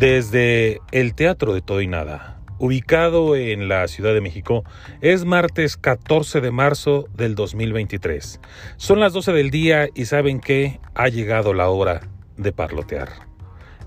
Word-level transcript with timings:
Desde 0.00 0.80
el 0.92 1.14
Teatro 1.14 1.52
de 1.52 1.60
Todo 1.60 1.82
y 1.82 1.86
Nada, 1.86 2.40
ubicado 2.58 3.36
en 3.36 3.68
la 3.68 3.86
Ciudad 3.86 4.14
de 4.14 4.22
México, 4.22 4.64
es 5.02 5.26
martes 5.26 5.76
14 5.76 6.40
de 6.40 6.50
marzo 6.50 7.06
del 7.14 7.34
2023. 7.34 8.40
Son 8.78 8.98
las 8.98 9.12
12 9.12 9.34
del 9.34 9.50
día 9.50 9.88
y 9.94 10.06
saben 10.06 10.40
que 10.40 10.80
ha 10.94 11.08
llegado 11.08 11.52
la 11.52 11.68
hora 11.68 12.00
de 12.38 12.50
parlotear. 12.50 13.10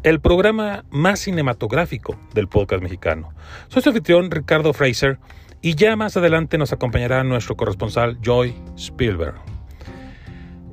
El 0.03 0.19
programa 0.21 0.85
más 0.91 1.21
cinematográfico 1.21 2.15
del 2.35 2.47
podcast 2.47 2.83
mexicano. 2.83 3.33
Soy 3.69 3.81
su 3.81 3.89
anfitrión 3.89 4.29
Ricardo 4.29 4.71
Fraser 4.71 5.17
y 5.63 5.73
ya 5.73 5.95
más 5.95 6.15
adelante 6.15 6.59
nos 6.59 6.71
acompañará 6.71 7.23
nuestro 7.23 7.57
corresponsal 7.57 8.19
Joy 8.21 8.53
Spielberg. 8.77 9.33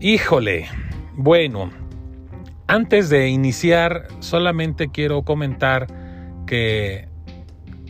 Híjole, 0.00 0.69
bueno, 1.14 1.70
antes 2.70 3.09
de 3.10 3.29
iniciar, 3.29 4.06
solamente 4.20 4.91
quiero 4.92 5.23
comentar 5.23 5.88
que 6.47 7.09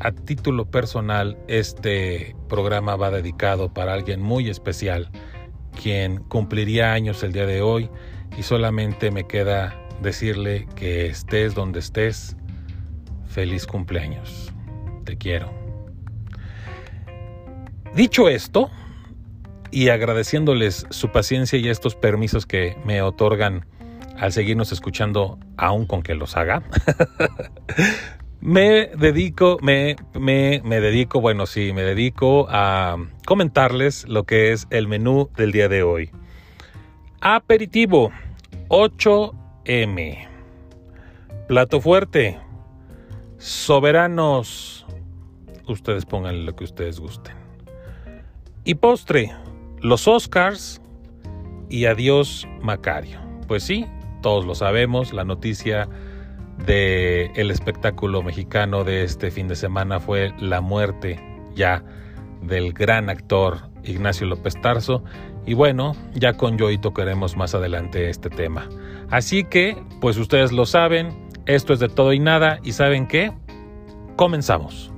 a 0.01 0.11
título 0.11 0.71
personal 0.71 1.37
este 1.49 2.35
programa 2.49 2.97
va 2.97 3.11
dedicado 3.11 3.75
para 3.75 3.93
alguien 3.93 4.23
muy 4.23 4.49
especial, 4.49 5.11
quien 5.79 6.23
cumpliría 6.25 6.95
años 6.95 7.23
el 7.23 7.35
día 7.35 7.45
de 7.45 7.61
hoy 7.61 7.91
y 8.39 8.43
solamente 8.43 9.11
me 9.11 9.25
queda 9.25 9.79
decirle 10.01 10.67
que 10.77 11.09
estés 11.09 11.55
donde 11.55 11.81
estés, 11.81 12.35
feliz 13.27 13.67
cumpleaños, 13.67 14.51
te 15.05 15.19
quiero. 15.19 15.53
Dicho 17.95 18.31
esto, 18.31 18.71
y 19.71 19.91
agradeciéndoles 19.91 20.87
su 20.89 21.13
paciencia 21.13 21.59
y 21.59 21.69
estos 21.69 21.97
permisos 21.97 22.47
que 22.47 22.79
me 22.87 23.03
otorgan 23.03 23.67
al 24.21 24.33
seguirnos 24.33 24.71
escuchando, 24.71 25.39
aún 25.57 25.87
con 25.87 26.03
que 26.03 26.15
los 26.15 26.37
haga, 26.37 26.63
me 28.43 28.91
dedico, 28.99 29.57
me, 29.63 29.97
me, 30.13 30.61
me 30.63 30.81
dedico, 30.81 31.23
bueno, 31.23 31.47
sí, 31.47 31.73
me 31.73 31.83
dedico 31.83 32.47
a 32.51 32.99
comentarles 33.27 34.07
lo 34.09 34.25
que 34.25 34.53
es 34.53 34.67
el 34.69 34.89
menú 34.89 35.31
del 35.39 35.53
día 35.53 35.71
de 35.71 35.83
hoy. 35.83 36.11
Aperitivo 37.23 38.13
8M. 38.69 40.29
Plato 41.49 41.81
fuerte. 41.81 42.39
Soberanos. 43.39 44.87
Ustedes 45.67 46.05
pongan 46.05 46.45
lo 46.45 46.55
que 46.55 46.65
ustedes 46.65 47.01
gusten. 47.01 47.35
Y 48.65 48.75
postre, 48.75 49.33
los 49.81 50.07
Oscars 50.07 50.83
y 51.71 51.87
adiós 51.87 52.47
Macario. 52.61 53.19
Pues 53.49 53.63
sí, 53.63 53.87
todos 54.21 54.47
lo 54.47 54.55
sabemos, 54.55 55.13
la 55.13 55.25
noticia 55.25 55.89
del 56.67 57.31
el 57.35 57.51
espectáculo 57.51 58.23
mexicano 58.23 58.85
de 58.85 59.05
este 59.05 59.31
fin 59.31 59.49
de 59.49 59.57
semana 59.57 60.01
fue 60.01 60.33
la 60.39 60.61
muerte 60.61 61.19
ya 61.55 61.83
del 62.43 62.73
gran 62.73 63.09
actor 63.09 63.71
Ignacio 63.85 64.27
López 64.27 64.61
Tarso 64.61 65.03
y 65.47 65.55
bueno, 65.55 65.97
ya 66.15 66.35
con 66.35 66.59
Joy 66.59 66.79
tocaremos 66.79 67.37
más 67.37 67.55
adelante 67.55 68.11
este 68.11 68.29
tema. 68.29 68.69
Así 69.11 69.45
que, 69.45 69.77
pues 70.01 70.17
ustedes 70.17 70.53
lo 70.53 70.67
saben, 70.67 71.29
esto 71.47 71.73
es 71.73 71.81
de 71.81 71.89
todo 71.89 72.13
y 72.13 72.19
nada 72.19 72.61
y 72.63 72.73
saben 72.73 73.09
qué, 73.09 73.33
comenzamos. 74.17 74.93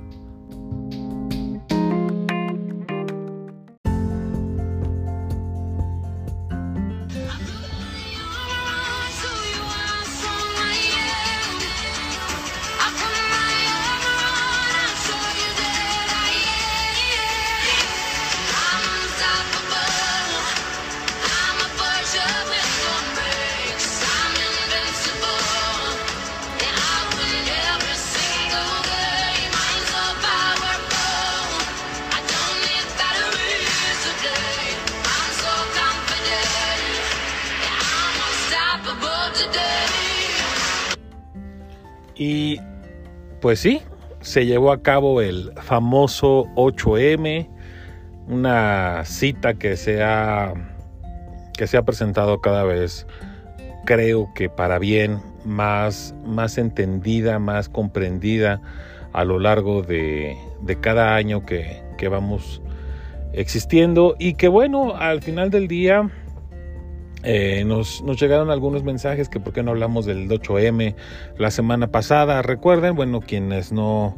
Pues 43.53 43.59
sí, 43.59 43.83
se 44.21 44.47
llevó 44.47 44.71
a 44.71 44.81
cabo 44.81 45.21
el 45.21 45.51
famoso 45.61 46.45
8M, 46.55 47.47
una 48.27 49.05
cita 49.05 49.53
que 49.53 49.77
se 49.77 50.01
ha, 50.01 50.55
que 51.55 51.67
se 51.67 51.77
ha 51.77 51.83
presentado 51.83 52.41
cada 52.41 52.63
vez, 52.63 53.05
creo 53.85 54.27
que 54.33 54.49
para 54.49 54.79
bien, 54.79 55.19
más, 55.45 56.15
más 56.25 56.57
entendida, 56.57 57.37
más 57.37 57.69
comprendida 57.69 58.59
a 59.11 59.23
lo 59.23 59.37
largo 59.37 59.83
de, 59.83 60.35
de 60.61 60.79
cada 60.79 61.13
año 61.13 61.45
que, 61.45 61.83
que 61.99 62.07
vamos 62.07 62.59
existiendo 63.33 64.15
y 64.17 64.33
que 64.33 64.47
bueno, 64.47 64.95
al 64.95 65.21
final 65.21 65.51
del 65.51 65.67
día 65.67 66.09
eh, 67.23 67.63
nos, 67.65 68.03
llegaron 68.19 68.51
algunos 68.51 68.83
mensajes 68.83 69.29
que 69.29 69.39
por 69.39 69.53
qué 69.53 69.63
no 69.63 69.71
hablamos 69.71 70.05
del 70.05 70.29
8M 70.29 70.95
la 71.37 71.51
semana 71.51 71.87
pasada. 71.87 72.41
Recuerden, 72.41 72.95
bueno, 72.95 73.21
quienes 73.21 73.71
no 73.71 74.17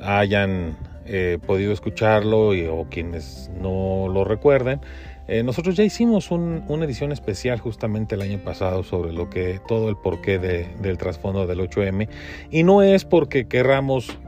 hayan 0.00 0.76
eh, 1.06 1.38
podido 1.44 1.72
escucharlo 1.72 2.54
y, 2.54 2.66
o 2.66 2.86
quienes 2.88 3.50
no 3.60 4.08
lo 4.08 4.24
recuerden, 4.24 4.80
eh, 5.28 5.42
nosotros 5.42 5.74
ya 5.74 5.82
hicimos 5.82 6.30
un, 6.30 6.64
una 6.68 6.84
edición 6.84 7.10
especial 7.10 7.58
justamente 7.58 8.14
el 8.14 8.22
año 8.22 8.38
pasado 8.38 8.84
sobre 8.84 9.12
lo 9.12 9.28
que 9.28 9.60
todo 9.66 9.88
el 9.88 9.96
porqué 9.96 10.38
de, 10.38 10.68
del 10.80 10.98
trasfondo 10.98 11.48
del 11.48 11.58
8M 11.58 12.08
y 12.50 12.62
no 12.62 12.82
es 12.82 13.04
porque 13.04 13.48
querramos 13.48 14.18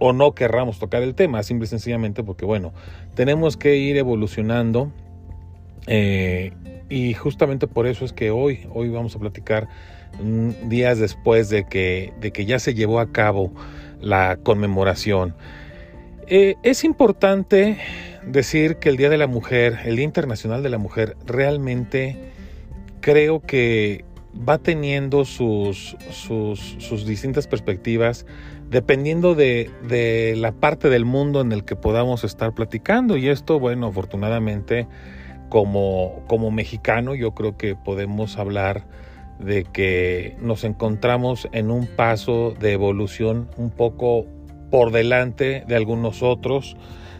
o 0.00 0.12
no 0.12 0.34
querramos 0.34 0.80
tocar 0.80 1.04
el 1.04 1.14
tema, 1.14 1.44
simple 1.44 1.66
y 1.66 1.68
sencillamente 1.68 2.24
porque 2.24 2.46
bueno, 2.46 2.72
tenemos 3.14 3.56
que 3.56 3.76
ir 3.76 3.96
evolucionando 3.96 4.90
eh, 5.86 6.52
y 6.88 7.14
justamente 7.14 7.66
por 7.66 7.86
eso 7.86 8.04
es 8.04 8.12
que 8.12 8.30
hoy, 8.30 8.66
hoy 8.72 8.88
vamos 8.88 9.14
a 9.16 9.18
platicar 9.18 9.68
mm, 10.22 10.68
días 10.68 10.98
después 10.98 11.48
de 11.48 11.64
que, 11.64 12.12
de 12.20 12.32
que 12.32 12.44
ya 12.44 12.58
se 12.58 12.74
llevó 12.74 13.00
a 13.00 13.12
cabo 13.12 13.52
la 14.00 14.38
conmemoración. 14.42 15.34
Eh, 16.26 16.56
es 16.62 16.84
importante 16.84 17.78
decir 18.24 18.76
que 18.76 18.88
el 18.88 18.96
Día 18.96 19.08
de 19.08 19.18
la 19.18 19.26
Mujer, 19.26 19.78
el 19.84 19.96
Día 19.96 20.04
Internacional 20.04 20.62
de 20.62 20.68
la 20.68 20.78
Mujer, 20.78 21.16
realmente 21.26 22.16
creo 23.00 23.40
que 23.40 24.04
va 24.48 24.58
teniendo 24.58 25.24
sus, 25.24 25.96
sus, 26.10 26.76
sus 26.78 27.06
distintas 27.06 27.48
perspectivas 27.48 28.26
dependiendo 28.68 29.34
de, 29.34 29.68
de, 29.88 30.34
la 30.36 30.52
parte 30.52 30.88
del 30.88 31.04
mundo 31.04 31.40
en 31.40 31.50
el 31.50 31.64
que 31.64 31.74
podamos 31.74 32.22
estar 32.22 32.54
platicando. 32.54 33.16
Y 33.16 33.28
esto, 33.28 33.58
bueno, 33.58 33.88
afortunadamente 33.88 34.86
como, 35.50 36.22
como 36.26 36.50
mexicano 36.50 37.14
yo 37.14 37.34
creo 37.34 37.58
que 37.58 37.76
podemos 37.76 38.38
hablar 38.38 38.86
de 39.38 39.64
que 39.64 40.36
nos 40.40 40.64
encontramos 40.64 41.48
en 41.52 41.70
un 41.70 41.86
paso 41.86 42.54
de 42.58 42.72
evolución 42.72 43.50
un 43.56 43.70
poco 43.70 44.26
por 44.70 44.92
delante 44.92 45.64
de 45.66 45.76
algunos 45.76 46.22
otros. 46.22 46.76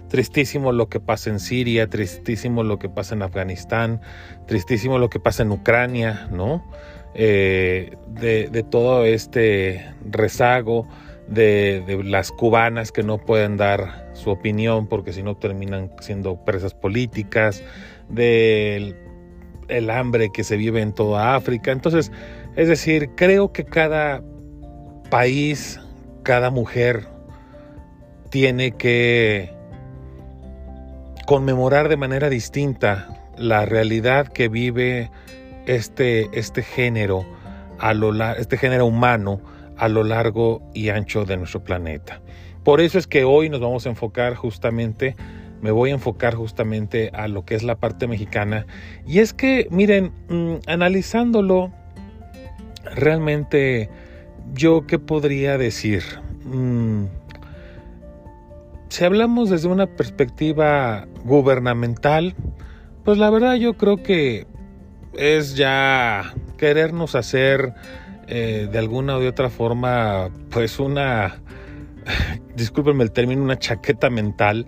Tristísimo 0.08 0.72
lo 0.72 0.88
que 0.88 1.00
pasa 1.00 1.30
en 1.30 1.40
Siria, 1.40 1.88
tristísimo 1.88 2.62
lo 2.62 2.78
que 2.78 2.88
pasa 2.88 3.14
en 3.14 3.22
Afganistán, 3.22 4.00
tristísimo 4.46 4.98
lo 4.98 5.08
que 5.08 5.20
pasa 5.20 5.42
en 5.42 5.52
Ucrania, 5.52 6.28
¿no? 6.32 6.64
Eh, 7.14 7.96
de, 8.08 8.64
todo 8.70 9.04
este 9.04 9.84
rezago 10.08 10.86
de, 11.26 11.82
de, 11.86 12.04
las 12.04 12.30
cubanas 12.30 12.92
que 12.92 13.02
no 13.02 13.18
pueden 13.18 13.56
dar 13.56 14.10
su 14.14 14.30
opinión 14.30 14.86
porque 14.86 15.12
si 15.12 15.22
no 15.24 15.36
terminan 15.36 15.90
siendo 16.00 16.36
presas 16.44 16.74
políticas, 16.74 17.64
del 18.10 18.96
el 19.68 19.88
hambre 19.88 20.30
que 20.32 20.44
se 20.44 20.56
vive 20.56 20.82
en 20.82 20.92
toda 20.92 21.34
África. 21.36 21.72
Entonces, 21.72 22.10
es 22.56 22.68
decir, 22.68 23.10
creo 23.16 23.52
que 23.52 23.64
cada 23.64 24.22
país, 25.10 25.80
cada 26.22 26.50
mujer 26.50 27.06
tiene 28.30 28.72
que 28.72 29.52
conmemorar 31.26 31.88
de 31.88 31.96
manera 31.96 32.28
distinta 32.28 33.08
la 33.36 33.64
realidad 33.64 34.28
que 34.28 34.48
vive 34.48 35.10
este, 35.66 36.28
este 36.32 36.62
género, 36.62 37.24
a 37.78 37.94
lo, 37.94 38.12
este 38.34 38.56
género 38.56 38.86
humano 38.86 39.40
a 39.76 39.88
lo 39.88 40.04
largo 40.04 40.60
y 40.74 40.90
ancho 40.90 41.24
de 41.24 41.38
nuestro 41.38 41.64
planeta. 41.64 42.20
Por 42.64 42.82
eso 42.82 42.98
es 42.98 43.06
que 43.06 43.24
hoy 43.24 43.48
nos 43.48 43.60
vamos 43.60 43.86
a 43.86 43.88
enfocar 43.88 44.34
justamente 44.34 45.16
me 45.60 45.70
voy 45.70 45.90
a 45.90 45.94
enfocar 45.94 46.34
justamente 46.34 47.10
a 47.12 47.28
lo 47.28 47.44
que 47.44 47.54
es 47.54 47.62
la 47.62 47.76
parte 47.76 48.06
mexicana. 48.06 48.66
Y 49.06 49.18
es 49.18 49.32
que, 49.32 49.68
miren, 49.70 50.12
mmm, 50.28 50.56
analizándolo, 50.66 51.72
realmente 52.94 53.90
yo 54.54 54.86
qué 54.86 54.98
podría 54.98 55.58
decir? 55.58 56.02
Mm, 56.44 57.04
si 58.88 59.04
hablamos 59.04 59.50
desde 59.50 59.68
una 59.68 59.86
perspectiva 59.86 61.06
gubernamental, 61.24 62.34
pues 63.04 63.18
la 63.18 63.30
verdad 63.30 63.54
yo 63.54 63.74
creo 63.74 64.02
que 64.02 64.46
es 65.14 65.56
ya 65.56 66.34
querernos 66.56 67.14
hacer 67.14 67.74
eh, 68.26 68.68
de 68.70 68.78
alguna 68.78 69.16
o 69.16 69.20
de 69.20 69.28
otra 69.28 69.50
forma, 69.50 70.30
pues 70.50 70.78
una, 70.78 71.40
discúlpenme 72.56 73.04
el 73.04 73.12
término, 73.12 73.42
una 73.42 73.58
chaqueta 73.58 74.10
mental, 74.10 74.66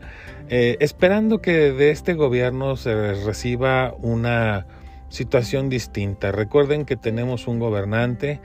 eh, 0.54 0.76
esperando 0.80 1.40
que 1.40 1.72
de 1.72 1.90
este 1.90 2.12
gobierno 2.12 2.76
se 2.76 3.14
reciba 3.14 3.94
una 4.02 4.66
situación 5.08 5.70
distinta. 5.70 6.30
Recuerden 6.30 6.84
que 6.84 6.94
tenemos 6.94 7.46
un 7.48 7.58
gobernante 7.58 8.38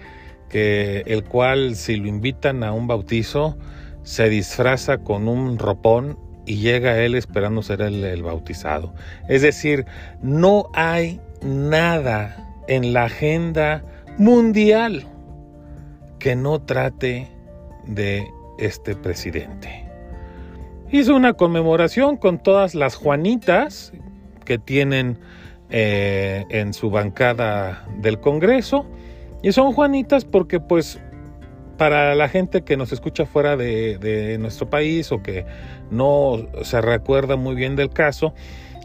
que 0.48 1.04
el 1.07 1.25
cual 1.25 1.75
si 1.75 1.98
lo 1.98 2.07
invitan 2.07 2.63
a 2.63 2.71
un 2.71 2.88
bautizo 2.88 3.57
se 4.04 4.30
disfraza 4.30 5.00
con 5.00 5.27
un 5.27 5.59
ropón 5.59 6.18
y 6.45 6.59
llega 6.59 6.98
él 6.98 7.13
esperando 7.13 7.62
ser 7.62 7.81
el, 7.81 8.24
bautizado. 8.24 8.94
Es 9.27 9.42
decir, 9.42 9.86
no 10.21 10.69
hay 10.74 11.19
nada 11.42 12.56
en 12.69 12.94
la 12.94 13.03
agenda 13.03 13.83
mundial 14.18 15.06
que 16.19 16.38
no 16.38 16.62
trate 16.62 17.27
de 17.86 18.25
este 18.60 18.95
presidente. 18.95 19.87
Hizo 20.92 21.16
una 21.16 21.34
conmemoración 21.34 22.16
con 22.16 22.39
todas 22.42 22.74
las 22.74 22.95
Juanitas 22.95 23.92
que 24.45 24.57
tienen 24.57 25.19
eh, 25.69 26.45
en 26.50 26.74
su 26.74 26.89
bancada 26.89 27.86
del 28.00 28.22
Congreso. 28.22 28.86
Y 29.44 29.51
son 29.51 29.74
Juanitas 29.74 30.24
porque 30.24 30.62
pues 30.62 31.00
para 31.78 32.16
la 32.16 32.30
gente 32.30 32.62
que 32.62 32.78
nos 32.78 32.94
escucha 32.94 33.25
fuera 33.25 33.57
de, 33.57 34.38
nuestro 34.39 34.69
país 34.69 35.12
o 35.12 35.22
que 35.22 35.45
no 35.92 36.48
se 36.63 36.81
recuerda 36.81 37.36
muy 37.36 37.56
bien 37.56 37.75
del 37.75 37.89
caso, 37.89 38.34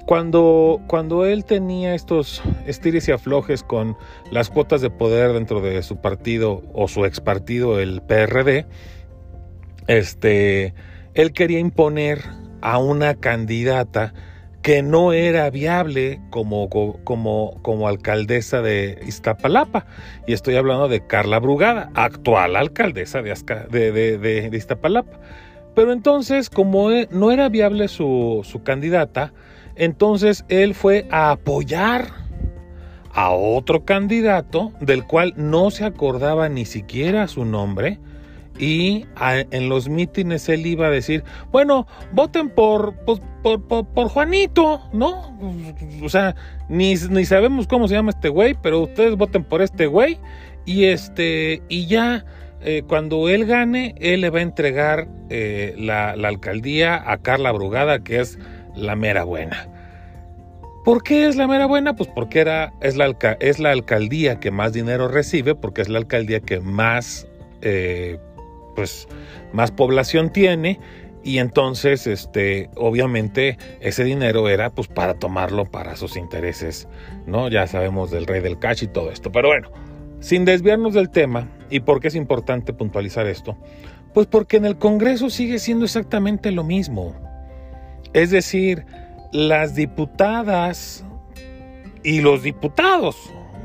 cuando, 0.05 0.81
cuando 0.89 1.25
él 1.25 1.45
tenía 1.45 1.95
estos 1.95 2.43
estires 2.67 3.09
y 3.09 3.13
aflojes 3.13 3.63
con 3.63 3.97
las 4.33 4.51
cuotas 4.51 4.81
de 4.81 4.91
poder 4.91 5.33
dentro 5.33 5.61
de 5.61 5.83
su 5.85 5.99
partido 5.99 6.63
o 6.75 6.89
su 6.89 7.05
ex 7.05 7.21
partido, 7.21 7.79
el 7.79 8.03
PRD, 8.03 8.67
este, 9.87 10.75
él 11.15 11.33
quería 11.33 11.59
imponer 11.59 12.23
a 12.61 12.79
una 12.79 13.15
candidata 13.15 14.13
que 14.63 14.83
no 14.83 15.13
era 15.13 15.51
viable 15.51 16.21
como, 16.31 16.69
como, 16.69 17.59
como 17.63 17.89
alcaldesa 17.89 18.63
de 18.63 19.01
Iztapalapa. 19.05 19.87
Y 20.27 20.33
estoy 20.33 20.55
hablando 20.55 20.89
de 20.89 21.05
Carla 21.05 21.41
Brugada, 21.41 21.91
actual 21.95 22.55
alcaldesa 22.55 23.23
de, 23.23 23.35
de, 23.71 24.19
de, 24.19 24.57
Iztapalapa. 24.57 25.19
Pero 25.75 25.93
entonces, 25.93 26.49
como 26.49 26.93
e, 26.93 27.09
no 27.11 27.33
era 27.33 27.49
viable 27.49 27.89
su, 27.89 28.43
su 28.45 28.63
candidata, 28.63 29.33
entonces 29.75 30.45
él 30.49 30.75
fue 30.75 31.07
a 31.11 31.33
apoyar 31.33 32.07
a 33.13 33.31
otro 33.31 33.85
candidato 33.85 34.73
del 34.81 35.05
cual 35.05 35.35
no 35.37 35.71
se 35.71 35.85
acordaba 35.85 36.49
ni 36.49 36.67
siquiera 36.67 37.27
su 37.27 37.45
nombre, 37.45 37.99
y 38.59 39.07
en 39.17 39.69
los 39.69 39.89
mítines 39.89 40.49
él 40.49 40.67
iba 40.67 40.87
a 40.87 40.91
decir, 40.91 41.25
bueno, 41.51 41.87
voten 42.13 42.51
por, 42.51 42.95
pues, 43.05 43.21
por, 43.43 43.63
por, 43.63 44.09
Juanito, 44.09 44.81
¿no? 44.93 45.39
O 46.03 46.09
sea, 46.09 46.35
ni, 46.69 46.95
ni, 46.95 47.25
sabemos 47.25 47.67
cómo 47.67 47.89
se 47.89 47.95
llama 47.95 48.11
este 48.11 48.29
güey, 48.29 48.55
pero 48.63 48.81
ustedes 48.81 49.17
voten 49.17 49.45
por 49.45 49.63
este 49.63 49.87
güey 49.87 50.19
y 50.65 50.85
este, 50.85 51.63
y 51.69 51.87
ya 51.87 52.25
eh, 52.65 52.83
cuando 52.87 53.29
él 53.29 53.47
gane, 53.47 53.95
él 53.99 54.21
le 54.21 54.31
va 54.31 54.39
a 54.39 54.43
entregar 54.43 55.09
eh, 55.31 55.75
la, 55.77 56.11
alcaldía 56.11 57.11
a 57.11 57.19
Carla 57.19 57.51
Brugada, 57.51 58.05
que 58.05 58.21
es 58.21 58.39
la 58.77 58.95
mera 58.95 59.25
buena. 59.25 59.69
¿Por 60.85 61.03
qué 61.03 61.27
es 61.27 61.37
la 61.37 61.47
mera 61.47 61.67
buena? 61.67 61.97
Pues 61.97 62.09
porque 62.15 62.41
era, 62.41 62.73
es, 62.81 62.97
la, 62.97 63.15
es 63.41 63.59
la 63.59 63.71
alcaldía 63.71 64.39
que 64.39 64.51
más 64.51 64.73
dinero 64.73 65.09
recibe, 65.09 65.55
porque 65.55 65.83
es 65.83 65.89
la 65.89 65.99
alcaldía 65.99 66.41
que 66.41 66.61
más 66.61 67.27
eh, 67.63 68.19
pues 68.75 69.09
más 69.53 69.71
población 69.71 70.31
tiene 70.31 70.81
y 71.25 71.39
entonces 71.39 72.07
este 72.07 72.69
obviamente 72.77 73.59
ese 73.81 74.05
dinero 74.05 74.49
era 74.49 74.71
pues 74.71 74.89
para 74.89 75.15
tomarlo 75.15 75.65
para 75.65 75.97
sus 75.97 76.17
intereses, 76.17 76.89
¿no? 77.27 77.49
Ya 77.49 77.67
sabemos 77.67 78.11
del 78.11 78.27
rey 78.27 78.41
del 78.41 78.59
cash 78.59 78.85
y 78.85 78.87
todo 78.89 79.11
esto, 79.11 79.31
pero 79.31 79.49
bueno, 79.49 79.71
sin 80.21 80.45
desviarnos 80.45 80.95
del 80.95 81.11
tema 81.11 81.49
y 81.71 81.81
por 81.81 82.01
qué 82.01 82.09
es 82.09 82.15
importante 82.15 82.73
puntualizar 82.73 83.27
esto, 83.27 83.57
pues 84.15 84.27
porque 84.27 84.57
en 84.57 84.65
el 84.65 84.77
Congreso 84.77 85.31
sigue 85.31 85.59
siendo 85.59 85.85
exactamente 85.85 86.51
lo 86.51 86.65
mismo. 86.65 87.15
Es 88.13 88.31
decir, 88.31 88.85
las 89.33 89.75
diputadas 89.75 91.05
y 92.03 92.21
los 92.21 92.43
diputados, 92.43 93.17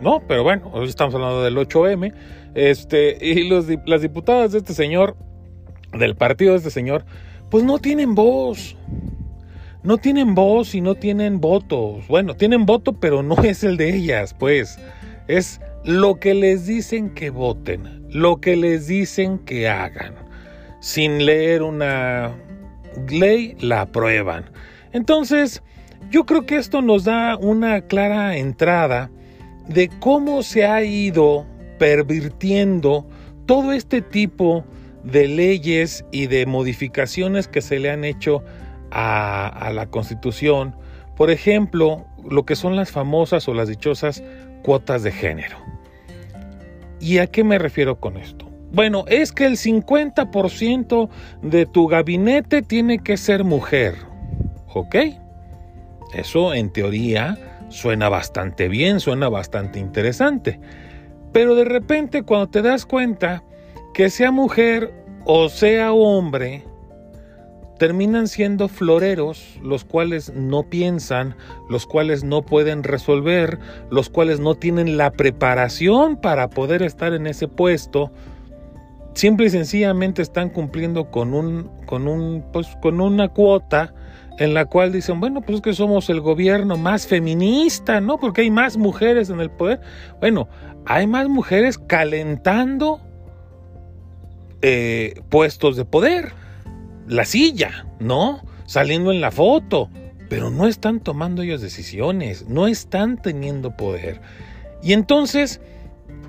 ¿no? 0.02 0.22
Pero 0.28 0.44
bueno, 0.44 0.70
hoy 0.74 0.88
estamos 0.88 1.14
hablando 1.16 1.44
del 1.44 1.58
8M 1.58 2.14
este, 2.58 3.20
y 3.22 3.48
los, 3.48 3.68
las 3.86 4.02
diputadas 4.02 4.52
de 4.52 4.58
este 4.58 4.74
señor, 4.74 5.16
del 5.94 6.16
partido 6.16 6.54
de 6.54 6.58
este 6.58 6.72
señor, 6.72 7.06
pues 7.52 7.64
no 7.64 7.78
tienen 7.78 8.16
voz. 8.16 8.76
No 9.84 10.00
tienen 10.00 10.34
voz 10.34 10.74
y 10.74 10.82
no 10.82 10.96
tienen 10.96 11.40
votos. 11.40 12.08
Bueno, 12.08 12.36
tienen 12.36 12.66
voto, 12.66 12.94
pero 12.94 13.22
no 13.22 13.36
es 13.44 13.64
el 13.64 13.78
de 13.78 13.96
ellas, 13.96 14.34
pues. 14.34 14.80
Es 15.28 15.62
lo 15.86 16.20
que 16.20 16.34
les 16.34 16.66
dicen 16.66 17.12
que 17.12 17.30
voten, 17.30 18.08
lo 18.10 18.42
que 18.42 18.58
les 18.58 18.88
dicen 18.88 19.38
que 19.38 19.70
hagan. 19.70 20.16
Sin 20.80 21.28
leer 21.28 21.62
una 21.62 22.34
ley, 23.08 23.56
la 23.60 23.82
aprueban. 23.82 24.46
Entonces, 24.94 25.62
yo 26.10 26.26
creo 26.26 26.48
que 26.48 26.58
esto 26.58 26.82
nos 26.82 27.04
da 27.04 27.38
una 27.38 27.82
clara 27.82 28.36
entrada 28.36 29.12
de 29.68 29.90
cómo 30.00 30.42
se 30.42 30.66
ha 30.66 30.84
ido 30.84 31.46
pervirtiendo 31.78 33.08
todo 33.46 33.72
este 33.72 34.02
tipo 34.02 34.66
de 35.04 35.28
leyes 35.28 36.06
y 36.12 36.28
de 36.28 36.46
modificaciones 36.46 37.48
que 37.48 37.62
se 37.62 37.80
le 37.80 37.90
han 37.90 38.04
hecho 38.04 38.44
a, 38.92 39.72
la 39.74 39.88
Constitución. 39.88 40.76
Por 41.16 41.32
ejemplo, 41.32 42.06
lo 42.30 42.46
que 42.46 42.56
son 42.56 42.76
las 42.76 42.92
famosas 42.92 43.48
o 43.48 43.54
las 43.54 43.68
dichosas 43.68 44.24
cuotas 44.64 45.04
de 45.04 45.12
género. 45.12 45.58
¿Y 47.00 47.20
a 47.20 47.28
qué 47.28 47.44
me 47.44 47.58
refiero 47.58 48.00
con 48.00 48.18
esto? 48.18 48.50
Bueno, 48.72 49.06
es 49.08 49.32
que 49.32 49.46
el 49.46 49.54
50% 49.54 51.10
de 51.42 51.66
tu 51.66 51.88
gabinete 51.88 52.62
tiene 52.62 53.00
que 53.00 53.16
ser 53.18 53.44
mujer. 53.44 53.96
¿Ok? 54.74 54.96
Eso 56.14 56.54
en 56.54 56.72
teoría 56.72 57.38
suena 57.70 58.10
bastante 58.10 58.68
bien, 58.68 59.00
suena 59.00 59.30
bastante 59.30 59.80
interesante. 59.80 60.60
Pero 61.38 61.54
de 61.54 61.66
repente 61.66 62.24
cuando 62.24 62.48
te 62.48 62.64
das 62.64 62.88
cuenta 62.88 63.44
que 63.94 64.10
sea 64.10 64.32
mujer 64.32 64.92
o 65.24 65.50
sea 65.50 65.94
hombre, 65.94 66.64
terminan 67.78 68.28
siendo 68.28 68.68
floreros, 68.68 69.60
los 69.62 69.86
cuales 69.86 70.34
no 70.34 70.64
piensan, 70.64 71.36
los 71.70 71.86
cuales 71.86 72.24
no 72.24 72.42
pueden 72.42 72.82
resolver, 72.82 73.60
los 73.92 74.10
cuales 74.10 74.40
no 74.40 74.56
tienen 74.56 74.98
la 74.98 75.12
preparación 75.12 76.20
para 76.20 76.50
poder 76.50 76.82
estar 76.82 77.14
en 77.14 77.28
ese 77.28 77.48
puesto, 77.48 78.12
simple 79.14 79.46
y 79.46 79.50
sencillamente 79.52 80.24
están 80.24 80.50
cumpliendo 80.50 81.12
con 81.12 81.36
un 81.36 81.70
con 81.86 82.08
un 82.08 82.46
pues 82.52 82.66
con 82.82 83.00
una 83.00 83.28
cuota 83.28 83.94
en 84.38 84.54
la 84.54 84.66
cual 84.66 84.92
dicen, 84.92 85.20
bueno, 85.20 85.42
pues 85.42 85.58
es 85.58 85.62
que 85.62 85.74
somos 85.74 86.10
el 86.10 86.22
gobierno 86.22 86.78
más 86.78 87.08
feminista, 87.08 88.00
¿no? 88.02 88.20
Porque 88.20 88.42
hay 88.42 88.52
más 88.52 88.78
mujeres 88.78 89.30
en 89.30 89.40
el 89.40 89.50
poder. 89.50 89.82
Bueno, 90.20 90.48
hay 90.86 91.08
más 91.08 91.28
mujeres 91.28 91.78
calentando 91.78 93.02
eh, 94.62 95.22
puestos 95.30 95.76
de 95.76 95.86
poder. 95.86 96.34
La 97.08 97.26
silla, 97.26 97.88
¿no? 98.00 98.44
Saliendo 98.66 99.12
en 99.12 99.22
la 99.22 99.32
foto. 99.32 99.90
Pero 100.30 100.50
no 100.50 100.68
están 100.68 101.00
tomando 101.00 101.42
ellos 101.42 101.62
decisiones, 101.62 102.48
no 102.50 102.68
están 102.68 103.22
teniendo 103.22 103.76
poder. 103.76 104.22
Y 104.84 104.94
entonces 104.94 105.62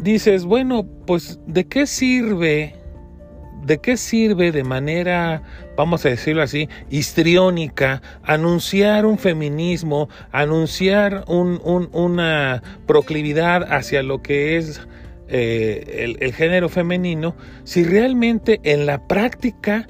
dices, 0.01 0.45
bueno, 0.45 0.87
pues 1.07 1.41
¿de 1.47 1.67
qué 1.67 1.87
sirve 1.87 2.77
¿de 3.69 3.79
qué 3.79 3.97
sirve 3.97 4.51
de 4.51 4.65
manera, 4.65 5.43
vamos 5.77 6.05
a 6.05 6.09
decirlo 6.09 6.43
así, 6.43 6.69
histriónica, 6.91 8.03
anunciar 8.25 9.07
un 9.07 9.19
feminismo, 9.19 10.09
anunciar 10.33 11.25
una 11.29 12.63
proclividad 12.87 13.73
hacia 13.73 14.03
lo 14.03 14.23
que 14.23 14.57
es 14.57 14.81
eh, 15.29 16.17
el, 16.19 16.33
género 16.33 16.71
femenino, 16.71 17.37
si 17.65 17.85
realmente 17.85 18.61
en 18.65 18.87
la 18.87 19.07
práctica, 19.07 19.87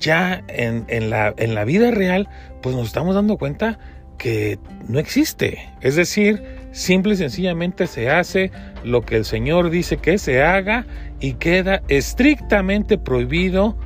ya 0.00 0.42
en, 0.48 1.08
la, 1.08 1.32
en 1.38 1.54
la 1.54 1.64
vida 1.64 1.92
real, 1.92 2.28
pues 2.60 2.74
nos 2.74 2.88
estamos 2.88 3.14
dando 3.14 3.38
cuenta 3.38 3.78
que 4.18 4.58
no 4.88 4.98
existe. 4.98 5.72
Es 5.80 5.94
decir, 5.94 6.42
Simple 6.74 7.14
y 7.14 7.16
sencillamente 7.16 7.86
se 7.86 8.10
hace 8.10 8.50
lo 8.82 9.02
que 9.02 9.14
el 9.14 9.24
Señor 9.24 9.70
dice 9.70 9.98
que 9.98 10.18
se 10.18 10.42
haga 10.42 10.86
y 11.20 11.34
queda 11.34 11.82
estrictamente 11.86 12.98
prohibido 12.98 13.76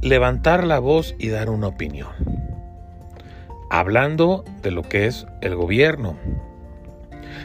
levantar 0.00 0.64
la 0.64 0.80
voz 0.80 1.14
y 1.20 1.28
dar 1.28 1.48
una 1.48 1.68
opinión. 1.68 2.10
Hablando 3.70 4.44
de 4.62 4.72
lo 4.72 4.82
que 4.82 5.06
es 5.06 5.28
el 5.42 5.54
gobierno. 5.54 6.18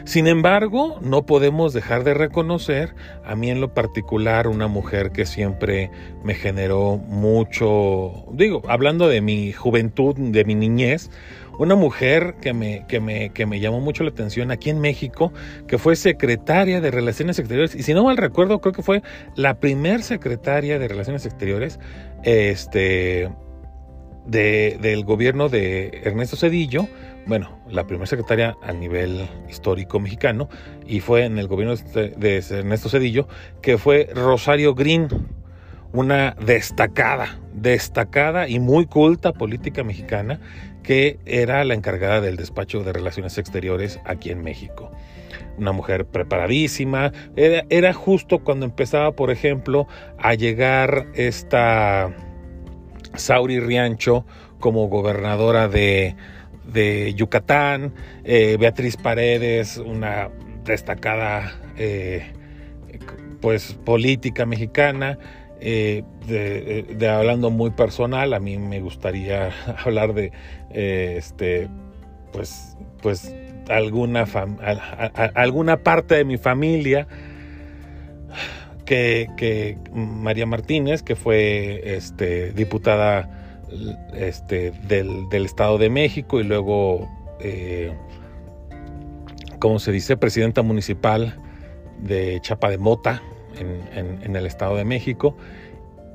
Sin 0.04 0.26
embargo, 0.26 0.98
no 1.02 1.24
podemos 1.24 1.72
dejar 1.72 2.02
de 2.02 2.14
reconocer, 2.14 2.96
a 3.24 3.36
mí 3.36 3.50
en 3.50 3.60
lo 3.60 3.74
particular, 3.74 4.48
una 4.48 4.66
mujer 4.66 5.12
que 5.12 5.24
siempre 5.24 5.90
me 6.24 6.34
generó 6.34 6.96
mucho, 6.96 8.24
digo, 8.32 8.62
hablando 8.68 9.08
de 9.08 9.20
mi 9.20 9.52
juventud, 9.52 10.16
de 10.16 10.44
mi 10.44 10.56
niñez, 10.56 11.10
una 11.58 11.74
mujer 11.74 12.36
que 12.40 12.52
me, 12.54 12.86
que, 12.86 13.00
me, 13.00 13.30
que 13.30 13.44
me 13.44 13.60
llamó 13.60 13.80
mucho 13.80 14.04
la 14.04 14.10
atención 14.10 14.50
aquí 14.50 14.70
en 14.70 14.80
México, 14.80 15.32
que 15.66 15.76
fue 15.76 15.96
secretaria 15.96 16.80
de 16.80 16.90
Relaciones 16.90 17.38
Exteriores, 17.38 17.74
y 17.74 17.82
si 17.82 17.94
no 17.94 18.04
mal 18.04 18.16
recuerdo, 18.16 18.60
creo 18.60 18.72
que 18.72 18.82
fue 18.82 19.02
la 19.34 19.58
primer 19.58 20.02
secretaria 20.02 20.78
de 20.78 20.88
Relaciones 20.88 21.26
Exteriores 21.26 21.80
este, 22.22 23.30
de, 24.26 24.78
del 24.80 25.04
gobierno 25.04 25.48
de 25.48 26.00
Ernesto 26.04 26.36
Cedillo, 26.36 26.88
bueno, 27.26 27.58
la 27.68 27.86
primera 27.86 28.06
secretaria 28.06 28.56
a 28.62 28.72
nivel 28.72 29.28
histórico 29.50 30.00
mexicano, 30.00 30.48
y 30.86 31.00
fue 31.00 31.24
en 31.24 31.38
el 31.38 31.48
gobierno 31.48 31.74
de 31.76 32.44
Ernesto 32.50 32.88
Cedillo, 32.88 33.28
que 33.60 33.76
fue 33.76 34.08
Rosario 34.14 34.74
Green, 34.74 35.08
una 35.92 36.36
destacada, 36.44 37.38
destacada 37.54 38.48
y 38.48 38.60
muy 38.60 38.86
culta 38.86 39.32
política 39.32 39.82
mexicana 39.84 40.40
que 40.88 41.18
era 41.26 41.62
la 41.64 41.74
encargada 41.74 42.22
del 42.22 42.38
despacho 42.38 42.82
de 42.82 42.94
relaciones 42.94 43.36
exteriores 43.36 44.00
aquí 44.06 44.30
en 44.30 44.42
México. 44.42 44.90
Una 45.58 45.72
mujer 45.72 46.06
preparadísima, 46.06 47.12
era, 47.36 47.92
justo 47.92 48.38
cuando 48.38 48.64
empezaba, 48.64 49.12
por 49.12 49.30
ejemplo, 49.30 49.86
a 50.16 50.32
llegar 50.32 51.08
esta 51.12 52.16
Sauri 53.16 53.60
Riancho 53.60 54.24
como 54.60 54.88
gobernadora 54.88 55.68
de, 55.68 56.16
Yucatán, 57.14 57.92
eh, 58.24 58.56
Beatriz 58.58 58.96
Paredes, 58.96 59.76
una 59.76 60.30
destacada 60.64 61.52
eh, 61.76 62.32
pues 63.42 63.74
política 63.84 64.46
mexicana, 64.46 65.18
eh, 65.60 66.04
de, 66.26 67.08
hablando 67.08 67.50
muy 67.50 67.70
personal, 67.70 68.32
a 68.32 68.38
mí 68.38 68.58
me 68.58 68.80
gustaría 68.80 69.50
hablar 69.84 70.14
de 70.14 70.32
eh, 70.70 71.14
este, 71.16 71.68
pues, 72.32 72.76
pues 73.02 73.34
alguna, 73.68 74.26
alguna 75.34 75.82
parte 75.82 76.16
de 76.16 76.24
mi 76.24 76.38
familia 76.38 77.06
que, 78.84 79.78
María 79.92 80.46
Martínez, 80.46 81.02
que 81.02 81.14
fue 81.14 81.96
este, 81.96 82.52
diputada 82.52 83.66
este, 84.14 84.72
del, 84.88 85.28
Estado 85.44 85.76
de 85.76 85.90
México 85.90 86.40
y 86.40 86.44
luego, 86.44 87.08
eh, 87.40 87.92
¿cómo 89.58 89.78
se 89.78 89.92
dice?, 89.92 90.16
presidenta 90.16 90.62
municipal 90.62 91.38
de 92.00 92.38
Chapa 92.40 92.70
de 92.70 92.78
Mota, 92.78 93.22
en, 93.60 94.36
el 94.36 94.46
Estado 94.46 94.76
de 94.76 94.84
México 94.84 95.36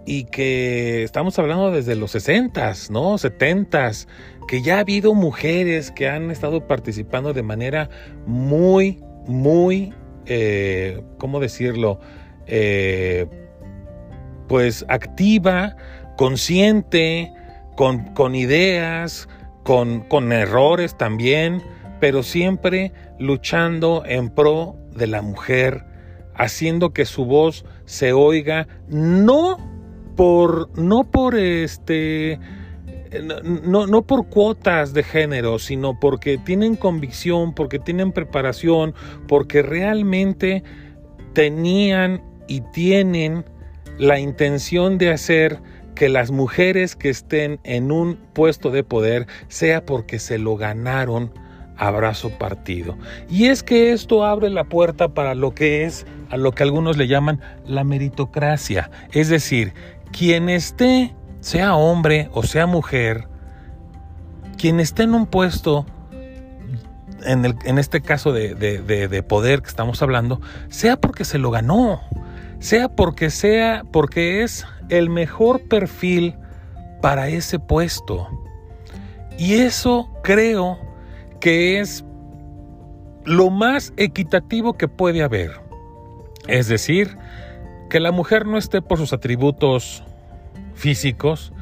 y 0.06 0.26
que 0.26 1.04
estamos 1.04 1.38
hablando 1.40 1.72
desde 1.72 1.96
los 1.96 2.14
60s, 2.16 2.90
¿no? 2.90 3.18
70s, 3.18 4.08
que 4.48 4.62
ya 4.62 4.78
ha 4.78 4.80
habido 4.80 5.14
mujeres 5.14 5.92
que 5.92 6.10
han 6.10 6.32
estado 6.32 6.68
participando 6.68 7.34
de 7.34 7.44
manera 7.44 7.90
muy, 8.26 9.04
muy, 9.28 9.94
eh, 10.26 11.02
¿cómo 11.18 11.40
decirlo? 11.40 12.00
Eh, 12.48 13.28
pues 14.48 14.86
activa, 14.90 15.76
consciente, 16.18 17.32
con, 17.76 18.14
con 18.14 18.36
ideas, 18.36 19.28
con, 19.64 20.02
con 20.02 20.32
errores 20.32 20.98
también, 20.98 21.64
pero 22.00 22.24
siempre 22.24 22.92
luchando 23.20 24.04
en 24.06 24.30
pro 24.30 24.76
de 24.96 25.08
la 25.08 25.22
mujer 25.22 25.86
haciendo 26.36 26.94
que 26.94 27.06
su 27.06 27.26
voz 27.26 27.66
se 27.86 28.14
oiga 28.14 28.68
no 28.88 29.58
por 30.16 30.78
no 30.78 31.10
por 31.10 31.36
este 31.36 32.40
no, 33.22 33.88
no, 33.88 34.02
por 34.04 34.28
cuotas 34.28 34.94
de 34.94 35.04
género, 35.04 35.60
sino 35.60 36.00
porque 36.00 36.38
tienen 36.38 36.76
convicción, 36.76 37.54
porque 37.54 37.80
tienen 37.80 38.12
preparación, 38.12 38.94
porque 39.28 39.62
realmente 39.62 40.64
tenían 41.34 42.24
y 42.48 42.62
tienen 42.72 43.46
la 43.98 44.20
intención 44.20 44.98
de 44.98 45.12
hacer 45.12 45.60
que 45.96 46.10
las 46.10 46.32
mujeres 46.32 46.96
que 46.96 47.10
estén 47.10 47.60
en 47.64 47.92
un 47.92 48.18
puesto 48.34 48.72
de 48.72 48.84
poder 48.84 49.28
sea 49.48 49.86
porque 49.86 50.20
se 50.20 50.40
lo 50.40 50.56
ganaron 50.58 51.32
abrazo 51.78 52.30
partido. 52.38 52.98
Y 53.30 53.46
es 53.46 53.64
que 53.64 53.92
esto 53.92 54.24
abre 54.24 54.50
la 54.50 54.66
puerta 54.66 55.14
para 55.14 55.36
lo 55.36 55.54
que 55.54 55.86
es 55.86 56.06
a 56.30 56.38
lo 56.38 56.52
que 56.52 56.64
algunos 56.64 56.98
le 56.98 57.08
llaman 57.08 57.42
la 57.68 57.84
meritocracia. 57.84 58.90
Es 59.12 59.30
decir, 59.30 59.74
quien 60.12 60.50
esté, 60.50 61.14
sea 61.44 61.76
hombre 61.76 62.30
o 62.32 62.44
sea 62.44 62.66
mujer, 62.66 63.28
quien 64.58 64.80
esté 64.80 65.04
en 65.04 65.14
un 65.14 65.26
puesto, 65.26 65.86
en, 67.26 67.44
el, 67.44 67.56
en 67.66 67.78
este 67.80 68.02
caso 68.02 68.32
de, 68.32 68.56
de 68.56 69.24
poder 69.24 69.62
que 69.62 69.68
estamos 69.68 70.02
hablando, 70.02 70.40
sea 70.70 70.96
porque 70.96 71.26
se 71.26 71.38
lo 71.38 71.52
ganó, 71.52 72.00
sea 72.60 72.88
porque 72.88 73.30
sea, 73.30 73.84
porque 73.92 74.42
es 74.44 74.66
el 74.88 75.10
mejor 75.10 75.68
perfil 75.68 76.38
para 77.02 77.28
ese 77.28 77.60
puesto. 77.60 78.30
Y 79.38 79.56
eso 79.56 80.10
creo 80.24 80.80
que 81.42 81.82
es 81.82 82.06
lo 83.26 83.50
más 83.50 83.92
equitativo 83.98 84.78
que 84.78 84.88
puede 84.88 85.24
haber. 85.24 85.60
Es 86.48 86.70
decir, 86.70 87.18
que 87.90 88.00
la 88.00 88.14
mujer 88.14 88.46
no 88.46 88.58
esté 88.58 88.82
por 88.82 88.98
sus 88.98 89.12
atributos 89.12 90.04
físicos, 90.74 91.54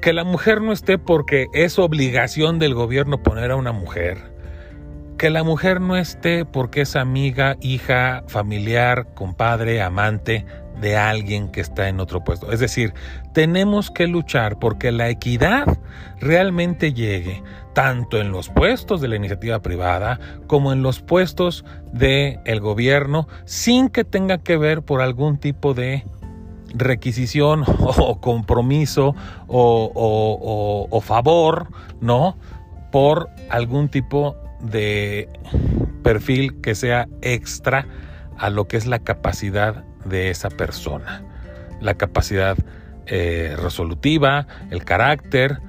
que 0.00 0.12
la 0.12 0.24
mujer 0.24 0.60
no 0.60 0.72
esté 0.72 0.98
porque 0.98 1.48
es 1.54 1.78
obligación 1.78 2.58
del 2.58 2.74
gobierno 2.74 3.22
poner 3.22 3.50
a 3.50 3.56
una 3.56 3.72
mujer, 3.72 4.34
que 5.16 5.30
la 5.30 5.42
mujer 5.44 5.80
no 5.80 5.96
esté 5.96 6.44
porque 6.44 6.82
es 6.82 6.96
amiga, 6.96 7.56
hija, 7.60 8.24
familiar, 8.28 9.14
compadre, 9.14 9.80
amante 9.80 10.44
de 10.80 10.96
alguien 10.96 11.48
que 11.48 11.60
está 11.60 11.88
en 11.88 12.00
otro 12.00 12.24
puesto. 12.24 12.52
Es 12.52 12.60
decir, 12.60 12.94
tenemos 13.32 13.90
que 13.90 14.06
luchar 14.06 14.58
porque 14.58 14.92
la 14.92 15.08
equidad 15.08 15.78
realmente 16.20 16.92
llegue 16.92 17.42
tanto 17.74 18.18
en 18.20 18.30
los 18.30 18.48
puestos 18.48 19.00
de 19.00 19.08
la 19.08 19.16
iniciativa 19.16 19.60
privada 19.60 20.18
como 20.46 20.72
en 20.72 20.82
los 20.82 21.00
puestos 21.00 21.64
del 21.92 22.38
el 22.44 22.60
gobierno 22.60 23.28
sin 23.44 23.88
que 23.88 24.04
tenga 24.04 24.38
que 24.38 24.56
ver 24.56 24.82
por 24.82 25.00
algún 25.00 25.38
tipo 25.38 25.74
de 25.74 26.04
requisición 26.74 27.64
o 27.78 28.20
compromiso 28.20 29.14
o, 29.46 31.00
favor, 31.02 31.68
¿no? 32.00 32.36
Por 32.90 33.30
algún 33.50 33.88
tipo 33.88 34.36
de 34.60 35.28
perfil 36.02 36.60
que 36.60 36.74
sea 36.74 37.08
extra 37.22 37.86
a 38.36 38.50
lo 38.50 38.66
que 38.66 38.76
es 38.76 38.86
la 38.86 38.98
capacidad 38.98 39.84
de 40.04 40.30
esa 40.30 40.50
persona. 40.50 41.22
La 41.80 41.94
capacidad 41.94 42.56
eh, 43.06 43.56
resolutiva, 43.58 44.46
el 44.70 44.84
carácter 44.84 45.60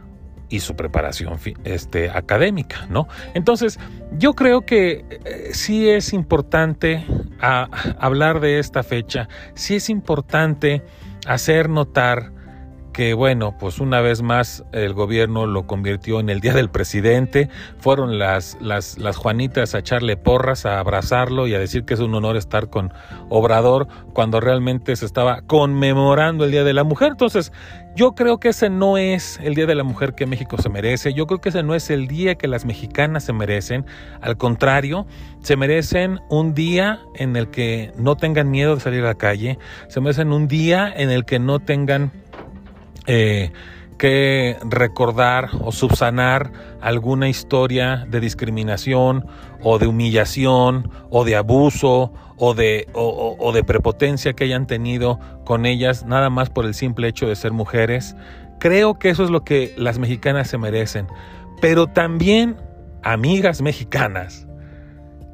y 0.55 0.59
su 0.61 0.75
preparación 0.75 1.37
este, 1.65 2.09
académica, 2.09 2.87
¿no? 2.89 3.07
Entonces, 3.33 3.77
yo 4.17 4.33
creo 4.33 4.65
que 4.65 5.05
eh, 5.09 5.49
sí 5.53 5.89
es 5.89 6.13
importante 6.13 7.05
hablar 7.99 8.39
de 8.39 8.59
esta 8.59 8.83
fecha, 8.83 9.27
sí 9.53 9.75
es 9.75 9.89
importante 9.89 10.81
hacer 11.27 11.69
notar 11.69 12.31
que 12.95 13.13
bueno, 13.13 13.57
pues 13.59 13.81
una 13.81 13.99
vez 13.99 14.21
más 14.21 14.63
el 14.71 14.93
gobierno 14.93 15.47
lo 15.47 15.67
convirtió 15.67 16.21
en 16.21 16.29
el 16.29 16.39
Día 16.39 16.53
del 16.53 16.69
Presidente, 16.69 17.49
fueron 17.77 18.17
las, 18.19 18.57
las, 18.61 18.97
las 18.97 19.17
Juanitas 19.17 19.75
a 19.75 19.79
echarle 19.79 20.15
porras, 20.15 20.65
a 20.65 20.79
abrazarlo 20.79 21.45
y 21.45 21.53
a 21.53 21.59
decir 21.59 21.83
que 21.83 21.95
es 21.95 21.99
un 21.99 22.15
honor 22.15 22.37
estar 22.37 22.69
con 22.69 22.93
Obrador 23.27 23.89
cuando 24.13 24.39
realmente 24.39 24.95
se 24.95 25.05
estaba 25.05 25.41
conmemorando 25.41 26.45
el 26.45 26.51
Día 26.51 26.63
de 26.63 26.71
la 26.71 26.85
Mujer. 26.85 27.09
Entonces, 27.11 27.51
yo 27.97 28.13
creo 28.13 28.39
que 28.39 28.49
ese 28.49 28.69
no 28.69 28.97
es 28.97 29.41
el 29.43 29.55
Día 29.55 29.65
de 29.65 29.75
la 29.75 29.83
Mujer 29.83 30.15
que 30.15 30.25
México 30.25 30.57
se 30.57 30.69
merece, 30.69 31.13
yo 31.13 31.27
creo 31.27 31.41
que 31.41 31.49
ese 31.49 31.63
no 31.63 31.75
es 31.75 31.89
el 31.89 32.07
día 32.07 32.35
que 32.35 32.47
las 32.47 32.65
mexicanas 32.65 33.25
se 33.25 33.33
merecen, 33.33 33.85
al 34.21 34.37
contrario, 34.37 35.05
se 35.41 35.55
merecen 35.57 36.19
un 36.29 36.53
día 36.53 36.99
en 37.15 37.35
el 37.35 37.49
que 37.49 37.91
no 37.97 38.15
tengan 38.15 38.51
miedo 38.51 38.75
de 38.75 38.81
salir 38.81 39.03
a 39.03 39.07
la 39.07 39.15
calle, 39.15 39.59
se 39.87 40.01
merecen 40.01 40.31
un 40.31 40.47
día 40.47 40.91
en 40.95 41.09
el 41.09 41.25
que 41.25 41.39
no 41.39 41.59
tengan 41.59 42.11
eh, 43.07 43.51
que 43.97 44.57
recordar 44.63 45.49
o 45.61 45.71
subsanar 45.71 46.51
alguna 46.81 47.29
historia 47.29 48.05
de 48.09 48.19
discriminación 48.19 49.25
o 49.61 49.79
de 49.79 49.87
humillación 49.87 50.91
o 51.09 51.23
de 51.23 51.35
abuso 51.35 52.11
o 52.37 52.53
de, 52.53 52.87
o, 52.93 53.51
de 53.53 53.63
prepotencia 53.63 54.33
que 54.33 54.43
hayan 54.43 54.67
tenido 54.67 55.19
con 55.45 55.65
ellas 55.65 56.05
nada 56.05 56.29
más 56.29 56.49
por 56.49 56.65
el 56.65 56.73
simple 56.73 57.07
hecho 57.07 57.27
de 57.27 57.35
ser 57.35 57.53
mujeres. 57.53 58.15
Creo 58.59 58.99
que 58.99 59.09
eso 59.09 59.23
es 59.23 59.29
lo 59.29 59.43
que 59.43 59.73
las 59.77 59.99
mexicanas 59.99 60.49
se 60.49 60.57
merecen. 60.57 61.07
Pero 61.61 61.87
también, 61.87 62.57
amigas 63.03 63.61
mexicanas, 63.61 64.47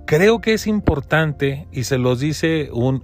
creo 0.06 0.42
que 0.42 0.54
es 0.54 0.68
importante, 0.68 1.68
y 1.72 1.86
se 1.86 1.98
los 1.98 2.20
dice 2.20 2.70
un, 2.72 3.04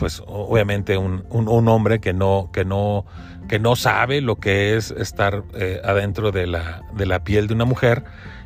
pues 0.00 0.22
obviamente 0.26 0.96
un, 0.96 1.26
un, 1.28 1.68
hombre 1.68 2.00
que 2.00 2.14
no, 2.14 2.48
que 2.54 2.64
no 2.64 3.04
que 3.48 3.58
no 3.58 3.76
sabe 3.76 4.22
lo 4.22 4.36
que 4.36 4.74
es 4.76 4.92
estar 4.92 5.42
eh, 5.52 5.78
adentro 5.84 6.32
de 6.32 6.46
la, 6.46 6.82
de 6.94 7.04
la 7.04 7.22
piel 7.22 7.48
de 7.48 7.54
una 7.54 7.66
mujer 7.66 8.04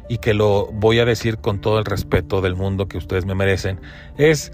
y 0.08 0.18
que 0.18 0.34
lo 0.34 0.66
voy 0.73 0.99
a 0.99 1.04
decir 1.04 1.38
con 1.38 1.61
todo 1.61 1.78
el 1.78 1.84
respeto 1.84 2.40
del 2.40 2.56
mundo 2.56 2.88
que 2.88 2.99
ustedes 2.99 3.25
me 3.25 3.37
merecen, 3.37 3.80
es 4.18 4.50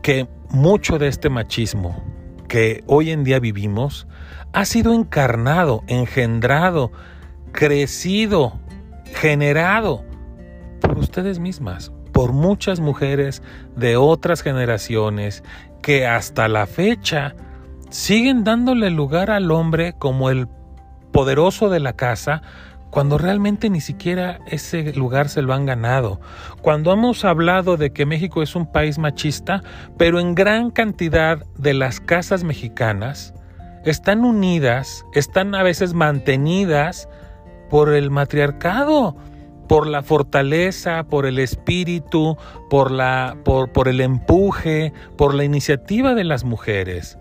que 0.00 0.28
mucho 0.50 0.98
de 1.00 1.08
este 1.08 1.28
machismo 1.28 2.04
que 2.46 2.84
hoy 2.86 3.10
en 3.10 3.24
día 3.24 3.40
vivimos 3.40 4.06
ha 4.52 4.66
sido 4.66 4.94
encarnado, 4.94 5.82
engendrado, 5.88 6.92
crecido, 7.50 8.60
generado 9.06 10.04
por 10.80 10.98
ustedes 10.98 11.40
mismas, 11.40 11.90
por 12.12 12.32
muchas 12.32 12.78
mujeres 12.78 13.42
de 13.74 13.96
otras 13.96 14.42
generaciones 14.42 15.42
que 15.82 16.06
hasta 16.06 16.48
la 16.48 16.66
fecha 16.66 17.34
siguen 17.90 18.44
dándole 18.44 18.90
lugar 18.90 19.30
al 19.30 19.50
hombre 19.50 19.94
como 19.98 20.30
el 20.30 20.48
poderoso 21.12 21.70
de 21.70 21.80
la 21.80 21.94
casa 21.94 22.42
cuando 22.90 23.18
realmente 23.18 23.70
ni 23.70 23.80
siquiera 23.80 24.40
ese 24.46 24.92
lugar 24.94 25.28
se 25.28 25.42
lo 25.42 25.54
han 25.54 25.64
ganado. 25.64 26.20
Cuando 26.60 26.92
hemos 26.92 27.24
hablado 27.24 27.76
de 27.76 27.92
que 27.92 28.04
México 28.04 28.42
es 28.42 28.56
un 28.56 28.70
país 28.70 28.98
machista, 28.98 29.62
pero 29.96 30.18
en 30.18 30.34
gran 30.34 30.70
cantidad 30.70 31.44
de 31.56 31.74
las 31.74 32.00
casas 32.00 32.42
mexicanas 32.44 33.32
están 33.84 34.24
unidas, 34.24 35.04
están 35.14 35.54
a 35.54 35.62
veces 35.62 35.94
mantenidas 35.94 37.08
por 37.70 37.94
el 37.94 38.10
matriarcado, 38.10 39.16
por 39.70 39.86
la 39.86 40.02
fortaleza, 40.02 41.04
por 41.04 41.26
el 41.26 41.38
espíritu, 41.38 42.36
por, 42.68 42.90
la, 42.90 43.36
por, 43.44 43.70
por 43.70 43.86
el 43.86 44.00
empuje, 44.00 44.92
por 45.16 45.32
la 45.32 45.44
iniciativa 45.44 46.16
de 46.16 46.24
las 46.24 46.42
mujeres 46.42 47.18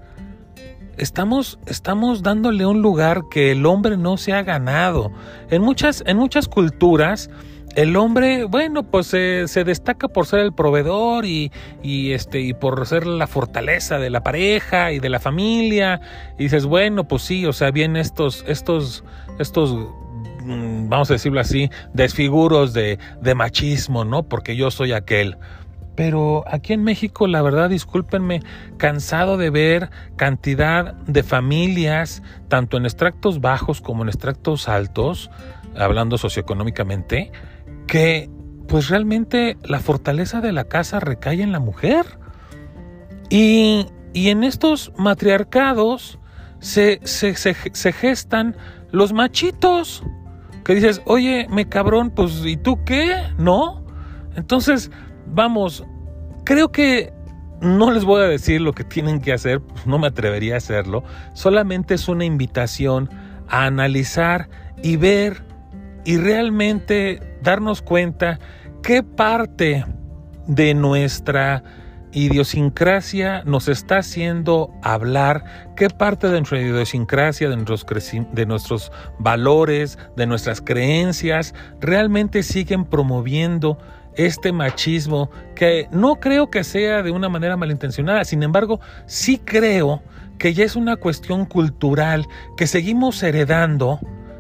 estamos, 0.98 1.60
estamos 1.68 2.24
dándole 2.24 2.66
un 2.66 2.82
lugar 2.82 3.22
que 3.30 3.52
el 3.52 3.68
hombre 3.68 3.98
no 3.98 4.18
se 4.18 4.34
ha 4.34 4.42
ganado. 4.42 5.12
En 5.52 5.62
muchas, 5.62 6.04
en 6.08 6.18
muchas 6.18 6.48
culturas, 6.48 7.30
el 7.76 7.96
hombre, 7.96 8.46
bueno, 8.46 8.82
pues 8.82 9.06
se 9.06 9.64
destaca 9.64 10.08
por 10.08 10.26
ser 10.26 10.40
el 10.40 10.52
proveedor 10.52 11.26
y, 11.26 11.52
y, 11.84 12.14
este, 12.14 12.42
y 12.42 12.56
por 12.56 12.84
ser 12.88 13.06
la 13.06 13.28
fortaleza 13.28 14.00
de 14.00 14.10
la 14.10 14.24
pareja 14.24 14.92
y 14.92 14.98
de 14.98 15.10
la 15.10 15.20
familia. 15.20 16.02
Y 16.40 16.46
dices, 16.46 16.66
bueno, 16.66 17.08
pues 17.08 17.22
sí, 17.22 17.46
o 17.46 17.54
sea, 17.54 17.70
bien 17.70 17.96
estos, 17.96 18.44
estos, 18.48 19.04
estos 19.38 19.88
vamos 20.50 21.10
a 21.10 21.14
decirlo 21.14 21.40
así, 21.40 21.70
desfiguros 21.94 22.74
de, 22.74 22.98
machismo, 23.36 24.06
¿no? 24.06 24.24
Porque 24.24 24.56
yo 24.56 24.72
soy 24.72 24.94
aquel. 24.94 25.38
Pero 25.96 26.46
aquí 26.48 26.74
en 26.74 26.84
México, 26.84 27.28
la 27.28 27.42
verdad, 27.42 27.70
discúlpenme, 27.70 28.42
cansado 28.78 29.38
de 29.38 29.50
ver 29.50 29.90
cantidad 30.16 30.94
de 30.94 31.24
familias, 31.24 32.24
tanto 32.48 32.78
en 32.78 32.86
extractos 32.86 33.42
bajos 33.42 33.82
como 33.82 34.04
en 34.04 34.10
extractos 34.10 34.70
altos, 34.70 35.30
hablando 35.78 36.18
socioeconómicamente, 36.18 37.32
que 37.86 38.30
pues 38.68 38.90
realmente 38.90 39.58
la 39.64 39.80
fortaleza 39.80 40.42
de 40.42 40.54
la 40.54 40.66
casa 40.66 41.00
recae 41.00 41.42
en 41.42 41.52
la 41.52 41.60
mujer. 41.60 42.06
Y, 43.30 43.88
en 44.14 44.44
estos 44.44 44.92
matriarcados 44.98 46.18
se, 46.60 47.00
se, 47.04 47.36
se 47.36 47.94
gestan 47.94 48.56
los 48.92 49.14
machitos. 49.14 50.04
Que 50.70 50.76
dices, 50.76 51.02
oye, 51.06 51.48
me 51.50 51.68
cabrón, 51.68 52.12
pues 52.12 52.46
¿y 52.46 52.56
tú 52.56 52.84
qué? 52.86 53.16
¿No? 53.40 53.84
Entonces, 54.36 54.92
vamos, 55.26 55.84
creo 56.46 56.72
que 56.72 57.12
no 57.60 57.90
les 57.90 58.06
voy 58.06 58.22
a 58.22 58.26
decir 58.26 58.62
lo 58.62 58.74
que 58.74 58.84
tienen 58.84 59.20
que 59.20 59.34
hacer, 59.34 59.64
no 59.88 59.98
me 59.98 60.06
atrevería 60.06 60.54
a 60.54 60.58
hacerlo, 60.58 61.04
solamente 61.34 61.96
es 61.96 62.08
una 62.08 62.24
invitación 62.24 63.10
a 63.48 63.66
analizar 63.66 64.48
y 64.84 64.96
ver 64.98 65.44
y 66.06 66.18
realmente 66.18 67.20
darnos 67.42 67.82
cuenta 67.82 68.38
qué 68.84 69.02
parte 69.02 69.86
de 70.46 70.76
nuestra 70.76 71.64
idiosincrasia 72.12 73.44
nos 73.46 73.68
está 73.68 74.00
haciendo 74.00 74.72
hablar, 74.82 75.44
qué 75.76 75.90
parte 75.90 76.28
de 76.28 76.40
nuestra 76.40 76.62
idiosincrasia, 76.62 77.50
de 77.50 77.58
nuestros, 77.58 77.86
de 78.32 78.46
nuestros 78.46 78.92
valores, 79.20 79.98
de 80.16 80.26
nuestras 80.26 80.62
creencias, 80.62 81.54
realmente 81.80 82.44
siguen 82.44 82.86
promoviendo 82.86 83.78
este 84.16 84.52
machismo 84.52 85.30
que 85.56 85.88
no 85.92 86.20
creo 86.20 86.50
que 86.50 86.64
sea 86.64 87.04
de 87.04 87.12
una 87.12 87.30
manera 87.30 87.58
malintencionada, 87.58 88.24
sin 88.26 88.44
embargo, 88.44 88.80
sí 89.06 89.38
creo 89.38 90.02
que 90.38 90.54
ya 90.54 90.66
es 90.66 90.76
una 90.76 90.96
cuestión 90.96 91.46
cultural 91.46 92.26
que 92.58 92.66
seguimos 92.66 93.22
heredando, 93.22 94.00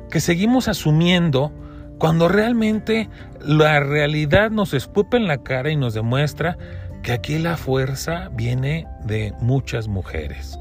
que 0.09 0.19
seguimos 0.19 0.67
asumiendo, 0.67 1.53
cuando 1.99 2.29
realmente 2.29 3.09
la 3.41 3.81
realidad 3.81 4.49
nos 4.51 4.73
escupe 4.73 5.17
en 5.17 5.27
la 5.27 5.43
cara 5.43 5.69
y 5.69 5.75
nos 5.75 5.93
demuestra 5.93 6.57
que 7.03 7.11
aquí 7.11 7.37
la 7.37 7.57
fuerza 7.57 8.29
viene 8.33 8.87
de 9.03 9.33
muchas 9.39 9.87
mujeres. 9.87 10.59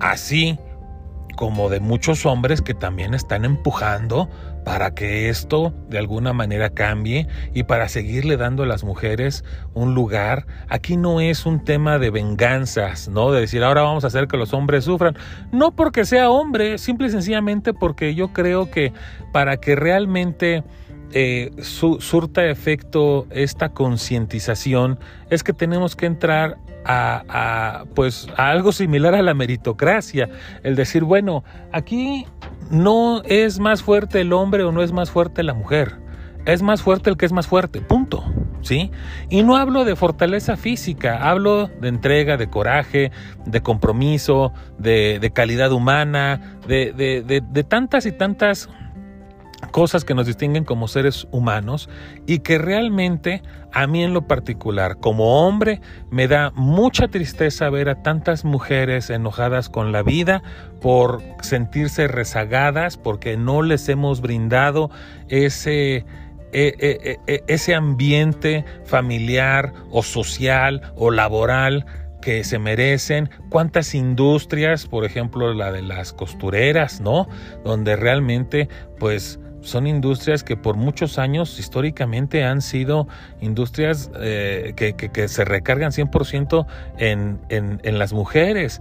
Así 0.00 0.58
como 1.36 1.68
de 1.68 1.78
muchos 1.78 2.26
hombres 2.26 2.62
que 2.62 2.74
también 2.74 3.14
están 3.14 3.44
empujando 3.44 4.28
para 4.64 4.92
que 4.92 5.28
esto 5.28 5.72
de 5.88 5.96
alguna 5.96 6.32
manera 6.32 6.68
cambie 6.70 7.28
y 7.54 7.62
para 7.62 7.88
seguirle 7.88 8.36
dando 8.36 8.64
a 8.64 8.66
las 8.66 8.82
mujeres 8.82 9.44
un 9.72 9.94
lugar. 9.94 10.46
Aquí 10.68 10.96
no 10.96 11.20
es 11.20 11.46
un 11.46 11.64
tema 11.64 11.98
de 11.98 12.10
venganzas, 12.10 13.08
¿no? 13.08 13.30
De 13.30 13.40
decir, 13.40 13.62
ahora 13.62 13.82
vamos 13.82 14.02
a 14.02 14.08
hacer 14.08 14.26
que 14.26 14.36
los 14.36 14.52
hombres 14.52 14.84
sufran. 14.84 15.16
No 15.52 15.70
porque 15.70 16.04
sea 16.04 16.28
hombre, 16.28 16.76
simple 16.76 17.06
y 17.06 17.10
sencillamente 17.10 17.72
porque 17.72 18.14
yo 18.16 18.32
creo 18.32 18.70
que 18.70 18.92
para 19.32 19.58
que 19.58 19.76
realmente 19.76 20.64
eh, 21.12 21.50
surta 21.62 22.46
efecto 22.46 23.26
esta 23.30 23.70
concientización 23.70 24.98
es 25.30 25.42
que 25.42 25.52
tenemos 25.52 25.96
que 25.96 26.06
entrar 26.06 26.58
a, 26.84 27.84
pues 27.94 28.28
a 28.36 28.50
algo 28.50 28.72
similar 28.72 29.14
a 29.14 29.22
la 29.22 29.34
meritocracia 29.34 30.30
el 30.62 30.74
decir 30.74 31.04
bueno 31.04 31.44
aquí 31.72 32.26
no 32.70 33.22
es 33.24 33.58
más 33.58 33.82
fuerte 33.82 34.22
el 34.22 34.32
hombre 34.32 34.64
o 34.64 34.72
no 34.72 34.82
es 34.82 34.92
más 34.92 35.10
fuerte 35.10 35.42
la 35.42 35.52
mujer 35.52 35.96
es 36.46 36.62
más 36.62 36.80
fuerte 36.80 37.10
el 37.10 37.16
que 37.18 37.26
es 37.26 37.32
más 37.32 37.46
fuerte 37.46 37.80
punto 37.82 38.24
¿sí? 38.62 38.90
Y 39.28 39.42
no 39.42 39.56
hablo 39.56 39.84
de 39.84 39.96
fortaleza 39.96 40.56
física, 40.56 41.30
hablo 41.30 41.68
de 41.80 41.88
entrega, 41.88 42.36
de 42.36 42.48
coraje, 42.48 43.10
de 43.46 43.62
compromiso, 43.62 44.52
de, 44.78 45.30
calidad 45.34 45.72
humana, 45.72 46.58
de, 46.66 46.92
de, 46.92 47.64
tantas 47.64 48.06
y 48.06 48.12
tantas 48.12 48.68
cosas 49.70 50.04
que 50.04 50.14
nos 50.14 50.26
distinguen 50.26 50.64
como 50.64 50.88
seres 50.88 51.26
humanos 51.30 51.88
y 52.26 52.40
que 52.40 52.58
realmente 52.58 53.42
a 53.72 53.86
mí 53.86 54.02
en 54.04 54.14
lo 54.14 54.26
particular 54.26 54.98
como 54.98 55.46
hombre 55.46 55.80
me 56.10 56.28
da 56.28 56.52
mucha 56.54 57.08
tristeza 57.08 57.68
ver 57.70 57.88
a 57.88 58.02
tantas 58.02 58.44
mujeres 58.44 59.10
enojadas 59.10 59.68
con 59.68 59.92
la 59.92 60.02
vida 60.02 60.42
por 60.80 61.22
sentirse 61.42 62.08
rezagadas 62.08 62.96
porque 62.96 63.36
no 63.36 63.62
les 63.62 63.88
hemos 63.88 64.20
brindado 64.20 64.90
ese 65.28 66.04
e, 66.50 66.74
e, 66.78 67.18
e, 67.26 67.44
ese 67.46 67.74
ambiente 67.74 68.64
familiar 68.84 69.74
o 69.90 70.02
social 70.02 70.92
o 70.96 71.10
laboral 71.10 71.84
que 72.22 72.42
se 72.42 72.58
merecen, 72.58 73.30
cuántas 73.48 73.94
industrias, 73.94 74.86
por 74.86 75.04
ejemplo 75.04 75.52
la 75.54 75.70
de 75.72 75.82
las 75.82 76.12
costureras, 76.12 77.00
¿no? 77.00 77.28
Donde 77.64 77.96
realmente 77.96 78.68
pues 78.98 79.38
son 79.60 79.86
industrias 79.86 80.44
que 80.44 80.56
por 80.56 80.76
muchos 80.76 81.18
años 81.18 81.58
históricamente 81.58 82.44
han 82.44 82.62
sido 82.62 83.08
industrias 83.40 84.10
eh, 84.20 84.72
que, 84.76 85.28
se 85.28 85.44
recargan 85.44 85.92
100% 85.92 86.66
en, 86.98 87.40
en, 87.48 87.80
en 87.82 87.98
las 87.98 88.12
mujeres 88.12 88.80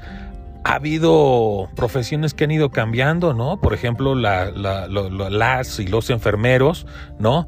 ha 0.68 0.76
habido 0.76 1.70
profesiones 1.76 2.34
que 2.34 2.44
han 2.44 2.52
ido 2.52 2.72
cambiando, 2.72 3.34
¿no? 3.34 3.62
Por 3.62 3.74
ejemplo, 3.74 4.16
las 4.16 5.80
y 5.80 5.88
los 5.88 6.10
enfermeros, 6.10 6.86
¿no? 7.20 7.48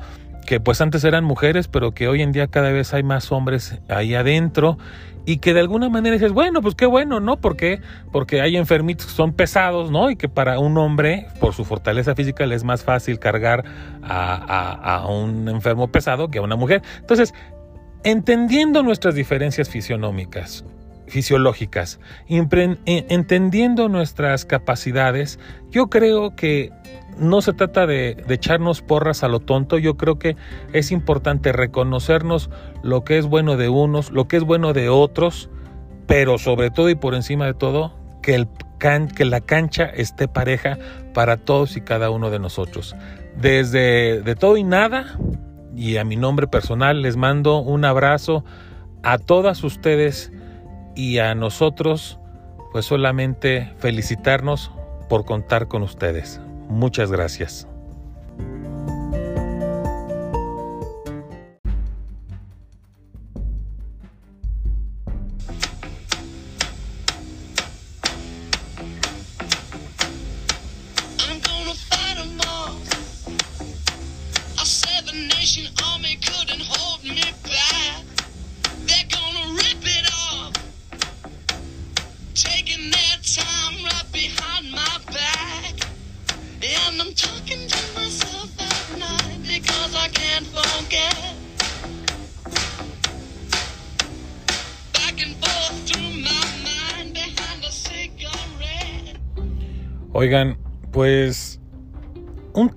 Que 0.50 0.60
pues 0.60 0.82
antes 0.82 1.04
eran 1.04 1.26
mujeres, 1.26 1.68
pero 1.68 1.92
que 1.92 2.08
hoy 2.08 2.24
en 2.24 2.32
día 2.32 2.48
cada 2.48 2.72
vez 2.72 2.96
hay 2.96 3.04
más 3.04 3.32
hombres 3.32 3.80
ahí 3.88 4.16
adentro 4.16 4.80
y 5.24 5.38
que 5.38 5.54
de 5.54 5.60
alguna 5.60 5.90
manera 5.90 6.16
dices, 6.16 6.32
bueno, 6.32 6.64
pues 6.64 6.74
qué 6.74 6.88
bueno, 6.88 7.20
¿no? 7.20 7.38
¿Por 7.40 7.56
qué? 7.56 7.82
Porque 8.12 8.42
hay 8.42 8.58
enfermitos 8.58 9.06
que 9.06 9.14
son 9.14 9.34
pesados, 9.34 9.92
¿no? 9.92 10.10
Y 10.10 10.16
que 10.16 10.28
para 10.28 10.58
un 10.58 10.76
hombre, 10.80 11.28
por 11.40 11.54
su 11.54 11.66
fortaleza 11.66 12.16
física, 12.16 12.48
le 12.48 12.56
es 12.56 12.64
más 12.64 12.84
fácil 12.84 13.20
cargar 13.20 13.64
a, 14.02 14.96
a 14.96 15.06
un 15.06 15.48
enfermo 15.50 15.92
pesado 15.92 16.30
que 16.30 16.40
a 16.40 16.42
una 16.42 16.56
mujer. 16.56 16.82
Entonces, 17.00 17.36
entendiendo 18.04 18.82
nuestras 18.82 19.14
diferencias 19.14 19.70
fisionómicas, 19.70 20.66
fisiológicas, 21.10 22.00
entendiendo 22.28 23.90
nuestras 23.90 24.46
capacidades, 24.46 25.40
yo 25.72 25.88
creo 25.88 26.36
que 26.36 26.72
no 27.18 27.42
se 27.42 27.54
trata 27.54 27.86
de, 27.86 28.24
echarnos 28.30 28.82
porras 28.82 29.24
a 29.24 29.28
lo 29.28 29.40
tonto, 29.40 29.78
yo 29.78 29.98
creo 29.98 30.20
que 30.20 30.38
es 30.74 30.92
importante 30.92 31.52
reconocernos 31.52 32.50
lo 32.82 33.04
que 33.04 33.18
es 33.18 33.26
bueno 33.26 33.58
de 33.58 33.70
unos, 33.70 34.12
lo 34.12 34.28
que 34.28 34.38
es 34.38 34.44
bueno 34.44 34.74
de 34.74 34.90
otros, 34.90 35.50
pero 36.08 36.38
sobre 36.38 36.72
todo 36.72 36.90
y 36.90 36.96
por 36.96 37.16
encima 37.16 37.46
de 37.46 37.54
todo, 37.54 37.94
que, 38.22 38.36
el 38.36 38.48
que 39.16 39.26
la 39.26 39.42
cancha 39.42 39.86
esté 39.86 40.28
pareja 40.30 40.78
para 41.14 41.38
todos 41.38 41.76
y 41.76 41.82
cada 41.82 42.10
uno 42.10 42.30
de 42.30 42.40
nosotros. 42.40 42.96
Desde 43.36 44.22
de 44.22 44.36
todo 44.36 44.56
y 44.56 44.64
nada, 44.64 45.18
y 45.76 45.98
a 45.98 46.06
mi 46.06 46.16
nombre 46.16 46.48
personal 46.48 47.02
les 47.02 47.18
mando 47.18 47.60
un 47.60 47.84
abrazo 47.84 48.46
a 49.04 49.18
todas 49.18 49.64
ustedes 49.64 50.32
y 51.00 51.20
a 51.20 51.34
nosotros, 51.34 52.20
pues 52.74 52.84
solamente 52.84 53.72
felicitarnos 53.78 54.70
por 55.08 55.24
contar 55.24 55.70
con 55.70 55.82
ustedes. 55.82 56.42
Muchas 56.68 57.10
gracias. 57.10 57.69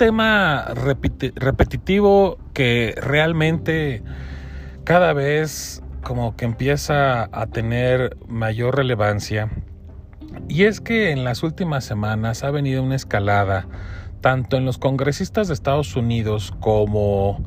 Tema 0.02 0.66
repetitivo 0.74 2.36
que 2.54 2.92
realmente 3.00 4.02
cada 4.82 5.12
vez 5.12 5.80
como 6.02 6.34
que 6.34 6.44
empieza 6.44 7.28
a 7.30 7.46
tener 7.46 8.16
mayor 8.26 8.76
relevancia. 8.76 9.48
Y 10.48 10.64
es 10.64 10.80
que 10.80 11.12
en 11.12 11.22
las 11.22 11.44
últimas 11.44 11.84
semanas 11.84 12.42
ha 12.42 12.50
venido 12.50 12.82
una 12.82 12.96
escalada 12.96 13.68
tanto 14.20 14.56
en 14.56 14.64
los 14.64 14.76
congresistas 14.76 15.46
de 15.46 15.54
Estados 15.54 15.94
Unidos 15.94 16.52
como 16.58 17.40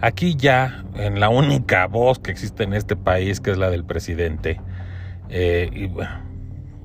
aquí 0.00 0.34
ya 0.34 0.86
en 0.94 1.20
la 1.20 1.28
única 1.28 1.88
voz 1.88 2.18
que 2.18 2.30
existe 2.30 2.62
en 2.62 2.72
este 2.72 2.96
país, 2.96 3.38
que 3.38 3.50
es 3.50 3.58
la 3.58 3.68
del 3.68 3.84
presidente 3.84 4.62
eh, 5.28 5.68
y, 5.74 5.90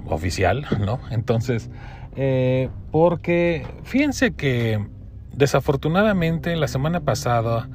oficial, 0.05 0.65
¿no? 0.81 0.99
Entonces, 1.12 1.69
eh, 2.17 2.69
porque 2.91 3.65
fíjense 3.83 4.33
que 4.33 4.91
desafortunadamente 5.34 6.56
la 6.56 6.67
semana 6.67 7.02
pasada 7.02 7.69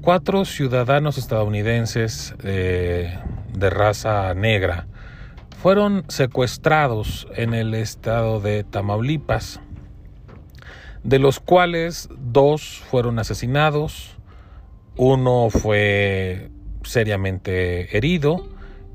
cuatro 0.00 0.44
ciudadanos 0.44 1.18
estadounidenses 1.18 2.34
eh, 2.42 3.18
de 3.52 3.70
raza 3.70 4.34
negra 4.34 4.86
fueron 5.64 6.04
secuestrados 6.08 7.26
en 7.36 7.54
el 7.54 7.72
estado 7.72 8.38
de 8.40 8.64
Tamaulipas, 8.64 9.60
de 11.02 11.18
los 11.18 11.40
cuales 11.40 12.10
dos 12.18 12.82
fueron 12.90 13.18
asesinados, 13.18 14.18
uno 14.96 15.48
fue 15.48 16.50
seriamente 16.82 17.96
herido 17.96 18.46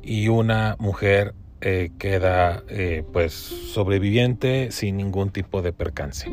y 0.03 0.27
una 0.27 0.75
mujer 0.77 1.33
eh, 1.61 1.89
queda 1.97 2.63
eh, 2.69 3.03
pues 3.11 3.33
sobreviviente 3.33 4.71
sin 4.71 4.97
ningún 4.97 5.31
tipo 5.31 5.63
de 5.63 5.73
percance. 5.73 6.29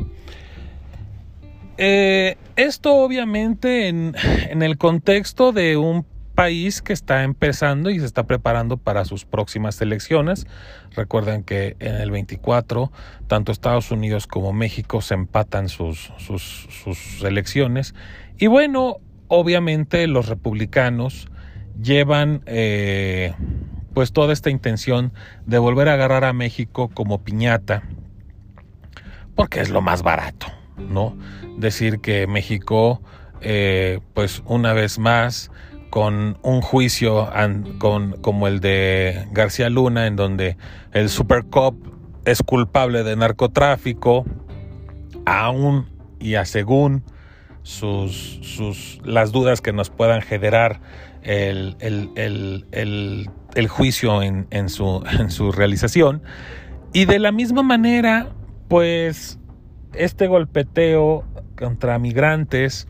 Eh, 1.77 2.37
esto 2.55 2.95
obviamente 2.95 3.87
en, 3.87 4.15
el 4.61 4.77
contexto 4.77 5.51
de 5.51 5.77
un 5.77 6.05
país 6.35 6.81
que 6.81 6.93
está 6.93 7.23
empezando 7.23 7.89
y 7.89 7.99
se 7.99 8.05
está 8.05 8.23
preparando 8.23 8.77
para 8.77 9.05
sus 9.05 9.25
próximas 9.25 9.81
elecciones. 9.81 10.47
Recuerden 10.95 11.43
que 11.43 11.75
en 11.79 11.95
el 11.95 12.11
24 12.11 12.91
tanto 13.27 13.51
Estados 13.51 13.91
Unidos 13.91 14.27
como 14.27 14.53
México 14.53 15.01
se 15.01 15.15
empatan 15.15 15.69
sus, 15.69 16.11
sus, 16.17 17.23
elecciones. 17.23 17.95
Y 18.37 18.47
bueno, 18.47 18.97
obviamente 19.27 20.05
los 20.07 20.27
republicanos 20.27 21.27
llevan 21.81 22.43
pues 23.97 24.11
toda 24.11 24.31
esta 24.31 24.51
intención 24.51 25.11
de 25.47 25.57
volver 25.57 25.89
a 25.89 25.93
agarrar 25.93 26.23
a 26.23 26.31
México 26.31 26.91
como 26.93 27.23
piñata, 27.23 27.81
porque 29.33 29.59
es 29.59 29.71
lo 29.71 29.81
más 29.81 30.03
barato, 30.03 30.45
¿no? 30.77 31.17
Decir 31.57 31.99
que 31.99 32.27
México, 32.27 33.01
eh, 33.41 33.99
pues 34.13 34.41
una 34.45 34.73
vez 34.73 34.99
más, 34.99 35.51
con 35.89 36.37
un 36.41 36.61
juicio 36.61 37.29
con, 37.79 38.13
como 38.21 38.47
el 38.47 38.59
de 38.59 39.27
García 39.31 39.69
Luna, 39.69 40.07
en 40.07 40.15
donde 40.15 40.57
el 40.91 41.09
Supercop 41.09 41.75
es 42.25 42.43
culpable 42.43 43.03
de 43.03 43.15
narcotráfico, 43.15 44.25
aún 45.25 45.89
y 46.19 46.35
a 46.35 46.45
según 46.45 47.03
sus, 47.63 48.39
sus, 48.41 48.99
las 49.03 49.31
dudas 49.31 49.61
que 49.61 49.73
nos 49.73 49.89
puedan 49.89 50.21
generar 50.21 50.79
el, 51.21 51.75
el, 51.79 53.67
juicio 53.67 54.23
en, 54.23 54.47
en, 54.51 54.69
su, 54.69 55.03
en 55.19 55.31
su 55.31 55.51
realización. 55.51 56.21
Y 56.93 57.05
de 57.05 57.19
la 57.19 57.31
misma 57.31 57.63
manera, 57.63 58.29
pues 58.67 59.39
este 59.93 60.27
golpeteo 60.27 61.25
contra 61.57 61.99
migrantes, 61.99 62.87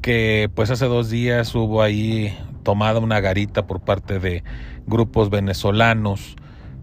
que 0.00 0.50
pues 0.54 0.70
hace 0.70 0.86
dos 0.86 1.10
días 1.10 1.54
hubo 1.54 1.82
ahí 1.82 2.36
tomada 2.62 3.00
una 3.00 3.20
garita 3.20 3.66
por 3.66 3.80
parte 3.80 4.18
de 4.18 4.42
grupos 4.86 5.28
venezolanos 5.28 6.36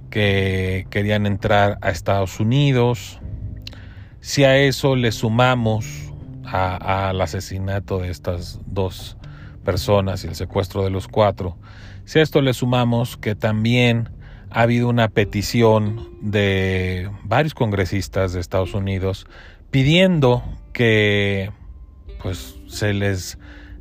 que 0.10 0.86
querían 0.90 1.26
entrar 1.26 1.78
a 1.82 1.90
Estados 1.90 2.40
Unidos. 2.40 3.20
Si 4.20 4.44
a 4.44 4.58
eso 4.58 4.96
le 4.96 5.12
sumamos 5.12 6.14
al 6.46 7.20
asesinato 7.20 8.00
de 8.00 8.12
estas 8.12 8.60
dos 8.66 9.18
personas 9.64 10.24
y 10.24 10.28
el 10.28 10.36
secuestro 10.36 10.84
de 10.84 10.92
los 10.92 11.08
cuatro. 11.08 11.58
Si 12.06 12.20
a 12.20 12.22
esto 12.22 12.42
le 12.42 12.54
sumamos 12.54 13.18
que 13.18 13.36
también 13.36 14.10
ha 14.52 14.62
habido 14.62 14.88
una 14.88 15.10
petición 15.10 16.08
de 16.22 17.10
varios 17.24 17.54
congresistas 17.54 18.32
de 18.32 18.40
Estados 18.40 18.74
Unidos 18.74 19.28
pidiendo 19.72 20.44
que 20.74 21.52
pues 22.22 22.56
se 22.68 22.94
les 22.94 23.38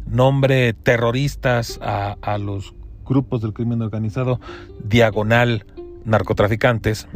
nombre 0.06 0.72
terroristas 0.74 1.78
a, 1.82 2.16
a 2.20 2.38
los 2.38 2.74
grupos 3.04 3.42
del 3.42 3.52
crimen 3.52 3.82
organizado 3.82 4.40
diagonal 4.82 5.66
narcotraficantes, 6.04 7.08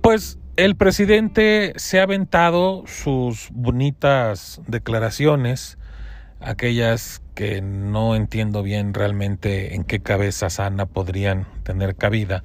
pues 0.00 0.38
el 0.56 0.76
presidente 0.76 1.72
se 1.76 2.00
ha 2.00 2.04
aventado 2.04 2.84
sus 2.86 3.48
bonitas 3.52 4.60
declaraciones 4.66 5.78
aquellas 6.40 7.22
que 7.34 7.62
no 7.62 8.16
entiendo 8.16 8.62
bien 8.62 8.94
realmente 8.94 9.74
en 9.74 9.84
qué 9.84 10.00
cabeza 10.00 10.50
sana 10.50 10.86
podrían 10.86 11.46
tener 11.62 11.96
cabida, 11.96 12.42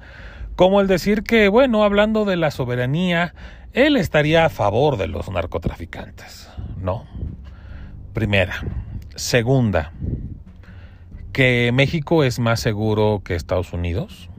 como 0.56 0.80
el 0.80 0.86
decir 0.86 1.22
que, 1.22 1.48
bueno, 1.48 1.84
hablando 1.84 2.24
de 2.24 2.36
la 2.36 2.50
soberanía, 2.50 3.34
él 3.72 3.96
estaría 3.96 4.46
a 4.46 4.48
favor 4.48 4.96
de 4.96 5.06
los 5.06 5.30
narcotraficantes, 5.30 6.50
¿no? 6.80 7.04
Primera. 8.14 8.64
Segunda, 9.14 9.92
que 11.32 11.70
México 11.72 12.24
es 12.24 12.38
más 12.38 12.60
seguro 12.60 13.20
que 13.22 13.34
Estados 13.34 13.74
Unidos, 13.74 14.30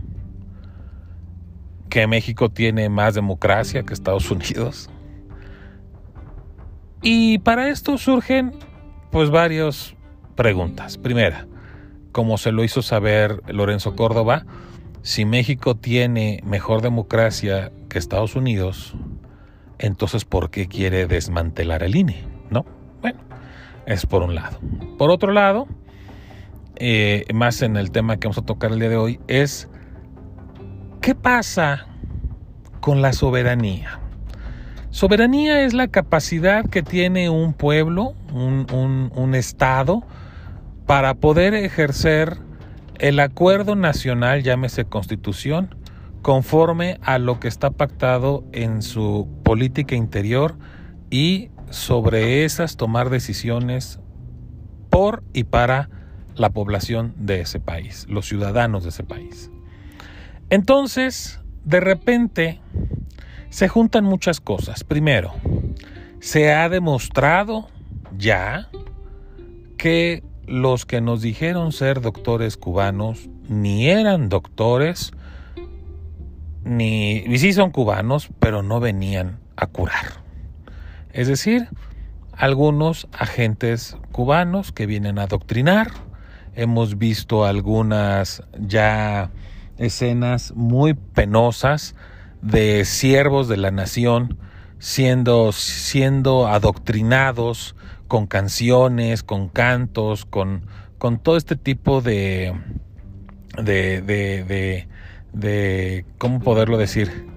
que 1.90 2.08
México 2.08 2.50
tiene 2.50 2.90
más 2.90 3.14
democracia 3.14 3.84
que 3.84 3.94
Estados 3.94 4.30
Unidos. 4.32 4.90
Y 7.04 7.38
para 7.40 7.70
esto 7.70 8.00
surgen 8.00 8.54
pues 9.12 9.30
varias 9.30 9.96
preguntas. 10.36 10.98
Primera, 10.98 11.48
como 12.12 12.40
se 12.40 12.52
lo 12.52 12.64
hizo 12.64 12.82
saber 12.82 13.42
Lorenzo 13.48 13.96
Córdoba, 13.96 14.46
si 15.08 15.24
México 15.24 15.78
tiene 15.78 16.42
mejor 16.44 16.82
democracia 16.82 17.72
que 17.88 17.98
Estados 17.98 18.36
Unidos, 18.36 18.94
entonces 19.80 20.26
¿por 20.26 20.50
qué 20.50 20.68
quiere 20.68 21.08
desmantelar 21.08 21.82
el 21.82 21.96
INE? 21.96 22.26
¿No? 22.50 22.66
Bueno, 23.02 23.18
es 23.86 24.06
por 24.06 24.22
un 24.22 24.36
lado. 24.36 24.60
Por 24.98 25.10
otro 25.10 25.32
lado, 25.32 25.66
eh, 26.76 27.24
más 27.34 27.62
en 27.62 27.78
el 27.78 27.92
tema 27.92 28.18
que 28.18 28.28
vamos 28.28 28.38
a 28.38 28.42
tocar 28.42 28.74
el 28.74 28.80
día 28.80 28.90
de 28.90 28.98
hoy, 28.98 29.22
es 29.30 29.70
¿qué 31.00 31.16
pasa 31.16 31.88
con 32.82 33.02
la 33.02 33.14
soberanía? 33.14 34.02
Soberanía 34.90 35.62
es 35.62 35.74
la 35.74 35.88
capacidad 35.88 36.70
que 36.70 36.84
tiene 36.84 37.30
un 37.30 37.54
pueblo, 37.54 38.14
un, 38.34 39.10
un 39.16 39.36
Estado, 39.36 40.04
para 40.86 41.14
poder 41.14 41.54
ejercer 41.54 42.46
el 43.00 43.20
acuerdo 43.20 43.76
nacional, 43.76 44.44
llámese 44.44 44.86
constitución, 44.86 45.76
conforme 46.22 47.00
a 47.04 47.20
lo 47.20 47.40
que 47.40 47.48
está 47.48 47.72
pactado 47.72 48.44
en 48.52 48.82
su 48.82 49.30
política 49.44 49.96
interior 49.96 50.58
y 51.10 51.50
sobre 51.70 52.44
esas 52.44 52.78
tomar 52.78 53.10
decisiones 53.10 54.00
por 54.90 55.24
y 55.34 55.46
para 55.46 55.90
la 56.36 56.50
población 56.50 57.14
de 57.18 57.42
ese 57.42 57.60
país, 57.60 58.06
los 58.10 58.28
ciudadanos 58.28 58.84
de 58.84 58.90
ese 58.90 59.04
país. 59.04 59.52
Entonces, 60.50 61.42
de 61.66 61.80
repente, 61.80 62.62
se 63.50 63.68
juntan 63.68 64.04
muchas 64.04 64.40
cosas. 64.40 64.84
Primero, 64.84 65.34
se 66.20 66.54
ha 66.54 66.70
demostrado 66.70 67.68
ya 68.18 68.70
que 69.78 70.24
los 70.48 70.86
que 70.86 71.02
nos 71.02 71.22
dijeron 71.22 71.72
ser 71.72 72.02
doctores 72.02 72.58
cubanos 72.58 73.30
ni 73.50 73.90
eran 73.90 74.30
doctores, 74.30 75.12
ni, 76.64 77.18
y 77.18 77.38
sí 77.38 77.54
son 77.54 77.72
cubanos, 77.72 78.30
pero 78.40 78.64
no 78.64 78.80
venían 78.80 79.40
a 79.56 79.68
curar. 79.68 80.24
Es 81.12 81.28
decir, 81.28 81.70
algunos 82.32 83.08
agentes 83.12 83.98
cubanos 84.12 84.72
que 84.72 84.86
vienen 84.86 85.20
a 85.20 85.24
adoctrinar. 85.24 85.92
Hemos 86.56 86.98
visto 86.98 87.46
algunas 87.46 88.44
ya 88.60 89.32
escenas 89.78 90.54
muy 90.56 90.94
penosas 90.94 91.96
de 92.42 92.86
siervos 92.86 93.48
de 93.48 93.58
la 93.58 93.72
nación 93.72 94.38
siendo, 94.80 95.52
siendo 95.52 96.48
adoctrinados 96.48 97.76
con 98.08 98.28
canciones, 98.28 99.24
con 99.24 99.50
cantos, 99.50 100.26
con, 100.26 100.64
con 100.98 101.20
todo 101.20 101.38
este 101.38 101.56
tipo 101.56 102.02
de, 102.02 102.54
de, 103.58 104.02
de, 104.02 104.44
de, 104.44 104.88
de, 105.34 106.06
¿cómo 106.18 106.40
poderlo 106.40 106.78
decir? 106.78 107.28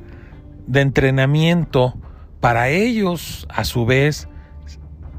De 0.67 0.81
entrenamiento 0.81 1.95
para 2.41 2.69
ellos, 2.69 3.47
a 3.51 3.65
su 3.65 3.85
vez, 3.85 4.29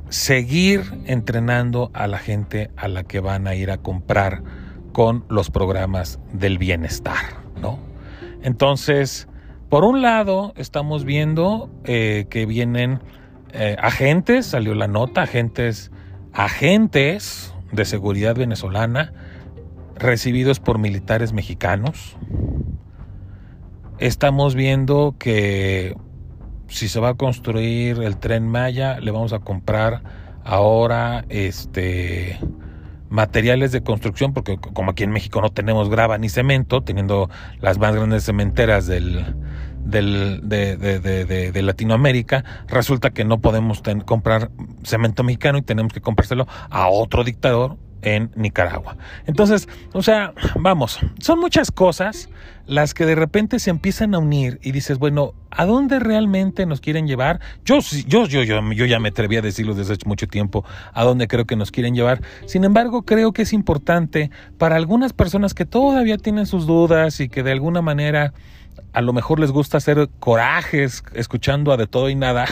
seguir 0.10 0.82
entrenando 1.06 1.92
a 1.94 2.08
la 2.08 2.18
gente 2.18 2.72
a 2.76 2.88
la 2.88 3.04
que 3.04 3.20
van 3.20 3.48
a 3.48 3.56
ir 3.56 3.72
a 3.72 3.78
comprar 3.78 4.44
con 4.92 5.24
los 5.30 5.50
programas 5.50 6.20
del 6.34 6.58
bienestar, 6.58 7.24
¿no? 7.62 7.80
Entonces, 8.44 9.28
por 9.70 9.86
un 9.86 10.02
lado, 10.02 10.54
estamos 10.58 11.06
viendo 11.06 11.70
eh, 11.86 12.26
que 12.30 12.46
vienen 12.46 13.00
eh, 13.54 13.76
agentes, 13.80 14.46
salió 14.46 14.76
la 14.76 14.88
nota, 14.88 15.24
agentes, 15.24 15.92
agentes 16.34 17.54
de 17.72 17.86
seguridad 17.86 18.36
venezolana 18.36 19.14
recibidos 19.96 20.60
por 20.60 20.80
militares 20.80 21.34
mexicanos. 21.34 22.18
Estamos 24.00 24.56
viendo 24.56 25.16
que 25.20 25.96
si 26.68 26.88
se 26.88 27.00
va 27.00 27.10
a 27.10 27.14
construir 27.14 28.02
el 28.02 28.18
tren 28.18 28.48
Maya, 28.48 29.00
le 29.00 29.12
vamos 29.12 29.34
a 29.34 29.40
comprar 29.40 30.02
ahora 30.44 31.26
este 31.30 32.40
materiales 33.10 33.74
de 33.74 33.84
construcción, 33.84 34.34
porque 34.34 34.58
como 34.58 34.92
aquí 34.92 35.04
en 35.04 35.12
México 35.12 35.42
no 35.42 35.50
tenemos 35.50 35.90
grava 35.90 36.18
ni 36.18 36.30
cemento, 36.30 36.82
teniendo 36.82 37.30
las 37.60 37.78
más 37.78 37.94
grandes 37.94 38.24
cementeras 38.24 38.88
del, 38.88 39.36
del, 39.84 40.42
de, 40.44 40.78
de, 40.78 41.52
de, 41.52 41.62
Latinoamérica, 41.62 42.44
resulta 42.68 43.12
que 43.12 43.26
no 43.26 43.40
podemos 43.40 43.82
comprar 44.06 44.52
cemento 44.84 45.24
mexicano 45.24 45.58
y 45.58 45.62
tenemos 45.62 45.94
que 45.94 46.02
comprárselo 46.02 46.48
a 46.70 46.88
otro 46.90 47.24
dictador 47.24 47.78
en 48.02 48.32
Nicaragua. 48.36 48.98
Entonces, 49.26 49.68
o 49.94 50.02
sea, 50.02 50.34
vamos, 50.60 51.00
son 51.20 51.40
muchas 51.40 51.72
cosas 51.72 52.30
las 52.66 52.94
que 52.94 53.06
de 53.06 53.16
repente 53.16 53.60
se 53.60 53.70
empiezan 53.70 54.16
a 54.16 54.20
unir 54.20 54.60
y 54.64 54.72
dices, 54.72 54.98
bueno, 54.98 55.34
¿a 55.50 55.66
dónde 55.66 56.00
realmente 56.00 56.66
nos 56.66 56.80
quieren 56.80 57.08
llevar? 57.08 57.40
Yo, 57.66 57.80
yo, 58.08 58.26
yo, 58.26 58.44
yo, 58.44 58.62
yo 58.72 58.86
ya 58.86 59.00
me 59.00 59.10
atreví 59.10 59.36
a 59.36 59.42
decirlo 59.42 59.74
desde 59.74 59.94
hace 59.94 60.08
mucho 60.08 60.28
tiempo, 60.28 60.64
a 60.94 61.04
dónde 61.04 61.28
creo 61.28 61.46
que 61.46 61.56
nos 61.56 61.72
quieren 61.72 61.96
llevar. 61.96 62.22
Sin 62.46 62.64
embargo, 62.64 63.04
creo 63.04 63.34
que 63.34 63.42
es 63.42 63.54
importante 63.54 64.32
para 64.58 64.76
algunas 64.76 65.14
personas 65.14 65.54
que 65.54 65.66
todavía 65.66 66.18
tienen 66.18 66.46
sus 66.46 66.66
dudas 66.66 67.20
y 67.20 67.30
que 67.30 67.44
de 67.44 67.52
alguna 67.52 67.82
manera 67.82 68.34
a 68.94 69.02
lo 69.02 69.14
mejor 69.14 69.40
les 69.40 69.52
gusta 69.52 69.78
hacer 69.78 70.10
corajes 70.20 71.04
escuchando 71.14 71.72
a 71.72 71.78
de 71.78 71.88
todo 71.88 72.10
y 72.10 72.16
nada. 72.16 72.46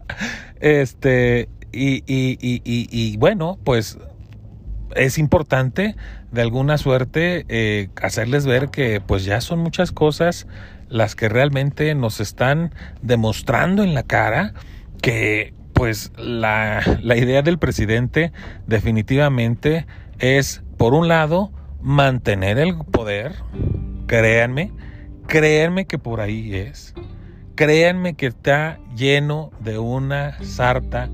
este, 0.60 1.48
y, 1.72 1.96
y, 2.06 2.38
y, 2.40 2.60
y, 2.64 3.16
bueno, 3.16 3.58
pues 3.64 3.98
es 4.96 5.18
importante 5.18 5.96
de 6.32 6.42
alguna 6.42 6.78
suerte 6.78 7.44
eh, 7.48 7.88
hacerles 8.00 8.46
ver 8.46 8.68
que 8.68 9.00
pues 9.00 9.24
ya 9.24 9.40
son 9.40 9.60
muchas 9.60 9.92
cosas 9.92 10.46
las 10.88 11.14
que 11.14 11.28
realmente 11.28 11.94
nos 11.94 12.20
están 12.20 12.74
demostrando 13.02 13.82
en 13.82 13.94
la 13.94 14.02
cara 14.02 14.54
que 15.02 15.52
pues 15.78 16.10
la, 16.16 16.82
idea 17.16 17.42
del 17.42 17.58
presidente 17.58 18.32
definitivamente 18.66 19.86
es 20.18 20.62
por 20.76 20.92
un 20.92 21.06
lado 21.06 21.52
mantener 21.80 22.58
el 22.58 22.76
poder, 22.78 23.36
créanme, 24.08 24.72
créanme 25.28 25.86
que 25.86 25.98
por 25.98 26.20
ahí 26.20 26.52
es, 26.52 26.94
créanme 27.54 28.14
que 28.14 28.26
está 28.26 28.80
lleno 28.96 29.52
de 29.60 29.78
una 29.78 30.42
sarta, 30.42 31.08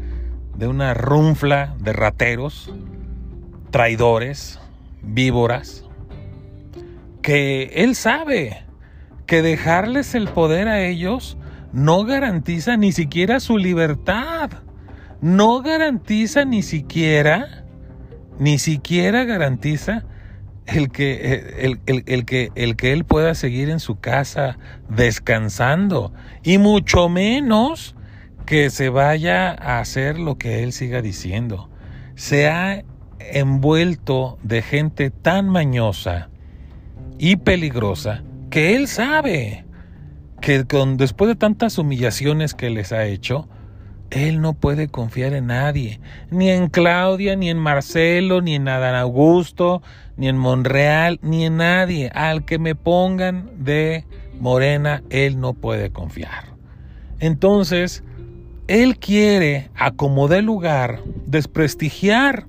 de 0.57 0.67
una 0.67 0.95
runfla 0.95 1.75
de 1.79 1.93
rateros, 1.93 2.73
traidores, 3.75 4.61
víboras, 5.03 5.83
que 7.23 7.73
él 7.75 7.97
sabe 7.97 8.63
que 9.27 9.43
dejarles 9.43 10.15
el 10.15 10.29
poder 10.29 10.69
a 10.69 10.81
ellos 10.81 11.37
no 11.73 12.05
garantiza 12.05 12.77
ni 12.77 12.93
siquiera 12.93 13.41
su 13.41 13.59
libertad, 13.59 14.53
no 15.21 15.61
garantiza 15.61 16.45
ni 16.45 16.63
siquiera, 16.63 17.65
ni 18.39 18.61
siquiera 18.61 19.25
garantiza 19.25 20.05
el 20.67 20.93
que, 20.93 21.77
el, 21.97 22.25
que, 22.25 22.53
el 22.55 22.77
que 22.77 22.93
él 22.93 23.05
pueda 23.05 23.35
seguir 23.35 23.71
en 23.71 23.81
su 23.81 23.99
casa 23.99 24.57
descansando 24.89 26.13
y 26.45 26.59
mucho 26.59 27.09
menos 27.09 27.97
que 28.47 28.71
se 28.71 28.89
vaya 28.89 29.51
a 29.51 29.81
hacer 29.81 30.17
lo 30.21 30.39
que 30.39 30.63
él 30.63 30.73
siga 30.73 31.03
diciendo. 31.03 31.71
Se 32.15 32.47
envuelto 33.33 34.39
de 34.43 34.63
gente 34.63 35.11
tan 35.11 35.49
mañosa 35.49 36.29
y 37.19 37.37
peligrosa 37.37 38.23
que 38.51 38.77
él 38.77 38.89
sabe 38.89 39.65
que 40.41 40.65
con, 40.65 40.97
después 40.97 41.29
de 41.29 41.35
tantas 41.35 41.79
humillaciones 41.79 42.55
que 42.55 42.71
les 42.71 42.93
ha 42.93 43.07
hecho, 43.07 43.49
él 44.11 44.41
no 44.41 44.53
puede 44.53 44.89
confiar 44.89 45.33
en 45.33 45.47
nadie, 45.47 46.01
ni 46.31 46.51
en 46.51 46.69
Claudia, 46.69 47.35
ni 47.35 47.51
en 47.51 47.59
Marcelo, 47.59 48.43
ni 48.43 48.55
en 48.55 48.69
Adán 48.69 48.95
Augusto, 48.95 49.83
ni 50.17 50.29
en 50.29 50.37
Monreal, 50.37 51.19
ni 51.23 51.47
en 51.47 51.57
nadie. 51.57 52.11
Al 52.15 52.45
que 52.45 52.59
me 52.59 52.75
pongan 52.75 53.51
de 53.59 54.05
Morena, 54.39 55.03
él 55.11 55.41
no 55.41 55.55
puede 55.55 55.91
confiar. 55.91 56.55
Entonces, 57.19 58.05
él 58.69 58.99
quiere, 58.99 59.71
a 59.75 59.91
como 59.93 60.29
dé 60.29 60.43
lugar, 60.43 61.01
desprestigiar 61.27 62.47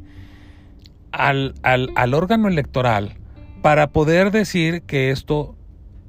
al, 1.15 1.55
al 1.63 2.13
órgano 2.13 2.47
electoral 2.47 3.17
para 3.61 3.87
poder 3.87 4.31
decir 4.31 4.83
que 4.83 5.11
esto 5.11 5.55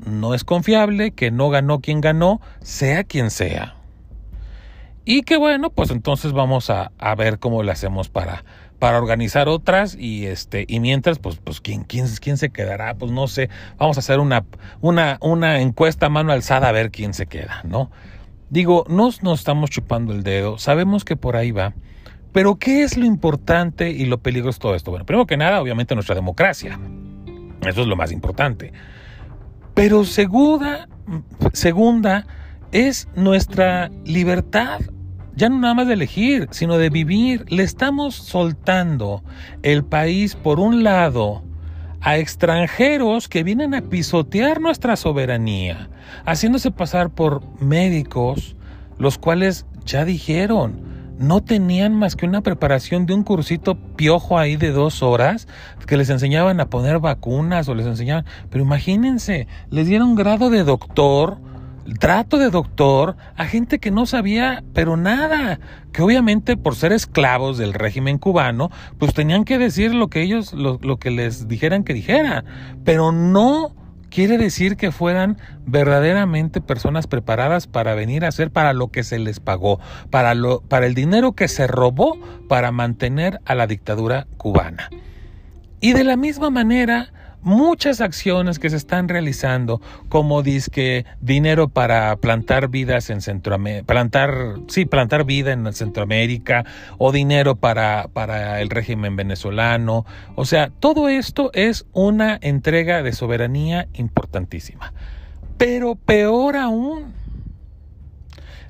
no 0.05 0.35
es 0.35 0.45
confiable, 0.45 1.13
que 1.13 1.31
no 1.31 1.49
ganó 1.49 1.81
quien 1.81 2.01
ganó, 2.01 2.41
sea 2.61 3.05
quien 3.05 3.31
sea. 3.31 3.77
Y 5.05 5.23
que 5.23 5.37
bueno, 5.37 5.71
pues 5.71 5.91
entonces 5.91 6.33
vamos 6.33 6.69
a, 6.69 6.91
a 6.99 7.15
ver 7.15 7.39
cómo 7.39 7.63
le 7.63 7.73
hacemos 7.73 8.09
para, 8.09 8.45
para 8.79 8.99
organizar 8.99 9.49
otras 9.49 9.97
y 9.99 10.27
este 10.27 10.65
y 10.69 10.81
mientras 10.81 11.19
pues 11.19 11.37
pues 11.37 11.61
quién 11.61 11.85
quién 11.85 12.07
quién 12.21 12.37
se 12.37 12.51
quedará 12.51 12.95
pues 12.95 13.11
no 13.11 13.27
sé 13.27 13.49
vamos 13.79 13.97
a 13.97 14.01
hacer 14.01 14.21
una 14.21 14.45
una 14.81 15.19
una 15.23 15.61
encuesta 15.61 16.09
mano 16.09 16.33
alzada 16.33 16.69
a 16.69 16.73
ver 16.73 16.91
quién 16.91 17.15
se 17.15 17.27
queda 17.27 17.63
no 17.65 17.91
digo 18.51 18.85
no 18.89 19.11
nos 19.23 19.39
estamos 19.39 19.71
chupando 19.71 20.13
el 20.13 20.23
dedo 20.23 20.59
sabemos 20.59 21.05
que 21.05 21.17
por 21.17 21.37
ahí 21.37 21.53
va 21.53 21.73
Pero 22.37 22.57
¿qué 22.57 22.83
es 22.83 22.99
lo 22.99 23.07
importante 23.07 23.89
y 23.89 24.05
lo 24.05 24.19
peligroso 24.19 24.59
de 24.59 24.61
todo 24.61 24.75
esto? 24.75 24.91
Bueno, 24.91 25.07
primero 25.07 25.25
que 25.25 25.39
nada, 25.39 25.59
obviamente 25.59 25.95
nuestra 25.95 26.15
democracia. 26.15 26.79
Eso 27.67 27.81
es 27.81 27.87
lo 27.87 27.97
más 27.97 28.13
importante. 28.13 28.75
Pero 29.73 30.05
segunda, 30.05 30.87
segunda 31.55 32.27
es 32.73 33.09
nuestra 33.17 33.91
libertad 34.05 34.81
ya 35.35 35.49
no 35.49 35.59
nada 35.59 35.73
más 35.73 35.87
de 35.87 35.95
elegir, 35.95 36.47
sino 36.51 36.77
de 36.77 36.91
vivir. 36.91 37.51
Le 37.51 37.63
estamos 37.63 38.15
soltando 38.15 39.25
el 39.63 39.83
país 39.83 40.35
por 40.35 40.61
un 40.61 40.85
lado 40.85 41.43
a 42.03 42.19
extranjeros 42.19 43.31
que 43.31 43.45
vienen 43.45 43.75
a 43.75 43.81
pisotear 43.81 44.61
nuestra 44.61 44.97
soberanía, 44.97 45.89
haciéndose 46.27 46.71
pasar 46.71 47.09
por 47.09 47.43
médicos, 47.63 48.57
los 48.99 49.17
cuales 49.17 49.65
ya 49.87 50.05
dijeron, 50.05 50.96
no 51.19 51.43
tenían 51.43 51.95
más 51.95 52.17
que 52.17 52.27
una 52.27 52.43
preparación 52.43 53.07
de 53.07 53.15
un 53.15 53.23
cursito 53.23 53.77
piojo 53.97 54.39
ahí 54.39 54.57
de 54.57 54.71
dos 54.71 55.03
horas 55.03 55.49
que 55.87 55.97
les 55.97 56.11
enseñaban 56.11 56.61
a 56.61 56.69
poner 56.69 56.99
vacunas 56.99 57.69
o 57.69 57.75
les 57.75 57.87
enseñaban, 57.87 58.25
pero 58.51 58.65
imagínense, 58.65 59.47
les 59.71 59.87
dieron 59.87 60.15
grado 60.15 60.51
de 60.51 60.65
doctor, 60.65 61.39
trato 61.99 62.39
de 62.39 62.51
doctor 62.51 63.17
a 63.37 63.47
gente 63.47 63.79
que 63.79 63.91
no 63.91 64.07
sabía, 64.07 64.65
pero 64.75 64.97
nada, 64.97 65.61
que 65.93 66.03
obviamente 66.03 66.57
por 66.57 66.75
ser 66.75 66.93
esclavos 66.93 67.59
del 67.59 67.73
régimen 67.73 68.19
cubano, 68.19 68.71
pues 68.99 69.15
tenían 69.15 69.45
que 69.45 69.59
decir 69.59 69.95
lo 69.95 70.09
que 70.09 70.23
ellos, 70.23 70.53
lo, 70.53 70.79
lo 70.83 70.99
que 70.99 71.11
les 71.11 71.49
dijeran 71.49 71.85
que 71.85 71.95
dijera, 71.95 72.45
pero 72.85 73.13
no 73.13 73.75
quiere 74.11 74.39
decir 74.39 74.77
que 74.77 74.93
fueran 74.93 75.39
verdaderamente 75.67 76.61
personas 76.61 77.07
preparadas 77.07 77.67
para 77.67 77.95
venir 77.95 78.25
a 78.25 78.29
hacer 78.29 78.51
para 78.51 78.73
lo 78.73 78.89
que 78.89 79.05
se 79.05 79.19
les 79.19 79.41
pagó, 79.41 79.81
para, 80.11 80.35
lo, 80.35 80.61
para 80.61 80.87
el 80.87 80.95
dinero 80.95 81.33
que 81.33 81.49
se 81.49 81.67
robó 81.67 82.19
para 82.49 82.73
mantener 82.73 83.41
a 83.45 83.55
la 83.55 83.67
dictadura 83.67 84.27
cubana. 84.37 84.91
Y 85.81 85.93
de 85.93 86.05
la 86.05 86.17
misma 86.17 86.51
manera, 86.51 87.13
muchas 87.47 88.01
acciones 88.01 88.59
que 88.59 88.69
se 88.71 88.77
están 88.77 89.09
realizando, 89.09 89.81
como 90.09 90.43
disque 90.43 91.07
dinero 91.21 91.69
para 91.69 92.17
plantar 92.17 92.69
vidas 92.69 93.09
en 93.09 93.21
Centroamérica, 93.21 93.87
plantar, 93.87 94.57
sí, 94.67 94.85
plantar 94.85 95.25
vida 95.25 95.53
en 95.53 95.73
Centroamérica, 95.73 96.65
o 96.99 97.13
dinero 97.13 97.55
para, 97.55 98.09
para 98.13 98.61
el 98.61 98.69
régimen 98.69 99.15
venezolano. 99.15 100.05
O 100.35 100.45
sea, 100.45 100.71
todo 100.81 101.09
esto 101.09 101.51
es 101.55 101.87
una 101.93 102.37
entrega 102.43 103.05
de 103.05 103.13
soberanía 103.13 103.87
importantísima. 103.95 104.93
Pero 105.57 105.95
peor 105.95 106.57
aún, 106.57 107.15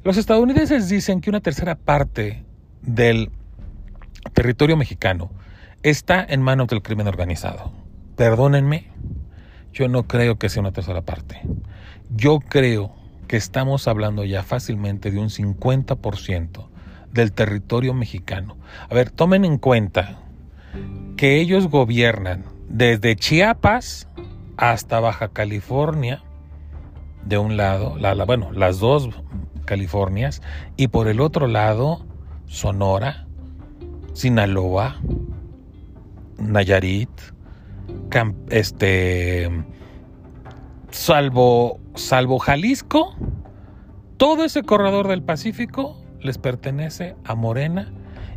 los 0.05 0.19
estadounidenses 0.19 0.91
dicen 0.91 1.23
que 1.23 1.31
una 1.31 1.41
tercera 1.41 1.77
parte 1.77 2.45
del 2.83 3.31
territorio 4.35 4.77
mexicano 4.77 5.31
está 5.83 6.23
en 6.29 6.43
manos 6.43 6.69
del 6.69 6.83
crimen 6.83 7.09
organizado. 7.09 7.86
Perdónenme, 8.17 8.89
yo 9.73 9.89
no 9.89 10.07
creo 10.07 10.39
que 10.39 10.49
sea 10.49 10.63
una 10.63 10.73
tercera 10.73 11.03
parte. 11.03 11.43
Yo 12.11 12.41
creo 12.41 12.95
que 13.29 13.37
estamos 13.37 13.89
hablando 13.89 14.25
ya 14.25 14.43
fácilmente 14.43 15.11
de 15.11 15.19
un 15.19 15.29
50% 15.29 16.69
del 17.13 17.33
territorio 17.33 17.93
mexicano. 17.93 18.57
A 18.89 18.95
ver, 18.95 19.11
tomen 19.11 19.45
en 19.45 19.59
cuenta 19.59 20.19
que 21.17 21.41
ellos 21.41 21.69
gobiernan 21.69 22.45
desde 22.69 23.17
Chiapas 23.17 24.09
hasta 24.57 25.01
Baja 25.01 25.29
California, 25.29 26.23
de 27.25 27.37
un 27.37 27.57
lado, 27.57 27.97
la, 27.99 28.15
bueno, 28.25 28.51
las 28.53 28.79
dos 28.79 29.11
Californias, 29.67 30.41
y 30.77 30.89
por 30.89 31.09
el 31.09 31.21
otro 31.21 31.49
lado, 31.49 32.07
Sonora, 32.47 33.27
Sinaloa, 34.15 35.01
Nayarit, 36.39 37.11
este, 38.51 39.51
salvo, 40.91 41.81
salvo 41.95 42.39
Jalisco, 42.39 43.15
todo 44.17 44.45
ese 44.45 44.63
corredor 44.63 45.09
del 45.09 45.23
Pacífico 45.23 46.03
les 46.21 46.39
pertenece 46.39 47.17
a 47.25 47.35
Morena 47.35 47.93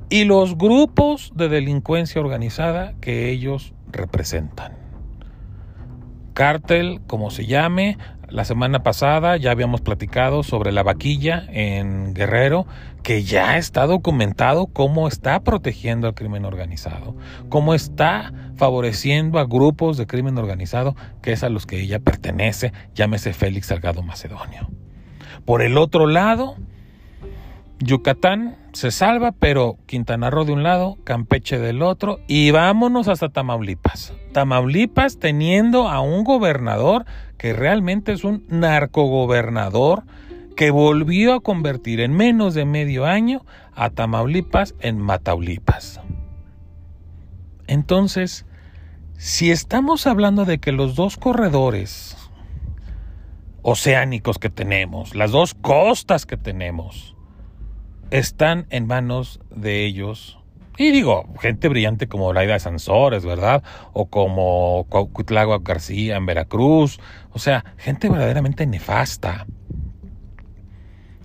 y 0.10 0.26
los 0.26 0.58
grupos 0.58 1.32
de 1.36 1.50
delincuencia 1.50 2.20
organizada 2.20 2.94
que 3.00 3.30
ellos 3.30 3.74
representan. 3.92 4.74
Cártel, 6.34 7.02
como 7.06 7.32
se 7.32 7.46
llame, 7.46 7.98
la 8.30 8.46
semana 8.46 8.84
pasada 8.84 9.38
ya 9.38 9.52
habíamos 9.52 9.82
platicado 9.82 10.44
sobre 10.44 10.72
la 10.72 10.84
vaquilla 10.84 11.46
en 11.50 12.14
Guerrero, 12.14 12.66
que 13.04 13.24
ya 13.24 13.58
está 13.58 13.86
documentado 13.86 14.68
cómo 14.68 15.08
está 15.08 15.40
protegiendo 15.42 16.08
al 16.08 16.14
crimen 16.14 16.46
organizado, 16.46 17.16
cómo 17.50 17.74
está 17.74 18.34
favoreciendo 18.56 19.40
a 19.40 19.46
grupos 19.46 19.98
de 19.98 20.08
crimen 20.08 20.38
organizado, 20.38 20.96
que 21.22 21.32
es 21.32 21.44
a 21.44 21.50
los 21.50 21.66
que 21.66 21.80
ella 21.80 22.00
pertenece, 22.00 22.74
llámese 22.94 23.34
Félix 23.34 23.68
Salgado 23.68 24.04
Macedonio. 24.04 24.70
Por 25.46 25.62
el 25.62 25.78
otro 25.78 26.08
lado, 26.08 26.56
Yucatán 27.80 28.58
se 28.74 28.92
salva, 28.92 29.32
pero 29.32 29.78
Quintana 29.86 30.30
Roo 30.30 30.46
de 30.46 30.52
un 30.52 30.64
lado, 30.64 30.98
Campeche 31.06 31.58
del 31.58 31.82
otro, 31.82 32.20
y 32.28 32.52
vámonos 32.52 33.08
hasta 33.08 33.30
Tamaulipas. 33.30 34.14
Tamaulipas 34.34 35.18
teniendo 35.18 35.88
a 35.88 36.02
un 36.02 36.24
gobernador 36.24 37.06
que 37.38 37.54
realmente 37.54 38.12
es 38.12 38.26
un 38.26 38.46
narcogobernador 38.50 40.04
que 40.60 40.72
volvió 40.72 41.36
a 41.36 41.40
convertir 41.40 42.02
en 42.02 42.12
menos 42.12 42.54
de 42.54 42.66
medio 42.66 43.06
año 43.06 43.46
a 43.74 43.92
Tamaulipas 43.92 44.76
en 44.82 44.98
Mataulipas. 44.98 46.02
Entonces, 47.68 48.46
si 49.18 49.52
estamos 49.52 50.06
hablando 50.06 50.44
de 50.44 50.60
que 50.60 50.74
los 50.74 50.96
dos 50.96 51.16
corredores 51.16 52.18
oceánicos 53.62 54.38
que 54.38 54.50
tenemos, 54.50 55.16
las 55.16 55.32
dos 55.32 55.54
costas 55.54 56.26
que 56.26 56.36
tenemos, 56.36 57.16
están 58.12 58.68
en 58.70 58.86
manos 58.86 59.40
de 59.56 59.86
ellos. 59.86 60.40
Y 60.78 60.92
digo, 60.92 61.24
gente 61.40 61.70
brillante 61.70 62.10
como 62.10 62.34
Laida 62.34 62.60
Sansores, 62.60 63.24
¿verdad? 63.24 63.64
O 63.94 64.08
como 64.08 64.88
Cuitlagua 64.90 65.60
García 65.62 66.18
en 66.18 66.26
Veracruz. 66.26 67.00
O 67.32 67.40
sea, 67.40 67.64
gente 67.78 68.10
verdaderamente 68.10 68.68
nefasta. 68.68 69.48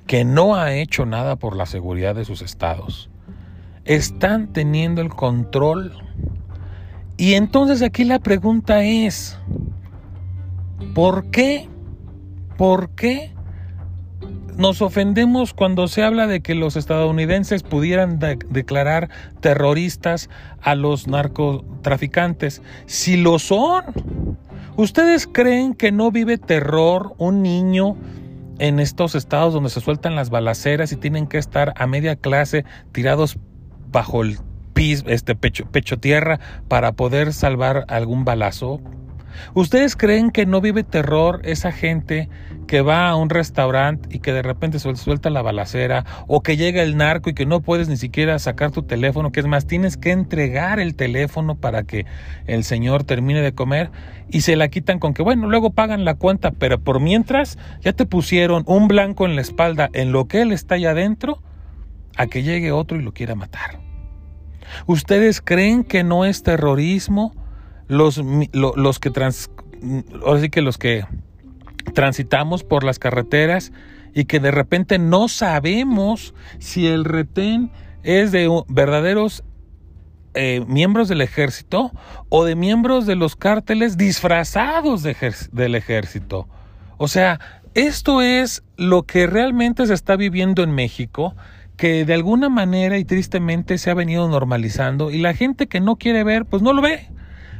Que 0.06 0.24
no 0.24 0.54
ha 0.54 0.74
hecho 0.74 1.06
nada 1.06 1.36
por 1.36 1.56
la 1.56 1.66
seguridad 1.66 2.14
de 2.14 2.24
sus 2.24 2.42
estados. 2.42 3.10
Están 3.84 4.52
teniendo 4.52 5.00
el 5.00 5.10
control. 5.10 5.92
Y 7.16 7.34
entonces 7.34 7.82
aquí 7.82 8.04
la 8.04 8.18
pregunta 8.18 8.84
es, 8.84 9.38
¿por 10.94 11.30
qué? 11.30 11.68
¿Por 12.56 12.90
qué 12.90 13.34
nos 14.56 14.82
ofendemos 14.82 15.52
cuando 15.52 15.88
se 15.88 16.02
habla 16.02 16.26
de 16.26 16.40
que 16.40 16.54
los 16.54 16.76
estadounidenses 16.76 17.62
pudieran 17.62 18.18
declarar 18.18 19.10
terroristas 19.40 20.30
a 20.60 20.74
los 20.74 21.08
narcotraficantes. 21.08 22.62
Si 22.86 23.16
lo 23.16 23.38
son, 23.38 23.84
¿ustedes 24.76 25.26
creen 25.26 25.74
que 25.74 25.92
no 25.92 26.10
vive 26.10 26.38
terror 26.38 27.14
un 27.18 27.42
niño 27.42 27.96
en 28.58 28.80
estos 28.80 29.14
estados 29.14 29.52
donde 29.52 29.70
se 29.70 29.80
sueltan 29.80 30.14
las 30.14 30.30
balaceras 30.30 30.92
y 30.92 30.96
tienen 30.96 31.26
que 31.26 31.38
estar 31.38 31.72
a 31.76 31.86
media 31.86 32.16
clase 32.16 32.64
tirados 32.92 33.38
bajo 33.90 34.22
el 34.22 34.38
piso, 34.74 35.04
este 35.08 35.34
pecho, 35.34 35.66
pecho 35.66 35.98
tierra 35.98 36.40
para 36.68 36.92
poder 36.92 37.32
salvar 37.32 37.84
algún 37.88 38.24
balazo? 38.24 38.80
¿Ustedes 39.54 39.96
creen 39.96 40.30
que 40.30 40.46
no 40.46 40.60
vive 40.60 40.84
terror 40.84 41.40
esa 41.44 41.72
gente 41.72 42.28
que 42.66 42.80
va 42.80 43.08
a 43.08 43.16
un 43.16 43.30
restaurante 43.30 44.08
y 44.14 44.20
que 44.20 44.32
de 44.32 44.42
repente 44.42 44.78
suelta 44.78 45.30
la 45.30 45.42
balacera 45.42 46.04
o 46.26 46.42
que 46.42 46.56
llega 46.56 46.82
el 46.82 46.96
narco 46.96 47.30
y 47.30 47.34
que 47.34 47.46
no 47.46 47.60
puedes 47.60 47.88
ni 47.88 47.96
siquiera 47.96 48.38
sacar 48.38 48.70
tu 48.70 48.82
teléfono, 48.82 49.32
que 49.32 49.40
es 49.40 49.46
más, 49.46 49.66
tienes 49.66 49.96
que 49.96 50.10
entregar 50.10 50.80
el 50.80 50.96
teléfono 50.96 51.56
para 51.56 51.84
que 51.84 52.06
el 52.46 52.64
señor 52.64 53.04
termine 53.04 53.42
de 53.42 53.54
comer 53.54 53.90
y 54.30 54.40
se 54.40 54.56
la 54.56 54.68
quitan 54.68 54.98
con 54.98 55.14
que, 55.14 55.22
bueno, 55.22 55.48
luego 55.48 55.70
pagan 55.70 56.04
la 56.04 56.14
cuenta, 56.14 56.50
pero 56.52 56.78
por 56.78 57.00
mientras 57.00 57.58
ya 57.80 57.92
te 57.92 58.06
pusieron 58.06 58.64
un 58.66 58.88
blanco 58.88 59.26
en 59.26 59.36
la 59.36 59.42
espalda 59.42 59.90
en 59.92 60.12
lo 60.12 60.26
que 60.26 60.42
él 60.42 60.52
está 60.52 60.76
allá 60.76 60.90
adentro 60.90 61.42
a 62.16 62.26
que 62.26 62.42
llegue 62.42 62.72
otro 62.72 62.98
y 62.98 63.02
lo 63.02 63.12
quiera 63.12 63.34
matar. 63.34 63.80
¿Ustedes 64.86 65.40
creen 65.40 65.84
que 65.84 66.04
no 66.04 66.24
es 66.24 66.42
terrorismo? 66.42 67.32
Los, 67.88 68.20
los 68.52 68.98
que 68.98 69.10
trans, 69.10 69.50
que 70.50 70.62
los 70.62 70.78
que 70.78 71.06
transitamos 71.94 72.64
por 72.64 72.84
las 72.84 72.98
carreteras 72.98 73.72
y 74.14 74.24
que 74.24 74.40
de 74.40 74.50
repente 74.50 74.98
no 74.98 75.28
sabemos 75.28 76.34
si 76.58 76.86
el 76.86 77.04
retén 77.04 77.70
es 78.02 78.32
de 78.32 78.48
verdaderos 78.68 79.44
eh, 80.34 80.64
miembros 80.66 81.08
del 81.08 81.20
ejército 81.20 81.92
o 82.28 82.44
de 82.44 82.56
miembros 82.56 83.06
de 83.06 83.16
los 83.16 83.36
cárteles 83.36 83.96
disfrazados 83.96 85.02
del 85.02 85.74
ejército. 85.74 86.48
O 86.96 87.08
sea, 87.08 87.38
esto 87.74 88.22
es 88.22 88.62
lo 88.76 89.02
que 89.02 89.26
realmente 89.26 89.86
se 89.86 89.94
está 89.94 90.16
viviendo 90.16 90.62
en 90.62 90.72
México 90.72 91.34
que 91.76 92.04
de 92.04 92.14
alguna 92.14 92.48
manera 92.48 92.98
y 92.98 93.04
tristemente 93.04 93.78
se 93.78 93.90
ha 93.90 93.94
venido 93.94 94.28
normalizando 94.28 95.10
y 95.10 95.18
la 95.18 95.34
gente 95.34 95.66
que 95.66 95.80
no 95.80 95.96
quiere 95.96 96.22
ver, 96.22 96.44
pues 96.44 96.62
no 96.62 96.72
lo 96.72 96.82
ve. 96.82 97.08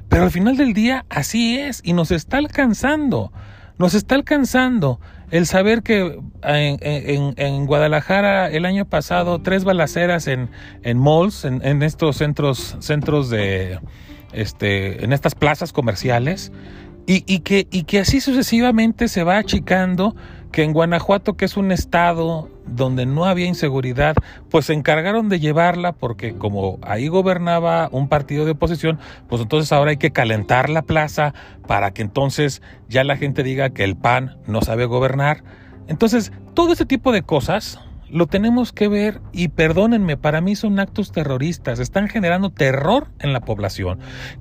Pero 0.08 0.24
al 0.24 0.30
final 0.30 0.56
del 0.56 0.74
día 0.74 1.04
así 1.08 1.58
es 1.58 1.80
y 1.84 1.92
nos 1.92 2.10
está 2.10 2.38
alcanzando. 2.38 3.32
Nos 3.78 3.94
está 3.94 4.14
alcanzando 4.14 5.00
el 5.30 5.46
saber 5.46 5.82
que 5.82 6.20
en, 6.42 7.66
Guadalajara 7.66 8.48
el 8.48 8.66
año 8.66 8.84
pasado 8.84 9.42
tres 9.42 9.64
balaceras 9.64 10.28
en, 10.28 10.48
en 10.82 10.98
malls, 10.98 11.44
en, 11.44 11.82
estos 11.82 12.18
centros, 12.18 12.76
centros 12.78 13.30
de, 13.30 13.80
este, 14.32 15.04
en 15.04 15.12
estas 15.12 15.34
plazas 15.34 15.72
comerciales, 15.72 16.52
y, 17.06 17.24
y, 17.26 17.40
que, 17.40 17.66
y 17.70 17.82
que 17.82 17.98
así 17.98 18.20
sucesivamente 18.20 19.08
se 19.08 19.24
va 19.24 19.38
achicando 19.38 20.14
que 20.54 20.62
en 20.62 20.72
Guanajuato, 20.72 21.36
que 21.36 21.46
es 21.46 21.56
un 21.56 21.72
estado 21.72 22.48
donde 22.64 23.06
no 23.06 23.24
había 23.24 23.46
inseguridad, 23.46 24.14
pues 24.50 24.66
se 24.66 24.72
encargaron 24.72 25.28
de 25.28 25.40
llevarla 25.40 25.90
porque 25.90 26.36
como 26.36 26.78
ahí 26.82 27.08
gobernaba 27.08 27.88
un 27.90 28.08
partido 28.08 28.44
de 28.44 28.52
oposición, 28.52 29.00
pues 29.28 29.42
entonces 29.42 29.72
ahora 29.72 29.90
hay 29.90 29.96
que 29.96 30.12
calentar 30.12 30.70
la 30.70 30.82
plaza 30.82 31.34
para 31.66 31.90
que 31.90 32.02
entonces 32.02 32.62
ya 32.88 33.02
la 33.02 33.16
gente 33.16 33.42
diga 33.42 33.70
que 33.70 33.82
el 33.82 33.96
PAN 33.96 34.38
no 34.46 34.62
sabe 34.62 34.84
gobernar. 34.84 35.42
Entonces, 35.88 36.30
todo 36.54 36.74
ese 36.74 36.86
tipo 36.86 37.10
de 37.10 37.22
cosas 37.22 37.80
lo 38.14 38.28
tenemos 38.28 38.72
que 38.72 38.86
ver 38.86 39.20
y 39.32 39.48
perdónenme, 39.48 40.16
para 40.16 40.40
mí 40.40 40.54
son 40.54 40.78
actos 40.78 41.10
terroristas, 41.10 41.80
están 41.80 42.06
generando 42.06 42.50
terror 42.50 43.08
en 43.18 43.32
la 43.32 43.40
población. 43.40 43.98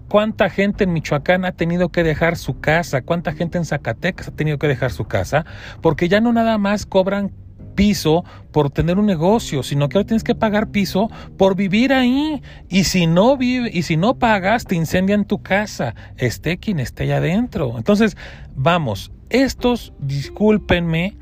¿Cuánta 0.09 0.51
gente 0.51 0.83
en 0.83 0.93
Michoacán 0.93 1.43
ha 1.43 1.53
tenido 1.53 1.89
que 1.89 2.03
dejar 2.03 2.37
su 2.37 2.59
casa? 2.59 3.01
¿Cuánta 3.01 3.31
gente 3.31 3.57
en 3.57 3.65
Zacatecas 3.65 4.27
ha 4.27 4.31
tenido 4.31 4.59
que 4.59 4.67
dejar 4.67 4.91
su 4.91 5.05
casa? 5.05 5.47
Porque 5.81 6.07
ya 6.07 6.21
no 6.21 6.31
nada 6.31 6.59
más 6.59 6.85
cobran 6.85 7.31
piso 7.73 8.23
por 8.51 8.69
tener 8.69 8.99
un 8.99 9.07
negocio, 9.07 9.63
sino 9.63 9.89
que 9.89 9.97
ahora 9.97 10.05
tienes 10.05 10.23
que 10.23 10.35
pagar 10.35 10.69
piso 10.69 11.09
por 11.35 11.55
vivir 11.55 11.93
ahí. 11.93 12.43
Y 12.69 12.83
si 12.83 13.07
no 13.07 13.37
vive, 13.37 13.71
y 13.73 13.81
si 13.81 13.97
no 13.97 14.19
pagas, 14.19 14.65
te 14.65 14.75
incendian 14.75 15.25
tu 15.25 15.41
casa, 15.41 15.95
esté 16.17 16.59
quien 16.59 16.79
esté 16.79 17.05
allá 17.05 17.17
adentro. 17.17 17.73
Entonces, 17.75 18.17
vamos, 18.55 19.11
estos, 19.31 19.93
discúlpenme, 19.97 21.17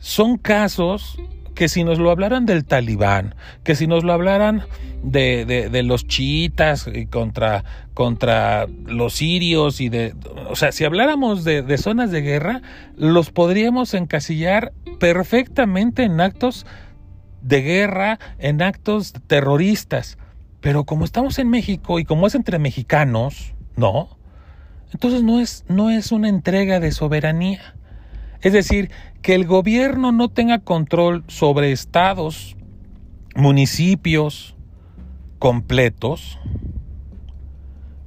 son 0.00 0.36
casos 0.36 1.18
que 1.58 1.68
si 1.68 1.82
nos 1.82 1.98
lo 1.98 2.12
hablaran 2.12 2.46
del 2.46 2.64
talibán, 2.64 3.34
que 3.64 3.74
si 3.74 3.88
nos 3.88 4.04
lo 4.04 4.12
hablaran 4.12 4.62
de, 5.02 5.44
de, 5.44 5.82
los 5.82 6.06
chiitas 6.06 6.88
contra, 7.10 7.64
contra 7.94 8.68
los 8.86 9.14
sirios 9.14 9.80
y 9.80 9.88
de... 9.88 10.14
O 10.48 10.54
sea, 10.54 10.70
si 10.70 10.84
habláramos 10.84 11.42
de, 11.42 11.62
de 11.62 11.76
zonas 11.76 12.12
de 12.12 12.20
guerra, 12.20 12.62
los 12.94 13.32
podríamos 13.32 13.92
encasillar 13.94 14.72
perfectamente 15.00 16.04
en 16.04 16.20
actos 16.20 16.64
de 17.42 17.60
guerra, 17.62 18.20
en 18.38 18.62
actos 18.62 19.12
terroristas. 19.26 20.16
Pero 20.60 20.84
como 20.84 21.04
estamos 21.04 21.40
en 21.40 21.50
México 21.50 21.98
y 21.98 22.04
como 22.04 22.28
es 22.28 22.36
entre 22.36 22.60
mexicanos, 22.60 23.54
no. 23.74 24.16
Entonces 24.92 25.24
no 25.24 25.40
es, 25.40 25.64
no 25.66 25.90
es 25.90 26.12
una 26.12 26.28
entrega 26.28 26.78
de 26.78 26.92
soberanía. 26.92 27.74
Es 28.42 28.52
decir, 28.52 28.92
que 29.22 29.34
el 29.34 29.46
gobierno 29.46 30.12
no 30.12 30.28
tenga 30.28 30.58
control 30.60 31.24
sobre 31.26 31.72
estados, 31.72 32.56
municipios 33.34 34.56
completos, 35.38 36.38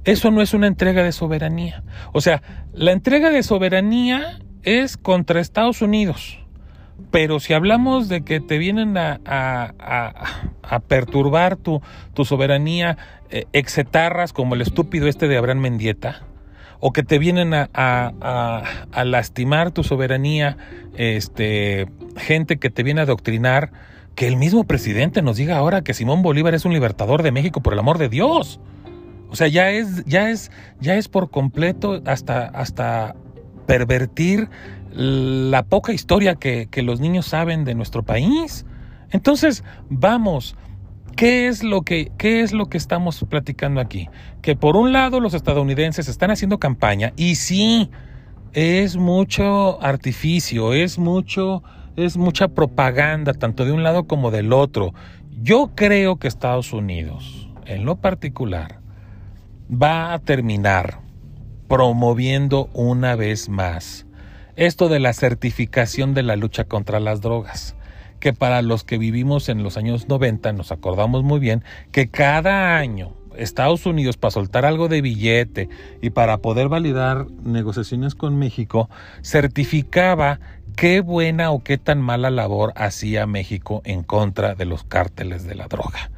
eso 0.04 0.30
no 0.30 0.42
es 0.42 0.52
una 0.52 0.66
entrega 0.66 1.02
de 1.02 1.12
soberanía. 1.12 1.84
O 2.12 2.20
sea, 2.20 2.42
la 2.72 2.92
entrega 2.92 3.30
de 3.30 3.42
soberanía 3.42 4.40
es 4.62 4.96
contra 4.96 5.40
Estados 5.40 5.80
Unidos. 5.82 6.38
Pero 7.10 7.40
si 7.40 7.52
hablamos 7.52 8.08
de 8.08 8.22
que 8.22 8.40
te 8.40 8.58
vienen 8.58 8.96
a, 8.96 9.20
a, 9.24 10.80
perturbar 10.88 11.56
tu, 11.56 11.82
tu 12.14 12.24
soberanía 12.24 12.96
eh, 13.30 13.44
exetarras 13.52 14.32
como 14.32 14.54
el 14.54 14.62
estúpido 14.62 15.08
este 15.08 15.28
de 15.28 15.36
Abraham 15.36 15.58
Mendieta, 15.58 16.22
o 16.84 16.92
que 16.92 17.04
te 17.04 17.20
vienen 17.20 17.54
a, 17.54 17.68
a, 17.72 19.04
lastimar 19.04 19.70
tu 19.70 19.84
soberanía, 19.84 20.56
este, 20.96 21.86
gente 22.16 22.56
que 22.56 22.70
te 22.70 22.82
viene 22.82 23.00
a 23.00 23.04
adoctrinar, 23.04 23.70
que 24.16 24.26
el 24.26 24.36
mismo 24.36 24.64
presidente 24.64 25.22
nos 25.22 25.36
diga 25.36 25.56
ahora 25.56 25.82
que 25.82 25.94
Simón 25.94 26.22
Bolívar 26.22 26.54
es 26.54 26.64
un 26.64 26.72
libertador 26.72 27.22
de 27.22 27.30
México, 27.30 27.62
por 27.62 27.72
el 27.72 27.78
amor 27.78 27.98
de 27.98 28.08
Dios. 28.08 28.58
O 29.30 29.36
sea, 29.36 29.46
ya 29.46 29.70
es, 29.70 30.04
ya 30.06 30.30
es, 30.30 30.50
ya 30.80 30.96
es 30.96 31.06
por 31.06 31.30
completo 31.30 32.02
hasta, 32.04 32.46
hasta 32.46 33.14
pervertir 33.66 34.48
la 34.92 35.62
poca 35.62 35.92
historia 35.92 36.34
que, 36.34 36.66
que 36.68 36.82
los 36.82 36.98
niños 36.98 37.26
saben 37.26 37.64
de 37.64 37.76
nuestro 37.76 38.02
país. 38.02 38.66
Entonces, 39.12 39.62
vamos, 39.88 40.56
¿Qué 41.16 41.48
es, 41.48 41.62
lo 41.62 41.82
que, 41.82 42.10
¿Qué 42.18 42.40
es 42.40 42.52
lo 42.52 42.66
que 42.66 42.78
estamos 42.78 43.24
platicando 43.28 43.80
aquí? 43.80 44.08
Que 44.40 44.56
por 44.56 44.76
un 44.76 44.92
lado 44.92 45.20
los 45.20 45.34
estadounidenses 45.34 46.08
están 46.08 46.30
haciendo 46.30 46.58
campaña 46.58 47.12
y 47.16 47.36
sí, 47.36 47.90
es 48.52 48.96
mucho 48.96 49.82
artificio, 49.82 50.72
es 50.72 50.98
mucho, 50.98 51.62
es 51.96 52.16
mucha 52.16 52.48
propaganda, 52.48 53.34
tanto 53.34 53.64
de 53.64 53.72
un 53.72 53.82
lado 53.82 54.06
como 54.06 54.30
del 54.30 54.52
otro. 54.52 54.94
Yo 55.42 55.72
creo 55.74 56.16
que 56.16 56.28
Estados 56.28 56.72
Unidos, 56.72 57.48
en 57.66 57.84
lo 57.84 57.96
particular, 57.96 58.80
va 59.70 60.12
a 60.12 60.18
terminar 60.18 61.00
promoviendo 61.68 62.68
una 62.74 63.16
vez 63.16 63.48
más 63.48 64.06
esto 64.56 64.88
de 64.88 65.00
la 65.00 65.12
certificación 65.12 66.14
de 66.14 66.22
la 66.22 66.36
lucha 66.36 66.64
contra 66.64 67.00
las 67.00 67.20
drogas 67.22 67.74
que 68.22 68.32
para 68.32 68.62
los 68.62 68.84
que 68.84 68.98
vivimos 68.98 69.48
en 69.48 69.64
los 69.64 69.76
años 69.76 70.08
90 70.08 70.52
nos 70.52 70.70
acordamos 70.70 71.24
muy 71.24 71.40
bien 71.40 71.64
que 71.90 72.08
cada 72.08 72.78
año 72.78 73.16
Estados 73.36 73.84
Unidos 73.84 74.16
para 74.16 74.30
soltar 74.30 74.64
algo 74.64 74.86
de 74.86 75.02
billete 75.02 75.68
y 76.00 76.10
para 76.10 76.38
poder 76.38 76.68
validar 76.68 77.26
negociaciones 77.42 78.14
con 78.14 78.38
México 78.38 78.88
certificaba 79.22 80.38
qué 80.76 81.00
buena 81.00 81.50
o 81.50 81.64
qué 81.64 81.78
tan 81.78 82.00
mala 82.00 82.30
labor 82.30 82.72
hacía 82.76 83.26
México 83.26 83.82
en 83.84 84.04
contra 84.04 84.54
de 84.54 84.66
los 84.66 84.84
cárteles 84.84 85.44
de 85.44 85.56
la 85.56 85.66
droga. 85.66 86.12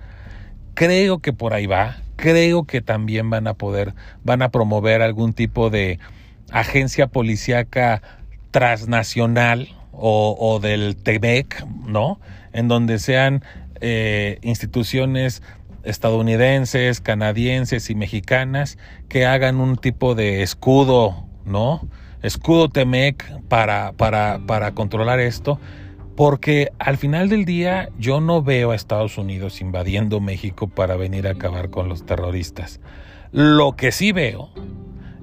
Creo 0.74 1.20
que 1.20 1.32
por 1.32 1.54
ahí 1.54 1.64
va, 1.64 1.96
creo 2.16 2.64
que 2.64 2.82
también 2.82 3.30
van 3.30 3.46
a 3.46 3.54
poder, 3.54 3.94
van 4.24 4.42
a 4.42 4.50
promover 4.50 5.00
algún 5.00 5.32
tipo 5.32 5.70
de 5.70 5.98
agencia 6.50 7.06
policíaca 7.06 8.02
transnacional 8.50 9.68
o, 9.96 10.58
del 10.60 10.96
TEMEC, 10.96 11.66
¿no? 11.86 12.20
En 12.52 12.68
donde 12.68 12.98
sean 12.98 13.42
eh, 13.80 14.38
instituciones 14.42 15.42
estadounidenses, 15.84 17.00
canadienses 17.00 17.90
y 17.90 17.94
mexicanas 17.94 18.78
que 19.08 19.26
hagan 19.26 19.60
un 19.60 19.76
tipo 19.76 20.14
de 20.14 20.42
escudo, 20.42 21.26
¿no? 21.44 21.86
Escudo 22.22 22.68
TEMEC 22.68 23.42
para, 23.48 23.92
para, 23.92 24.40
para 24.46 24.72
controlar 24.72 25.20
esto, 25.20 25.60
porque 26.16 26.70
al 26.78 26.96
final 26.96 27.28
del 27.28 27.44
día 27.44 27.90
yo 27.98 28.20
no 28.20 28.42
veo 28.42 28.70
a 28.70 28.74
Estados 28.74 29.18
Unidos 29.18 29.60
invadiendo 29.60 30.20
México 30.20 30.68
para 30.68 30.96
venir 30.96 31.26
a 31.26 31.32
acabar 31.32 31.70
con 31.70 31.88
los 31.88 32.06
terroristas. 32.06 32.80
Lo 33.32 33.72
que 33.72 33.92
sí 33.92 34.12
veo 34.12 34.50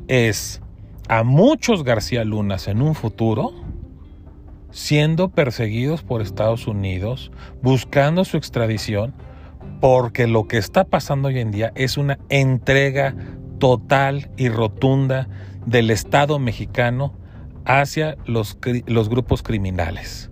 es 0.07 0.61
a 1.07 1.23
muchos 1.23 1.83
García 1.83 2.23
Lunas 2.23 2.67
en 2.67 2.81
un 2.81 2.93
futuro 2.93 3.53
siendo 4.71 5.29
perseguidos 5.29 6.03
por 6.03 6.21
Estados 6.21 6.67
Unidos, 6.67 7.31
buscando 7.61 8.25
su 8.25 8.37
extradición, 8.37 9.13
porque 9.79 10.27
lo 10.27 10.47
que 10.47 10.57
está 10.57 10.83
pasando 10.83 11.27
hoy 11.27 11.39
en 11.39 11.51
día 11.51 11.71
es 11.75 11.97
una 11.97 12.19
entrega 12.29 13.15
total 13.59 14.31
y 14.37 14.49
rotunda 14.49 15.27
del 15.65 15.91
Estado 15.91 16.39
mexicano 16.39 17.13
hacia 17.65 18.17
los, 18.25 18.57
grupos 19.09 19.43
criminales. 19.43 20.31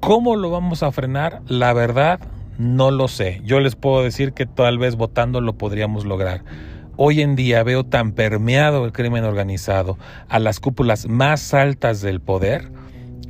¿Cómo 0.00 0.36
lo 0.36 0.50
vamos 0.50 0.82
a 0.82 0.92
frenar? 0.92 1.42
La 1.46 1.72
verdad, 1.72 2.20
no 2.58 2.90
lo 2.90 3.08
sé. 3.08 3.40
Yo 3.44 3.60
les 3.60 3.76
puedo 3.76 4.02
decir 4.02 4.32
que 4.32 4.46
tal 4.46 4.78
vez 4.78 4.96
votando 4.96 5.40
lo 5.40 5.58
podríamos 5.58 6.04
lograr. 6.04 6.42
Hoy 6.96 7.22
en 7.22 7.36
día 7.36 7.62
veo 7.62 7.84
tan 7.84 8.12
permeado 8.12 8.84
el 8.84 8.92
crimen 8.92 9.24
organizado 9.24 9.96
a 10.28 10.38
las 10.38 10.60
cúpulas 10.60 11.06
más 11.08 11.54
altas 11.54 12.00
del 12.00 12.20
poder 12.20 12.70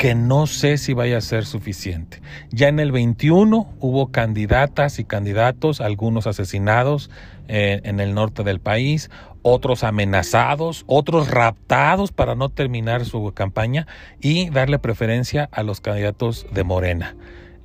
que 0.01 0.14
no 0.14 0.46
sé 0.46 0.78
si 0.78 0.94
vaya 0.94 1.18
a 1.18 1.20
ser 1.20 1.44
suficiente. 1.44 2.22
Ya 2.51 2.68
en 2.68 2.80
el 2.80 2.90
21 2.90 3.68
hubo 3.80 4.11
candidatas 4.11 4.98
y 4.98 5.05
candidatos, 5.05 5.82
algunos 5.82 6.26
asesinados 6.26 7.11
eh, 7.48 7.82
en 7.84 8.01
el 8.01 8.14
norte 8.14 8.42
del 8.42 8.61
país, 8.61 9.11
otros 9.42 9.84
amenazados, 9.84 10.84
otros 10.86 11.30
raptados 11.30 12.12
para 12.12 12.34
no 12.34 12.48
terminar 12.48 13.05
su 13.05 13.30
campaña 13.34 13.86
y 14.22 14.48
darle 14.48 14.78
preferencia 14.78 15.51
a 15.53 15.62
los 15.64 15.82
candidatos 15.82 16.46
de 16.51 16.64
Morena. 16.64 17.14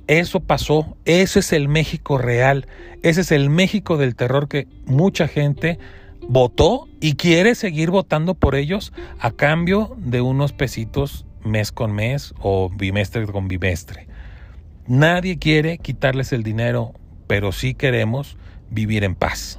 Eso 0.06 0.40
pasó, 0.40 0.94
ese 1.06 1.38
es 1.38 1.54
el 1.54 1.68
México 1.68 2.18
real, 2.18 2.66
ese 3.02 3.22
es 3.22 3.32
el 3.32 3.48
México 3.48 3.96
del 3.96 4.14
terror 4.14 4.46
que 4.46 4.68
mucha 4.84 5.26
gente 5.26 5.78
votó 6.28 6.86
y 7.00 7.14
quiere 7.14 7.54
seguir 7.54 7.90
votando 7.90 8.34
por 8.34 8.56
ellos 8.56 8.92
a 9.20 9.30
cambio 9.30 9.96
de 9.96 10.20
unos 10.20 10.52
pesitos 10.52 11.25
mes 11.46 11.72
con 11.72 11.92
mes 11.92 12.34
o 12.40 12.70
bimestre 12.70 13.26
con 13.26 13.48
bimestre. 13.48 14.06
Nadie 14.86 15.38
quiere 15.38 15.78
quitarles 15.78 16.32
el 16.32 16.42
dinero, 16.42 16.92
pero 17.26 17.52
sí 17.52 17.74
queremos 17.74 18.36
vivir 18.70 19.04
en 19.04 19.14
paz. 19.14 19.58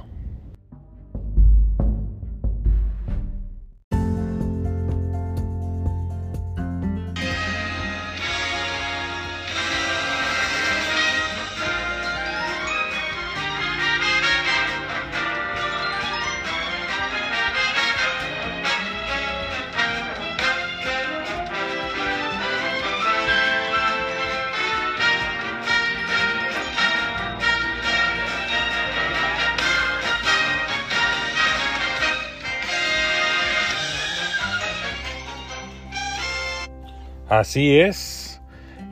Así 37.38 37.78
es. 37.78 38.42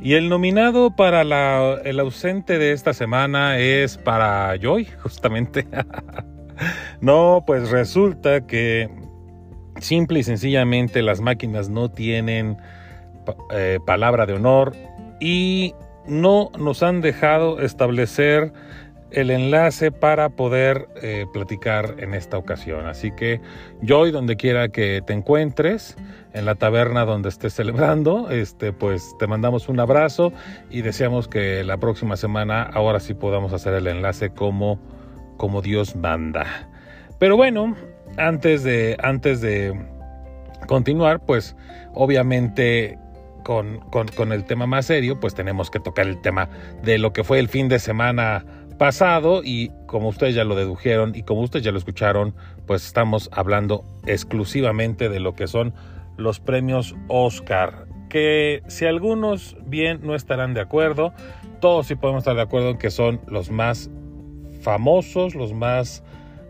Y 0.00 0.14
el 0.14 0.28
nominado 0.28 0.94
para 0.94 1.22
el 1.22 1.98
ausente 1.98 2.58
de 2.58 2.70
esta 2.70 2.94
semana 2.94 3.58
es 3.58 3.98
para 3.98 4.56
Joy, 4.56 4.84
justamente. 5.02 5.66
no, 7.00 7.42
pues 7.44 7.70
resulta 7.70 8.46
que 8.46 8.88
simple 9.80 10.20
y 10.20 10.22
sencillamente 10.22 11.02
las 11.02 11.20
máquinas 11.20 11.70
no 11.70 11.90
tienen 11.90 12.56
eh, 13.50 13.80
palabra 13.84 14.26
de 14.26 14.34
honor 14.34 14.76
y 15.18 15.74
no 16.06 16.52
nos 16.56 16.84
han 16.84 17.00
dejado 17.00 17.58
establecer 17.58 18.52
el 19.10 19.30
enlace 19.30 19.90
para 19.90 20.28
poder 20.28 20.88
eh, 21.02 21.26
platicar 21.32 21.96
en 21.98 22.14
esta 22.14 22.38
ocasión. 22.38 22.86
Así 22.86 23.10
que 23.10 23.40
Joy, 23.82 24.12
donde 24.12 24.36
quiera 24.36 24.68
que 24.68 25.02
te 25.04 25.14
encuentres, 25.14 25.96
en 26.36 26.44
la 26.44 26.54
taberna 26.54 27.06
donde 27.06 27.30
estés 27.30 27.54
celebrando, 27.54 28.28
este, 28.30 28.70
pues 28.70 29.16
te 29.18 29.26
mandamos 29.26 29.70
un 29.70 29.80
abrazo 29.80 30.34
y 30.68 30.82
deseamos 30.82 31.28
que 31.28 31.64
la 31.64 31.78
próxima 31.78 32.18
semana 32.18 32.62
ahora 32.62 33.00
sí 33.00 33.14
podamos 33.14 33.54
hacer 33.54 33.72
el 33.72 33.86
enlace 33.86 34.28
como, 34.30 34.78
como 35.38 35.62
Dios 35.62 35.96
manda. 35.96 36.68
Pero 37.18 37.38
bueno, 37.38 37.74
antes 38.18 38.62
de, 38.64 38.98
antes 39.02 39.40
de 39.40 39.80
continuar, 40.68 41.24
pues 41.24 41.56
obviamente 41.94 42.98
con, 43.42 43.80
con, 43.90 44.08
con, 44.08 44.30
el 44.30 44.44
tema 44.44 44.66
más 44.66 44.84
serio, 44.84 45.18
pues 45.18 45.34
tenemos 45.34 45.70
que 45.70 45.80
tocar 45.80 46.06
el 46.06 46.20
tema 46.20 46.50
de 46.82 46.98
lo 46.98 47.14
que 47.14 47.24
fue 47.24 47.38
el 47.38 47.48
fin 47.48 47.68
de 47.68 47.78
semana 47.78 48.44
pasado 48.76 49.40
y 49.42 49.70
como 49.86 50.08
ustedes 50.08 50.34
ya 50.34 50.44
lo 50.44 50.54
dedujeron 50.54 51.14
y 51.14 51.22
como 51.22 51.40
ustedes 51.40 51.64
ya 51.64 51.72
lo 51.72 51.78
escucharon, 51.78 52.34
pues 52.66 52.84
estamos 52.84 53.30
hablando 53.32 53.86
exclusivamente 54.04 55.08
de 55.08 55.20
lo 55.20 55.34
que 55.34 55.46
son 55.46 55.72
los 56.16 56.40
premios 56.40 56.94
Oscar, 57.08 57.86
que 58.08 58.62
si 58.68 58.86
algunos 58.86 59.56
bien 59.66 60.00
no 60.02 60.14
estarán 60.14 60.54
de 60.54 60.60
acuerdo, 60.60 61.12
todos 61.60 61.86
sí 61.86 61.94
podemos 61.94 62.20
estar 62.20 62.36
de 62.36 62.42
acuerdo 62.42 62.70
en 62.70 62.78
que 62.78 62.90
son 62.90 63.20
los 63.26 63.50
más 63.50 63.90
famosos, 64.60 65.34
los 65.34 65.52
más 65.52 66.02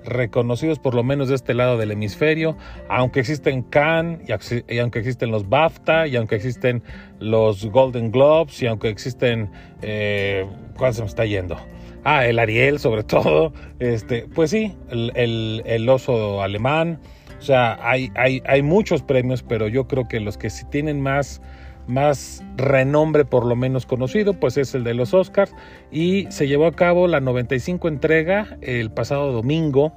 reconocidos 0.04 0.78
por 0.78 0.94
lo 0.94 1.02
menos 1.02 1.28
de 1.28 1.34
este 1.34 1.52
lado 1.52 1.76
del 1.76 1.90
hemisferio, 1.90 2.56
aunque 2.88 3.20
existen 3.20 3.62
Cannes 3.62 4.20
y, 4.68 4.78
aunque 4.78 5.00
existen 5.00 5.30
los 5.30 5.48
BAFTA 5.48 6.06
y 6.06 6.16
aunque 6.16 6.36
existen 6.36 6.82
los 7.18 7.66
Golden 7.66 8.10
Globes 8.12 8.62
y 8.62 8.66
aunque 8.66 8.88
existen 8.88 9.50
eh, 9.82 10.46
¿cuál 10.76 10.94
se 10.94 11.02
me 11.02 11.08
está 11.08 11.24
yendo? 11.24 11.56
Ah, 12.04 12.26
el 12.26 12.38
Ariel 12.38 12.78
sobre 12.78 13.02
todo, 13.04 13.52
este, 13.80 14.26
pues 14.34 14.50
sí, 14.50 14.76
el, 14.90 15.62
el 15.66 15.88
oso 15.88 16.42
alemán, 16.42 17.00
o 17.38 17.42
sea, 17.42 17.78
hay, 17.82 18.10
hay, 18.14 18.42
hay 18.46 18.62
muchos 18.62 19.02
premios, 19.02 19.42
pero 19.42 19.68
yo 19.68 19.86
creo 19.86 20.08
que 20.08 20.20
los 20.20 20.38
que 20.38 20.50
sí 20.50 20.64
tienen 20.70 21.00
más, 21.00 21.40
más 21.86 22.42
renombre, 22.56 23.24
por 23.24 23.44
lo 23.44 23.56
menos 23.56 23.86
conocido, 23.86 24.34
pues 24.34 24.56
es 24.56 24.74
el 24.74 24.84
de 24.84 24.94
los 24.94 25.14
Oscars. 25.14 25.54
Y 25.90 26.26
se 26.30 26.48
llevó 26.48 26.66
a 26.66 26.72
cabo 26.72 27.06
la 27.08 27.20
95 27.20 27.88
entrega 27.88 28.56
el 28.60 28.90
pasado 28.90 29.32
domingo, 29.32 29.92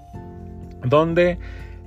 donde 0.83 1.37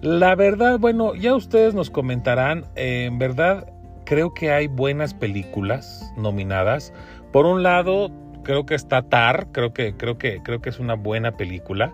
la 0.01 0.35
verdad, 0.35 0.79
bueno, 0.79 1.15
ya 1.15 1.35
ustedes 1.35 1.75
nos 1.75 1.91
comentarán, 1.91 2.65
en 2.75 3.19
verdad 3.19 3.73
creo 4.05 4.35
que 4.35 4.51
hay 4.51 4.67
buenas 4.67 5.15
películas 5.15 6.13
nominadas. 6.17 6.93
Por 7.33 7.47
un 7.47 7.63
lado, 7.63 8.11
creo 8.43 8.67
que 8.67 8.75
está 8.75 9.03
Tar, 9.03 9.47
creo 9.53 9.73
que, 9.73 9.97
creo 9.97 10.19
que, 10.19 10.43
creo 10.43 10.61
que 10.61 10.71
es 10.71 10.79
una 10.79 10.95
buena 10.95 11.37
película. 11.37 11.93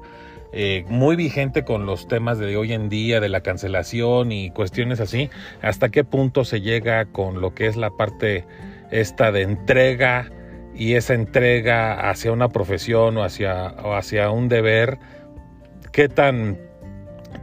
Eh, 0.53 0.85
muy 0.89 1.15
vigente 1.17 1.65
con 1.65 1.85
los 1.85 2.09
temas 2.09 2.39
de 2.39 2.57
hoy 2.57 2.73
en 2.73 2.89
día, 2.89 3.21
de 3.21 3.29
la 3.29 3.43
cancelación 3.43 4.33
y 4.33 4.51
cuestiones 4.51 4.99
así, 4.99 5.29
hasta 5.61 5.91
qué 5.91 6.05
punto 6.05 6.45
se 6.45 6.63
llega 6.63 7.05
con 7.07 7.41
lo 7.41 7.55
que 7.55 7.67
es 7.67 7.77
la 7.77 7.91
parte 7.91 8.47
esta 8.91 9.31
de 9.31 9.43
entrega 9.43 10.31
y 10.75 10.95
esa 10.95 11.13
entrega 11.13 12.09
hacia 12.09 12.33
una 12.33 12.49
profesión 12.49 13.19
o 13.19 13.25
hacia, 13.25 13.75
o 13.85 13.95
hacia 13.95 14.31
un 14.31 14.49
deber, 14.49 14.99
qué 15.93 16.09
tan, 16.09 16.59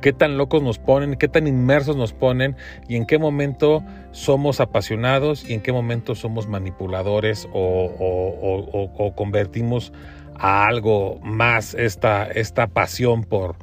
qué 0.02 0.12
tan 0.12 0.38
locos 0.38 0.64
nos 0.64 0.80
ponen, 0.80 1.16
qué 1.16 1.28
tan 1.28 1.46
inmersos 1.46 1.96
nos 1.96 2.14
ponen 2.14 2.56
y 2.88 2.96
en 2.96 3.06
qué 3.06 3.20
momento 3.20 3.84
somos 4.12 4.60
apasionados 4.60 5.48
y 5.48 5.54
en 5.54 5.62
qué 5.62 5.72
momento 5.72 6.16
somos 6.16 6.48
manipuladores 6.48 7.48
o, 7.54 7.92
o, 8.00 8.90
o 8.98 9.16
convertimos 9.16 9.94
a 10.38 10.66
algo 10.66 11.20
más 11.24 11.74
esta, 11.74 12.26
esta 12.26 12.68
pasión 12.68 13.24
por, 13.24 13.58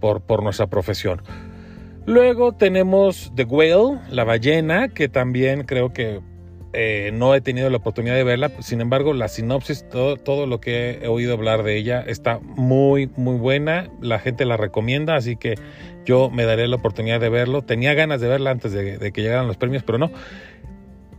por, 0.00 0.42
nuestra 0.42 0.66
profesión. 0.66 1.22
Luego 2.06 2.52
tenemos 2.52 3.32
The 3.34 3.44
Whale, 3.44 4.00
la 4.10 4.24
ballena, 4.24 4.88
que 4.88 5.08
también 5.08 5.64
creo 5.64 5.92
que 5.92 6.20
eh, 6.72 7.10
no 7.12 7.34
he 7.34 7.40
tenido 7.40 7.68
la 7.70 7.76
oportunidad 7.78 8.14
de 8.14 8.24
verla. 8.24 8.50
Sin 8.60 8.80
embargo, 8.80 9.12
la 9.12 9.28
sinopsis, 9.28 9.86
todo, 9.88 10.16
todo, 10.16 10.46
lo 10.46 10.60
que 10.60 11.00
he 11.02 11.08
oído 11.08 11.34
hablar 11.34 11.62
de 11.62 11.76
ella 11.76 12.00
está 12.06 12.38
muy, 12.40 13.10
muy 13.16 13.36
buena. 13.36 13.90
La 14.00 14.18
gente 14.18 14.44
la 14.46 14.56
recomienda, 14.56 15.16
así 15.16 15.36
que 15.36 15.56
yo 16.06 16.30
me 16.30 16.44
daré 16.44 16.66
la 16.68 16.76
oportunidad 16.76 17.20
de 17.20 17.28
verlo. 17.28 17.62
Tenía 17.62 17.92
ganas 17.94 18.20
de 18.20 18.28
verla 18.28 18.50
antes 18.50 18.72
de 18.72 19.12
que 19.12 19.22
llegaran 19.22 19.46
los 19.46 19.58
premios, 19.58 19.82
pero 19.82 19.98
no. 19.98 20.10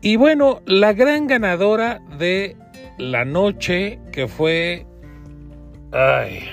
Y 0.02 0.16
bueno, 0.16 0.62
la 0.66 0.94
gran 0.94 1.28
ganadora 1.28 2.02
de 2.18 2.56
la 2.98 3.26
noche, 3.26 4.00
que 4.14 4.28
fue 4.28 4.86
Ay. 5.92 6.44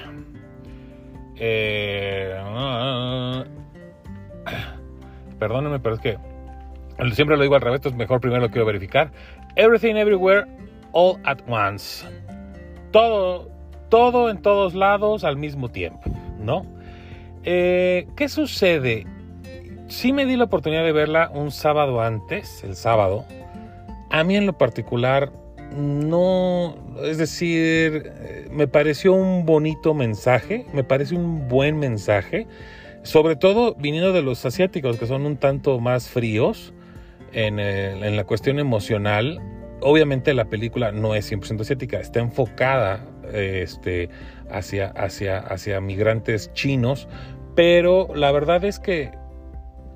Eh, 1.38 2.34
perdónenme, 5.38 5.78
pero 5.80 5.96
es 5.96 6.00
que 6.00 6.18
siempre 7.12 7.36
lo 7.36 7.42
digo 7.42 7.54
al 7.54 7.60
revés, 7.60 7.80
es 7.84 7.94
mejor 7.94 8.20
primero 8.20 8.40
lo 8.40 8.50
quiero 8.50 8.66
verificar. 8.66 9.10
Everything 9.56 9.96
Everywhere 9.96 10.46
All 10.92 11.18
at 11.24 11.38
Once. 11.48 12.06
Todo, 12.90 13.50
todo 13.90 14.30
en 14.30 14.40
todos 14.40 14.74
lados 14.74 15.24
al 15.24 15.36
mismo 15.36 15.68
tiempo, 15.68 16.10
¿no? 16.38 16.64
Eh, 17.44 18.06
¿Qué 18.16 18.28
sucede? 18.28 19.06
Sí 19.88 20.12
me 20.12 20.24
di 20.24 20.36
la 20.36 20.44
oportunidad 20.44 20.82
de 20.84 20.92
verla 20.92 21.30
un 21.32 21.50
sábado 21.50 22.00
antes, 22.00 22.64
el 22.64 22.74
sábado. 22.74 23.24
A 24.10 24.24
mí 24.24 24.36
en 24.36 24.46
lo 24.46 24.56
particular 24.56 25.30
no, 25.76 26.76
es 27.02 27.18
decir, 27.18 28.12
me 28.50 28.66
pareció 28.66 29.12
un 29.12 29.44
bonito 29.44 29.94
mensaje, 29.94 30.66
me 30.72 30.84
parece 30.84 31.14
un 31.14 31.48
buen 31.48 31.78
mensaje, 31.78 32.46
sobre 33.02 33.36
todo 33.36 33.74
viniendo 33.74 34.12
de 34.12 34.22
los 34.22 34.44
asiáticos 34.44 34.98
que 34.98 35.06
son 35.06 35.26
un 35.26 35.36
tanto 35.36 35.78
más 35.78 36.08
fríos 36.08 36.72
en, 37.32 38.16
la 38.16 38.24
cuestión 38.24 38.58
emocional. 38.58 39.40
Obviamente 39.82 40.32
la 40.34 40.46
película 40.46 40.92
no 40.92 41.14
es 41.14 41.30
100% 41.30 41.60
asiática, 41.60 42.00
está 42.00 42.20
enfocada 42.20 43.04
este, 43.32 44.08
hacia, 44.50 44.88
hacia, 44.88 45.38
hacia 45.38 45.80
migrantes 45.80 46.52
chinos, 46.54 47.06
pero 47.54 48.08
la 48.14 48.32
verdad 48.32 48.64
es 48.64 48.78
que 48.78 49.10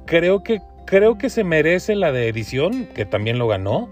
creo 0.06 0.42
que 0.42 0.60
creo 0.86 1.18
que 1.18 1.30
se 1.30 1.44
merece 1.44 1.94
la 1.94 2.10
de 2.10 2.28
edición, 2.28 2.86
que 2.86 3.06
también 3.06 3.38
lo 3.38 3.46
ganó 3.46 3.88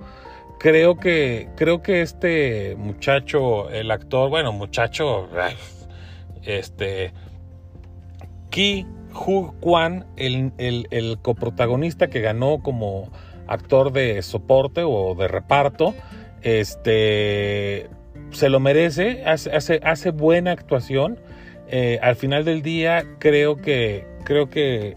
creo 0.59 0.97
que, 0.97 1.49
creo 1.57 1.83
que 1.83 2.03
este 2.03 2.77
muchacho, 2.77 3.71
el 3.71 3.91
actor, 3.91 4.29
bueno, 4.31 4.53
muchacho, 4.53 5.29
este, 6.43 7.13
Ki 8.51 8.87
Hu 9.15 9.55
Kwan, 9.61 10.07
el, 10.17 10.53
el, 10.59 11.19
coprotagonista 11.21 12.09
que 12.09 12.21
ganó 12.21 12.63
como 12.63 13.11
actor 13.47 13.93
de 13.93 14.23
soporte 14.23 14.83
o 14.85 15.15
de 15.15 15.29
reparto, 15.29 15.95
este, 16.43 17.89
se 18.31 18.49
lo 18.49 18.61
merece, 18.61 19.25
hace, 19.25 19.81
hace, 19.83 20.11
buena 20.11 20.53
actuación. 20.53 21.19
Eh, 21.71 21.99
al 22.03 22.17
final 22.17 22.45
del 22.45 22.63
día 22.63 23.05
creo 23.19 23.57
que, 23.57 24.07
creo 24.25 24.49
que 24.49 24.97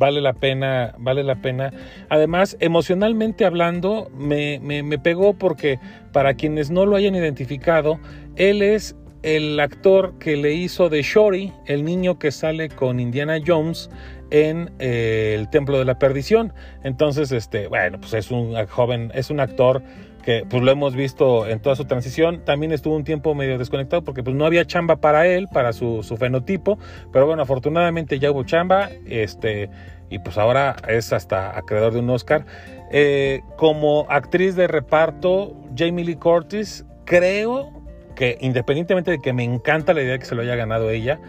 vale 0.00 0.22
la 0.22 0.32
pena, 0.32 0.94
vale 0.98 1.22
la 1.22 1.36
pena. 1.36 1.72
Además, 2.08 2.56
emocionalmente 2.58 3.44
hablando, 3.44 4.10
me, 4.16 4.58
me, 4.58 4.98
pegó 4.98 5.34
porque 5.34 5.78
para 6.10 6.34
quienes 6.34 6.70
no 6.70 6.86
lo 6.86 6.96
hayan 6.96 7.14
identificado, 7.14 8.00
él 8.36 8.62
es 8.62 8.96
el 9.22 9.60
actor 9.60 10.18
que 10.18 10.38
le 10.38 10.54
hizo 10.54 10.88
de 10.88 11.02
Shory, 11.02 11.52
el 11.66 11.84
niño 11.84 12.18
que 12.18 12.30
sale 12.30 12.70
con 12.70 12.98
Indiana 12.98 13.38
Jones 13.46 13.90
en 14.30 14.70
eh, 14.78 15.36
el 15.38 15.50
Templo 15.50 15.78
de 15.78 15.84
la 15.84 15.98
Perdición. 15.98 16.54
Entonces, 16.82 17.30
este, 17.30 17.68
bueno, 17.68 18.00
pues 18.00 18.14
es 18.14 18.30
un 18.30 18.54
joven, 18.68 19.12
es 19.14 19.28
un 19.28 19.38
actor 19.38 19.82
que 20.22 20.44
pues 20.48 20.62
lo 20.62 20.70
hemos 20.70 20.94
visto 20.94 21.46
en 21.46 21.60
toda 21.60 21.76
su 21.76 21.84
transición. 21.84 22.44
También 22.44 22.72
estuvo 22.72 22.96
un 22.96 23.04
tiempo 23.04 23.34
medio 23.34 23.58
desconectado 23.58 24.02
porque 24.02 24.22
pues 24.22 24.36
no 24.36 24.44
había 24.44 24.64
chamba 24.64 24.96
para 24.96 25.26
él, 25.26 25.48
para 25.52 25.72
su, 25.72 26.02
fenotipo, 26.18 26.78
pero 27.12 27.26
bueno, 27.26 27.42
afortunadamente 27.42 28.18
ya 28.18 28.30
hubo 28.30 28.44
chamba, 28.44 28.90
este, 29.06 29.70
y 30.08 30.18
pues 30.18 30.38
ahora 30.38 30.76
es 30.88 31.12
hasta 31.12 31.56
acreedor 31.56 31.92
de 31.92 32.00
un 32.00 32.10
Oscar. 32.10 32.44
Eh, 32.92 33.42
como 33.56 34.06
actriz 34.08 34.56
de 34.56 34.66
reparto, 34.66 35.54
Jamie 35.76 36.04
Lee 36.04 36.16
Curtis, 36.16 36.84
creo 37.04 37.72
que 38.16 38.36
independientemente 38.40 39.12
de 39.12 39.18
que 39.20 39.32
me 39.32 39.44
encanta 39.44 39.94
la 39.94 40.02
idea 40.02 40.12
de 40.12 40.18
que 40.18 40.26
se 40.26 40.34
lo 40.34 40.42
haya 40.42 40.56
ganado 40.56 40.90
ella, 40.90 41.20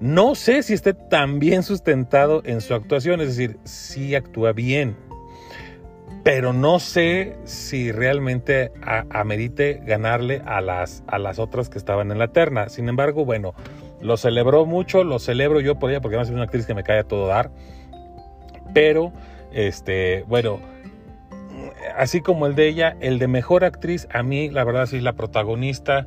no 0.00 0.34
sé 0.34 0.62
si 0.62 0.72
esté 0.72 0.94
tan 0.94 1.38
bien 1.38 1.62
sustentado 1.62 2.42
en 2.46 2.62
su 2.62 2.74
actuación, 2.74 3.20
es 3.20 3.36
decir, 3.36 3.58
sí 3.64 4.14
actúa 4.14 4.52
bien, 4.52 4.96
pero 6.22 6.52
no 6.52 6.78
sé 6.78 7.36
si 7.44 7.92
realmente 7.92 8.72
amerite 9.10 9.80
ganarle 9.84 10.42
a 10.44 10.60
las, 10.60 11.02
a 11.06 11.18
las 11.18 11.38
otras 11.38 11.70
que 11.70 11.78
estaban 11.78 12.10
en 12.10 12.18
la 12.18 12.28
terna. 12.28 12.68
Sin 12.68 12.88
embargo, 12.88 13.24
bueno, 13.24 13.54
lo 14.00 14.16
celebró 14.16 14.66
mucho, 14.66 15.04
lo 15.04 15.18
celebro 15.18 15.60
yo 15.60 15.78
por 15.78 15.90
ella, 15.90 16.00
porque 16.00 16.16
además 16.16 16.28
es 16.28 16.34
una 16.34 16.44
actriz 16.44 16.66
que 16.66 16.74
me 16.74 16.82
cae 16.82 17.00
a 17.00 17.04
todo 17.04 17.26
dar. 17.26 17.50
Pero, 18.74 19.12
este, 19.52 20.24
bueno, 20.28 20.60
así 21.96 22.20
como 22.20 22.46
el 22.46 22.54
de 22.54 22.68
ella, 22.68 22.96
el 23.00 23.18
de 23.18 23.28
mejor 23.28 23.64
actriz, 23.64 24.06
a 24.12 24.22
mí, 24.22 24.50
la 24.50 24.64
verdad, 24.64 24.86
sí, 24.86 25.00
la 25.00 25.14
protagonista 25.14 26.06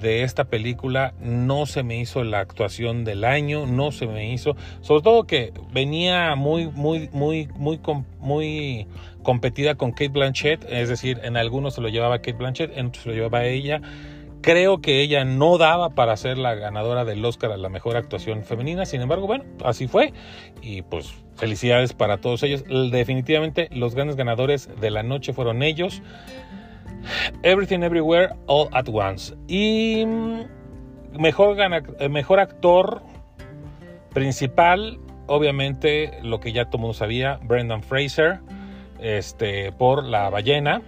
de 0.00 0.22
esta 0.22 0.44
película 0.44 1.14
no 1.20 1.66
se 1.66 1.82
me 1.82 1.98
hizo 1.98 2.24
la 2.24 2.40
actuación 2.40 3.04
del 3.04 3.24
año, 3.24 3.66
no 3.66 3.92
se 3.92 4.06
me 4.06 4.32
hizo, 4.32 4.56
sobre 4.80 5.02
todo 5.02 5.24
que 5.24 5.52
venía 5.72 6.34
muy, 6.36 6.68
muy, 6.68 7.08
muy, 7.12 7.48
muy, 7.54 8.06
muy 8.18 8.86
competida 9.22 9.74
con 9.74 9.92
Kate 9.92 10.08
Blanchett, 10.08 10.64
es 10.70 10.88
decir, 10.88 11.20
en 11.22 11.36
algunos 11.36 11.74
se 11.74 11.80
lo 11.80 11.88
llevaba 11.88 12.18
Kate 12.18 12.34
Blanchett, 12.34 12.76
en 12.76 12.86
otros 12.86 13.04
se 13.04 13.08
lo 13.10 13.14
llevaba 13.14 13.44
ella. 13.44 13.80
Creo 14.42 14.80
que 14.80 15.00
ella 15.00 15.24
no 15.24 15.58
daba 15.58 15.90
para 15.90 16.16
ser 16.16 16.38
la 16.38 16.54
ganadora 16.54 17.04
del 17.04 17.24
Oscar 17.24 17.50
a 17.50 17.56
la 17.56 17.68
mejor 17.68 17.96
actuación 17.96 18.44
femenina, 18.44 18.86
sin 18.86 19.00
embargo, 19.00 19.26
bueno, 19.26 19.44
así 19.64 19.88
fue. 19.88 20.12
Y 20.62 20.82
pues 20.82 21.12
felicidades 21.34 21.94
para 21.94 22.18
todos 22.18 22.44
ellos. 22.44 22.62
Definitivamente 22.92 23.68
los 23.72 23.96
grandes 23.96 24.14
ganadores 24.14 24.68
de 24.80 24.90
la 24.90 25.02
noche 25.02 25.32
fueron 25.32 25.64
ellos. 25.64 26.00
Everything 27.42 27.82
Everywhere 27.82 28.34
All 28.46 28.68
at 28.72 28.88
Once. 28.88 29.34
Y 29.48 30.04
mm, 30.06 30.40
mejor, 31.18 31.56
eh, 31.60 32.08
mejor 32.08 32.40
actor 32.40 33.02
principal, 34.12 34.98
obviamente 35.26 36.18
lo 36.22 36.40
que 36.40 36.52
ya 36.52 36.66
todo 36.66 36.78
mundo 36.78 36.94
sabía, 36.94 37.38
Brendan 37.42 37.82
Fraser, 37.82 38.40
este, 39.00 39.72
por 39.72 40.04
La 40.04 40.30
Ballena. 40.30 40.82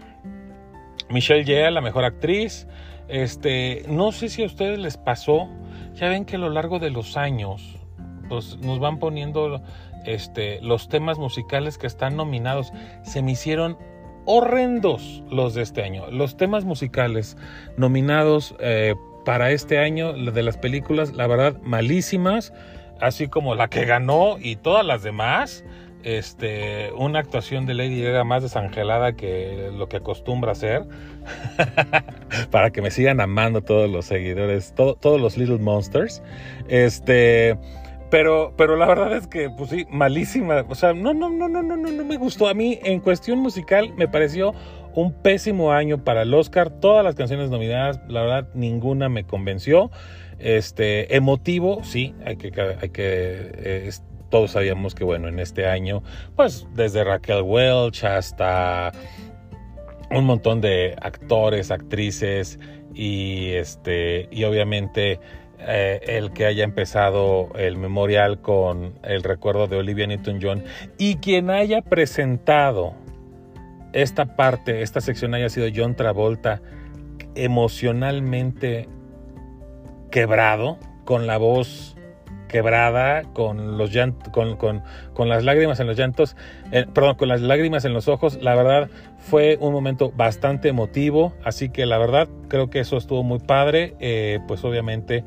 Michelle 1.11 1.45
Yeoh, 1.45 1.71
la 1.71 1.81
mejor 1.81 2.05
actriz. 2.05 2.67
Este, 3.09 3.85
no 3.89 4.13
sé 4.13 4.29
si 4.29 4.43
a 4.43 4.47
ustedes 4.47 4.79
les 4.79 4.99
pasó, 4.99 5.49
ya 5.95 6.09
ven 6.09 6.25
que 6.25 6.37
a 6.37 6.39
lo 6.39 6.51
largo 6.51 6.79
de 6.79 6.91
los 6.91 7.17
años 7.17 7.79
pues, 8.29 8.59
nos 8.59 8.79
van 8.79 8.99
poniendo 8.99 9.63
este, 10.05 10.61
los 10.61 10.89
temas 10.89 11.19
musicales 11.19 11.79
que 11.79 11.87
están 11.87 12.17
nominados. 12.17 12.73
Se 13.03 13.23
me 13.23 13.33
hicieron 13.33 13.79
horrendos 14.31 15.23
los 15.31 15.55
de 15.55 15.63
este 15.63 15.83
año. 15.83 16.11
Los 16.11 16.37
temas 16.37 16.67
musicales 16.67 17.39
nominados 17.79 18.55
eh, 18.61 18.95
para 19.25 19.53
este 19.53 19.79
año 19.79 20.13
de 20.13 20.43
las 20.43 20.59
películas, 20.59 21.15
la 21.15 21.27
verdad, 21.27 21.57
malísimas, 21.63 22.53
así 23.01 23.29
como 23.29 23.55
la 23.55 23.69
que 23.69 23.87
ganó 23.87 24.37
y 24.39 24.57
todas 24.57 24.85
las 24.85 25.03
demás. 25.03 25.65
Este, 26.05 26.93
una 26.93 27.21
actuación 27.21 27.65
de 27.65 27.73
Lady 27.73 28.03
Gaga 28.03 28.23
más 28.23 28.43
desangelada 28.43 29.15
que 29.15 29.71
lo 29.75 29.89
que 29.89 29.97
acostumbra 29.97 30.53
hacer, 30.53 30.85
para 32.51 32.71
que 32.71 32.83
me 32.83 32.91
sigan 32.91 33.21
amando 33.21 33.63
todos 33.63 33.91
los 33.91 34.05
seguidores, 34.05 34.75
todos 34.75 35.21
los 35.21 35.39
Little 35.39 35.59
Monsters. 35.59 36.23
Este, 36.69 37.57
pero, 38.11 38.55
pero 38.57 38.77
la 38.77 38.87
verdad 38.87 39.17
es 39.17 39.27
que, 39.27 39.51
pues 39.51 39.71
sí, 39.71 39.87
malísima. 39.91 40.65
O 40.69 40.75
sea, 40.75 40.93
no, 40.93 41.15
no, 41.15 41.29
no, 41.31 41.49
no, 41.49 41.63
no, 41.63 41.77
no, 41.77 41.91
no 41.91 42.05
me 42.05 42.17
gustó. 42.17 42.49
A 42.49 42.55
mí, 42.55 42.79
en 42.83 43.01
cuestión 43.01 43.39
musical, 43.39 43.93
me 43.97 44.09
pareció 44.09 44.55
un 44.95 45.13
pésimo 45.13 45.73
año 45.73 46.03
para 46.05 46.23
el 46.23 46.33
Oscar. 46.35 46.71
Todas 46.71 47.05
las 47.05 47.15
canciones 47.15 47.51
nominadas, 47.51 48.01
la 48.09 48.23
verdad, 48.23 48.49
ninguna 48.55 49.09
me 49.09 49.25
convenció. 49.25 49.91
Este, 50.39 51.17
emotivo, 51.17 51.83
sí, 51.83 52.15
hay 52.25 52.37
que, 52.37 52.53
hay 52.81 52.91
que, 52.91 53.51
eh, 53.57 53.91
todos 54.31 54.53
sabíamos 54.53 54.95
que, 54.95 55.05
bueno, 55.05 55.29
en 55.29 55.41
este 55.41 55.67
año, 55.67 56.03
pues 56.37 56.67
desde 56.75 57.03
Raquel 57.03 57.43
Welch 57.43 58.05
hasta 58.05 58.93
un 60.11 60.25
montón 60.25 60.61
de 60.61 60.95
actores, 61.01 61.71
actrices 61.71 62.59
y 62.95 63.51
este, 63.51 64.29
y 64.31 64.45
obviamente 64.45 65.19
eh, 65.61 66.01
el 66.07 66.33
que 66.33 66.47
haya 66.47 66.65
empezado 66.65 67.51
el 67.57 67.77
memorial 67.77 68.41
con 68.41 68.95
el 69.03 69.23
recuerdo 69.23 69.67
de 69.67 69.77
Olivia 69.77 70.07
Newton-John 70.07 70.65
y 70.99 71.17
quien 71.17 71.51
haya 71.51 71.83
presentado 71.83 72.95
esta 73.93 74.37
parte, 74.37 74.83
esta 74.83 75.01
sección 75.01 75.35
haya 75.35 75.49
sido 75.49 75.69
John 75.75 75.95
Travolta 75.95 76.63
emocionalmente 77.35 78.89
quebrado, 80.11 80.79
con 81.05 81.27
la 81.27 81.39
voz 81.39 81.98
quebrada, 82.49 83.23
con 83.33 83.79
los 83.79 83.93
con, 84.33 84.57
con, 84.57 85.29
las 85.29 85.45
lágrimas 85.45 85.79
en 85.81 85.87
los 85.87 85.97
llantos, 85.97 86.37
eh, 86.73 86.87
perdón, 86.93 87.17
con 87.17 87.29
las 87.29 87.41
lágrimas 87.41 87.85
en 87.85 87.93
los 87.93 88.09
ojos, 88.09 88.39
la 88.43 88.55
verdad 88.55 88.89
fue 89.19 89.59
un 89.61 89.73
momento 89.73 90.11
bastante 90.17 90.69
emotivo, 90.69 91.35
así 91.45 91.69
que 91.69 91.87
la 91.87 91.99
verdad 91.99 92.29
creo 92.49 92.71
que 92.71 92.81
eso 92.81 92.97
estuvo 92.97 93.23
muy 93.23 93.39
padre, 93.39 93.95
eh, 94.01 94.41
pues 94.49 94.65
obviamente 94.65 95.25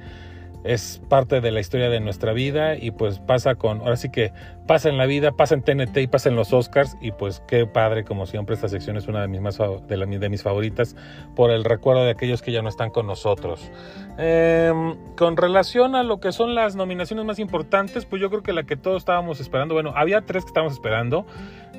es 0.64 1.02
parte 1.10 1.42
de 1.42 1.52
la 1.52 1.60
historia 1.60 1.90
de 1.90 2.00
nuestra 2.00 2.34
vida 2.34 2.76
y 2.76 2.92
pues 2.92 3.20
pasa 3.20 3.56
con, 3.56 3.82
ahora 3.82 3.96
sí 3.96 4.10
que 4.10 4.32
pasa 4.68 4.90
en 4.90 4.98
la 4.98 5.06
vida, 5.06 5.32
pasa 5.32 5.56
en 5.56 5.64
TNT 5.64 5.98
y 5.98 6.08
pasa 6.08 6.30
en 6.30 6.36
los 6.36 6.54
Oscars 6.54 6.98
y 7.02 7.12
pues 7.12 7.42
qué 7.48 7.66
padre 7.66 8.04
como 8.04 8.26
siempre 8.26 8.56
esta 8.56 8.68
sección 8.68 8.96
es 8.96 9.08
una 9.08 9.22
de 9.22 9.28
mis, 9.28 9.42
más, 9.42 9.58
de, 9.58 9.98
de 9.98 10.30
mis 10.30 10.44
favoritas 10.44 10.96
por 11.36 11.52
el 11.52 11.64
recuerdo 11.64 12.04
de 12.04 12.12
aquellos 12.12 12.42
que 12.42 12.52
ya 12.52 12.62
no 12.62 12.70
están 12.70 12.92
con 12.92 13.08
nosotros. 13.08 13.72
Em, 14.18 14.96
con 15.16 15.36
relación 15.36 15.96
a 15.96 16.04
lo 16.04 16.20
que 16.20 16.32
son 16.32 16.54
las 16.54 16.76
nominaciones 16.76 17.26
más 17.26 17.40
importantes, 17.40 18.06
pues 18.06 18.22
yo 18.22 18.30
creo 18.30 18.44
que 18.44 18.54
la 18.54 18.64
que 18.64 18.78
todos 18.78 18.98
estábamos 18.98 19.40
esperando, 19.40 19.74
bueno, 19.74 19.94
había 19.96 20.22
tres 20.22 20.44
que 20.44 20.50
estábamos 20.50 20.74
esperando, 20.74 21.26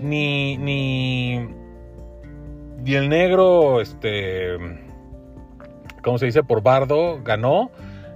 ni, 0.00 0.56
ni, 0.56 1.38
ni 2.82 2.94
el 2.94 3.08
negro, 3.08 3.80
este, 3.80 4.56
¿cómo 6.02 6.18
se 6.18 6.26
dice? 6.26 6.42
Por 6.42 6.62
Bardo 6.62 7.20
ganó 7.22 7.70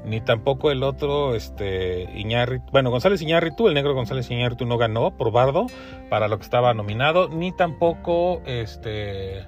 ni 0.06 0.20
tampoco 0.20 0.70
el 0.70 0.82
otro, 0.82 1.34
este, 1.34 2.04
Iñárritu, 2.14 2.64
bueno, 2.70 2.90
González 2.90 3.20
Iñárritu, 3.20 3.66
el 3.66 3.74
negro 3.74 3.94
González 3.94 4.30
Iñárritu 4.30 4.64
no 4.64 4.78
ganó 4.78 5.16
por 5.16 5.32
Bardo 5.32 5.66
para 6.08 6.28
lo 6.28 6.38
que 6.38 6.44
estaba 6.44 6.72
nominado, 6.74 7.28
ni 7.28 7.50
tampoco, 7.50 8.40
este, 8.46 9.44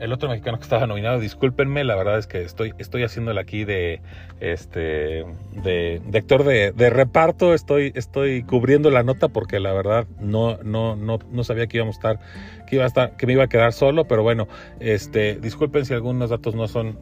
el 0.00 0.12
otro 0.12 0.28
mexicano 0.28 0.58
que 0.58 0.64
estaba 0.64 0.86
nominado, 0.86 1.18
discúlpenme, 1.20 1.84
la 1.84 1.96
verdad 1.96 2.18
es 2.18 2.26
que 2.26 2.42
estoy, 2.42 2.74
estoy 2.78 3.02
haciéndole 3.04 3.40
aquí 3.40 3.64
de, 3.64 4.02
este, 4.40 5.24
de, 5.62 6.02
de 6.04 6.18
actor 6.18 6.44
de, 6.44 6.72
de, 6.72 6.90
reparto, 6.90 7.54
estoy, 7.54 7.92
estoy 7.94 8.42
cubriendo 8.42 8.90
la 8.90 9.02
nota 9.02 9.28
porque 9.28 9.58
la 9.58 9.72
verdad 9.72 10.06
no, 10.20 10.58
no, 10.62 10.96
no, 10.96 11.18
no 11.30 11.44
sabía 11.44 11.66
que 11.66 11.78
íbamos 11.78 11.96
a 11.96 11.98
estar, 11.98 12.20
que 12.66 12.76
iba 12.76 12.84
a 12.84 12.88
estar, 12.88 13.16
que 13.16 13.26
me 13.26 13.32
iba 13.32 13.44
a 13.44 13.48
quedar 13.48 13.72
solo, 13.72 14.04
pero 14.04 14.22
bueno, 14.22 14.48
este, 14.80 15.36
disculpen 15.36 15.86
si 15.86 15.94
algunos 15.94 16.28
datos 16.28 16.54
no 16.54 16.68
son 16.68 16.98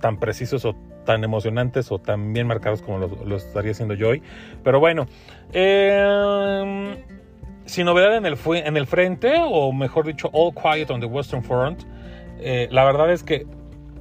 tan 0.00 0.18
precisos 0.18 0.64
o 0.64 0.74
tan 1.04 1.22
emocionantes 1.24 1.92
o 1.92 1.98
tan 1.98 2.32
bien 2.32 2.46
marcados 2.46 2.82
como 2.82 2.98
lo, 2.98 3.36
estaría 3.36 3.72
haciendo 3.72 3.94
yo 3.94 4.10
hoy. 4.10 4.22
Pero 4.62 4.80
bueno, 4.80 5.06
em, 5.52 6.96
sin 7.66 7.86
novedad 7.86 8.16
en 8.16 8.26
el, 8.26 8.38
en 8.46 8.76
el 8.76 8.86
frente, 8.86 9.34
o 9.42 9.72
mejor 9.72 10.06
dicho, 10.06 10.30
All 10.32 10.52
Quiet 10.54 10.90
on 10.90 11.00
the 11.00 11.06
Western 11.06 11.42
Front, 11.42 11.82
eh, 12.40 12.68
la 12.70 12.84
verdad 12.84 13.10
es 13.10 13.22
que 13.22 13.46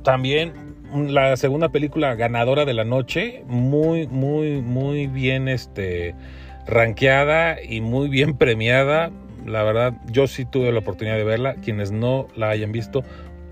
también 0.03 0.73
la 0.93 1.35
segunda 1.37 1.69
película 1.69 2.15
ganadora 2.15 2.65
de 2.65 2.73
la 2.73 2.83
noche, 2.83 3.43
muy, 3.47 4.07
muy, 4.07 4.61
muy 4.61 5.07
bien 5.07 5.47
este, 5.47 6.15
rankeada 6.67 7.61
y 7.61 7.81
muy 7.81 8.09
bien 8.09 8.37
premiada. 8.37 9.11
La 9.45 9.63
verdad, 9.63 9.93
yo 10.05 10.27
sí 10.27 10.45
tuve 10.45 10.71
la 10.71 10.79
oportunidad 10.79 11.17
de 11.17 11.23
verla. 11.23 11.55
Quienes 11.55 11.91
no 11.91 12.27
la 12.35 12.49
hayan 12.49 12.71
visto, 12.71 13.03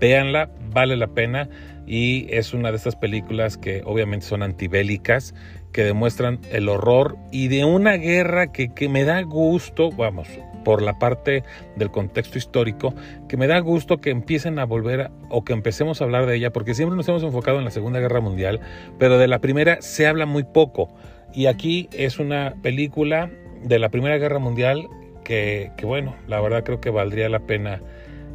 véanla, 0.02 0.50
vale 0.72 0.96
la 0.96 1.06
pena 1.06 1.48
y 1.86 2.26
es 2.28 2.54
una 2.54 2.72
de 2.72 2.76
estas 2.76 2.96
películas 2.96 3.56
que 3.56 3.82
obviamente 3.84 4.26
son 4.26 4.42
antibélicas, 4.42 5.32
que 5.72 5.84
demuestran 5.84 6.40
el 6.50 6.68
horror 6.68 7.16
y 7.30 7.46
de 7.46 7.64
una 7.64 7.92
guerra 7.92 8.50
que, 8.50 8.74
que 8.74 8.88
me 8.88 9.04
da 9.04 9.22
gusto, 9.22 9.90
vamos, 9.92 10.26
por 10.64 10.82
la 10.82 10.98
parte 10.98 11.44
del 11.76 11.92
contexto 11.92 12.36
histórico, 12.36 12.92
que 13.28 13.36
me 13.36 13.46
da 13.46 13.60
gusto 13.60 13.98
que 13.98 14.10
empiecen 14.10 14.58
a 14.58 14.64
volver 14.64 15.12
o 15.30 15.44
que 15.44 15.52
empecemos 15.52 16.00
a 16.00 16.04
hablar 16.04 16.26
de 16.26 16.34
ella, 16.34 16.52
porque 16.52 16.74
siempre 16.74 16.96
nos 16.96 17.08
hemos 17.08 17.22
enfocado 17.22 17.58
en 17.58 17.64
la 17.64 17.70
Segunda 17.70 18.00
Guerra 18.00 18.20
Mundial, 18.20 18.58
pero 18.98 19.18
de 19.18 19.28
la 19.28 19.38
primera 19.38 19.80
se 19.82 20.08
habla 20.08 20.26
muy 20.26 20.42
poco. 20.42 20.92
Y 21.32 21.46
aquí 21.46 21.88
es 21.92 22.18
una 22.18 22.54
película 22.60 23.30
de 23.62 23.78
la 23.78 23.88
Primera 23.88 24.18
Guerra 24.18 24.40
Mundial 24.40 24.88
que, 25.22 25.70
bueno, 25.84 26.16
la 26.26 26.40
verdad 26.40 26.64
creo 26.64 26.80
que 26.80 26.90
valdría 26.90 27.28
la 27.28 27.40
pena 27.40 27.80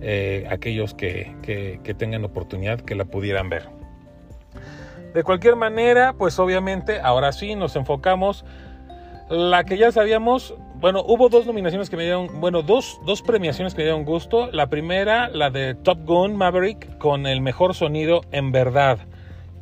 eh, 0.01 0.45
aquellos 0.49 0.93
que, 0.93 1.35
que 1.43 1.93
tengan 1.93 2.23
oportunidad 2.25 2.81
que 2.81 2.95
la 2.95 3.05
pudieran 3.05 3.49
ver. 3.49 3.77
De 5.13 5.23
cualquier 5.23 5.55
manera, 5.55 6.13
pues 6.13 6.37
obviamente, 6.37 6.99
ahora 6.99 7.31
sí 7.31 7.55
nos 7.55 7.75
enfocamos. 7.75 8.45
La 9.29 9.63
que 9.63 9.77
ya 9.77 9.91
sabíamos, 9.91 10.53
bueno, 10.75 11.03
hubo 11.05 11.29
dos 11.29 11.47
nominaciones 11.47 11.89
que 11.89 11.97
me 11.97 12.03
dieron, 12.03 12.39
bueno, 12.39 12.61
dos, 12.61 13.01
dos 13.05 13.21
premiaciones 13.23 13.73
que 13.73 13.79
me 13.79 13.85
dieron 13.85 14.05
gusto. 14.05 14.51
La 14.51 14.67
primera, 14.67 15.27
la 15.29 15.49
de 15.49 15.73
Top 15.73 16.05
Gun 16.05 16.37
Maverick, 16.37 16.97
con 16.97 17.25
el 17.25 17.41
mejor 17.41 17.73
sonido 17.73 18.21
en 18.31 18.51
verdad. 18.51 18.99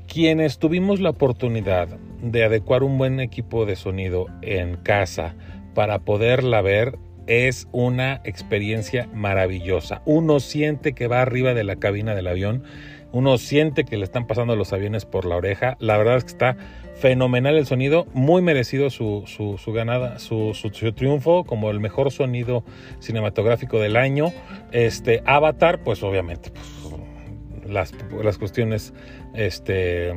Quienes 0.08 0.60
tuvimos 0.60 1.00
la 1.00 1.12
oportunidad 1.12 1.88
de 2.22 2.44
adecuar 2.44 2.84
un 2.84 2.98
buen 2.98 3.20
equipo 3.20 3.66
de 3.66 3.76
sonido 3.76 4.28
en 4.42 4.76
casa 4.76 5.36
para 5.74 6.00
poderla 6.00 6.62
ver, 6.62 6.98
es 7.28 7.68
una 7.72 8.22
experiencia 8.24 9.10
maravillosa. 9.14 10.02
Uno 10.06 10.40
siente 10.40 10.94
que 10.94 11.08
va 11.08 11.22
arriba 11.22 11.54
de 11.54 11.64
la 11.64 11.78
cabina 11.78 12.16
del 12.16 12.28
avión, 12.28 12.64
uno 13.12 13.38
siente 13.38 13.86
que 13.86 13.98
le 13.98 14.04
están 14.04 14.28
pasando 14.28 14.56
los 14.56 14.74
aviones 14.74 15.06
por 15.06 15.26
la 15.26 15.38
oreja. 15.38 15.78
La 15.80 15.98
verdad 15.98 16.18
es 16.18 16.26
que 16.26 16.32
está 16.32 16.58
fenomenal 16.96 17.58
el 17.58 17.66
sonido, 17.66 18.08
muy 18.14 18.42
merecido 18.42 18.90
su, 18.90 19.24
su, 19.26 19.72
ganada, 19.72 20.20
su, 20.20 20.54
su, 20.54 20.70
triunfo 20.70 21.44
como 21.46 21.70
el 21.72 21.80
mejor 21.80 22.12
sonido 22.12 22.66
cinematográfico 23.00 23.80
del 23.80 23.96
año. 23.96 24.34
Este 24.72 25.22
Avatar, 25.26 25.80
pues 25.80 26.04
obviamente, 26.04 26.52
pues, 26.52 27.72
las, 27.72 27.94
las, 28.22 28.38
cuestiones 28.38 28.94
este, 29.34 30.14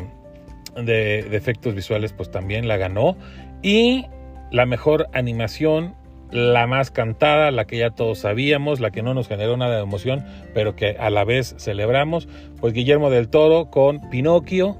de, 0.76 1.22
de 1.22 1.36
efectos 1.36 1.74
visuales, 1.74 2.12
pues 2.12 2.30
también 2.30 2.66
la 2.66 2.78
ganó. 2.78 3.16
Y 3.62 4.06
la 4.50 4.66
mejor 4.66 5.08
animación 5.12 5.94
la 6.30 6.66
más 6.66 6.90
cantada, 6.90 7.50
la 7.50 7.66
que 7.66 7.78
ya 7.78 7.90
todos 7.90 8.18
sabíamos, 8.18 8.80
la 8.80 8.90
que 8.90 9.02
no 9.02 9.14
nos 9.14 9.28
generó 9.28 9.56
nada 9.56 9.76
de 9.76 9.82
emoción, 9.82 10.24
pero 10.54 10.76
que 10.76 10.96
a 10.98 11.10
la 11.10 11.24
vez 11.24 11.54
celebramos, 11.58 12.28
pues 12.60 12.72
Guillermo 12.72 13.10
del 13.10 13.28
Toro 13.28 13.70
con 13.70 14.10
Pinocchio 14.10 14.76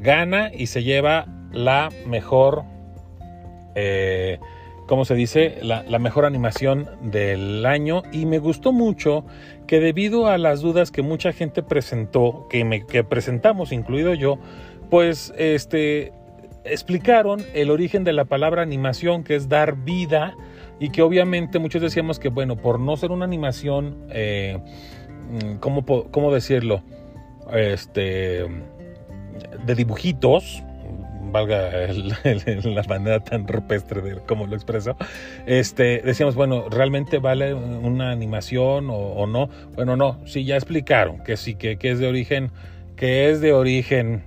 gana 0.00 0.50
y 0.54 0.66
se 0.66 0.82
lleva 0.82 1.26
la 1.52 1.90
mejor, 2.06 2.64
eh, 3.74 4.38
¿cómo 4.86 5.04
se 5.04 5.14
dice? 5.14 5.58
La, 5.62 5.98
mejor 5.98 6.24
animación 6.24 6.88
del 7.02 7.64
año 7.66 8.02
y 8.12 8.26
me 8.26 8.38
gustó 8.38 8.72
mucho 8.72 9.24
que 9.66 9.80
debido 9.80 10.28
a 10.28 10.38
las 10.38 10.60
dudas 10.60 10.90
que 10.90 11.02
mucha 11.02 11.32
gente 11.32 11.62
presentó, 11.62 12.46
que, 12.48 12.64
me, 12.64 12.86
que 12.86 13.02
presentamos, 13.02 13.72
incluido 13.72 14.14
yo, 14.14 14.38
pues 14.90 15.34
este 15.36 16.12
explicaron 16.64 17.44
el 17.54 17.70
origen 17.70 18.04
de 18.04 18.12
la 18.12 18.24
palabra 18.24 18.62
animación, 18.62 19.22
que 19.24 19.36
es 19.36 19.48
dar 19.48 19.76
vida, 19.76 20.36
y 20.78 20.90
que 20.90 21.02
obviamente 21.02 21.58
muchos 21.58 21.82
decíamos 21.82 22.18
que, 22.18 22.28
bueno, 22.28 22.56
por 22.56 22.78
no 22.78 22.96
ser 22.96 23.10
una 23.10 23.24
animación, 23.24 24.06
eh, 24.10 24.58
mm, 25.30 25.56
¿cómo, 25.56 26.32
decirlo? 26.32 26.82
Este, 27.52 28.46
de 29.64 29.74
dibujitos, 29.74 30.62
valga 31.32 31.70
la 32.64 32.82
manera 32.88 33.20
tan 33.20 33.46
rupestre 33.46 34.00
de 34.00 34.20
cómo 34.26 34.46
lo 34.46 34.54
expreso, 34.54 34.96
este, 35.46 36.02
decíamos, 36.04 36.34
bueno, 36.34 36.68
¿realmente 36.68 37.18
vale 37.18 37.54
una 37.54 38.10
animación 38.10 38.88
o, 38.90 39.26
no? 39.26 39.48
Bueno, 39.74 39.96
no, 39.96 40.20
sí, 40.26 40.44
ya 40.44 40.56
explicaron 40.56 41.22
que 41.24 41.36
sí, 41.36 41.54
que, 41.54 41.78
que 41.78 41.90
es 41.90 41.98
de 41.98 42.06
origen, 42.06 42.50
que 42.96 43.30
es 43.30 43.40
de 43.40 43.52
origen 43.52 44.24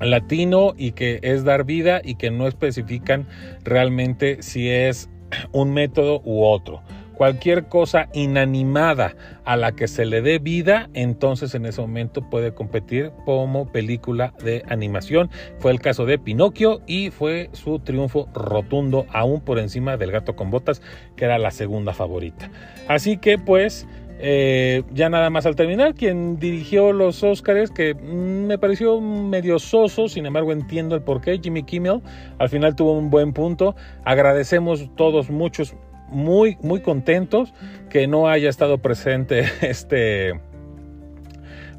latino 0.00 0.74
y 0.76 0.92
que 0.92 1.20
es 1.22 1.44
dar 1.44 1.64
vida 1.64 2.00
y 2.02 2.16
que 2.16 2.30
no 2.30 2.46
especifican 2.46 3.28
realmente 3.64 4.42
si 4.42 4.68
es 4.68 5.08
un 5.52 5.72
método 5.72 6.20
u 6.24 6.44
otro. 6.44 6.82
Cualquier 7.14 7.66
cosa 7.66 8.08
inanimada 8.14 9.14
a 9.44 9.56
la 9.56 9.72
que 9.72 9.86
se 9.86 10.06
le 10.06 10.22
dé 10.22 10.38
vida, 10.38 10.88
entonces 10.94 11.54
en 11.54 11.66
ese 11.66 11.80
momento 11.80 12.28
puede 12.28 12.54
competir 12.54 13.12
como 13.24 13.70
película 13.70 14.32
de 14.42 14.64
animación. 14.68 15.30
Fue 15.58 15.70
el 15.70 15.80
caso 15.80 16.06
de 16.06 16.18
Pinocchio 16.18 16.80
y 16.86 17.10
fue 17.10 17.50
su 17.52 17.78
triunfo 17.78 18.28
rotundo 18.34 19.06
aún 19.12 19.40
por 19.40 19.58
encima 19.58 19.96
del 19.96 20.10
gato 20.10 20.34
con 20.34 20.50
botas, 20.50 20.82
que 21.14 21.26
era 21.26 21.38
la 21.38 21.50
segunda 21.50 21.92
favorita. 21.92 22.50
Así 22.88 23.18
que 23.18 23.38
pues 23.38 23.86
eh, 24.24 24.84
ya 24.94 25.08
nada 25.08 25.30
más 25.30 25.46
al 25.46 25.56
terminar, 25.56 25.94
quien 25.94 26.38
dirigió 26.38 26.92
los 26.92 27.24
Oscars, 27.24 27.72
que 27.72 27.92
mm, 27.92 28.46
me 28.46 28.56
pareció 28.56 29.00
medio 29.00 29.58
soso, 29.58 30.08
sin 30.08 30.26
embargo 30.26 30.52
entiendo 30.52 30.94
el 30.94 31.02
porqué, 31.02 31.40
Jimmy 31.42 31.64
Kimmel, 31.64 32.02
al 32.38 32.48
final 32.48 32.76
tuvo 32.76 32.92
un 32.92 33.10
buen 33.10 33.32
punto. 33.32 33.74
Agradecemos 34.04 34.88
todos 34.94 35.28
muchos, 35.28 35.74
muy, 36.08 36.56
muy 36.62 36.82
contentos 36.82 37.52
que 37.90 38.06
no 38.06 38.28
haya 38.28 38.48
estado 38.48 38.78
presente 38.78 39.44
este 39.60 40.40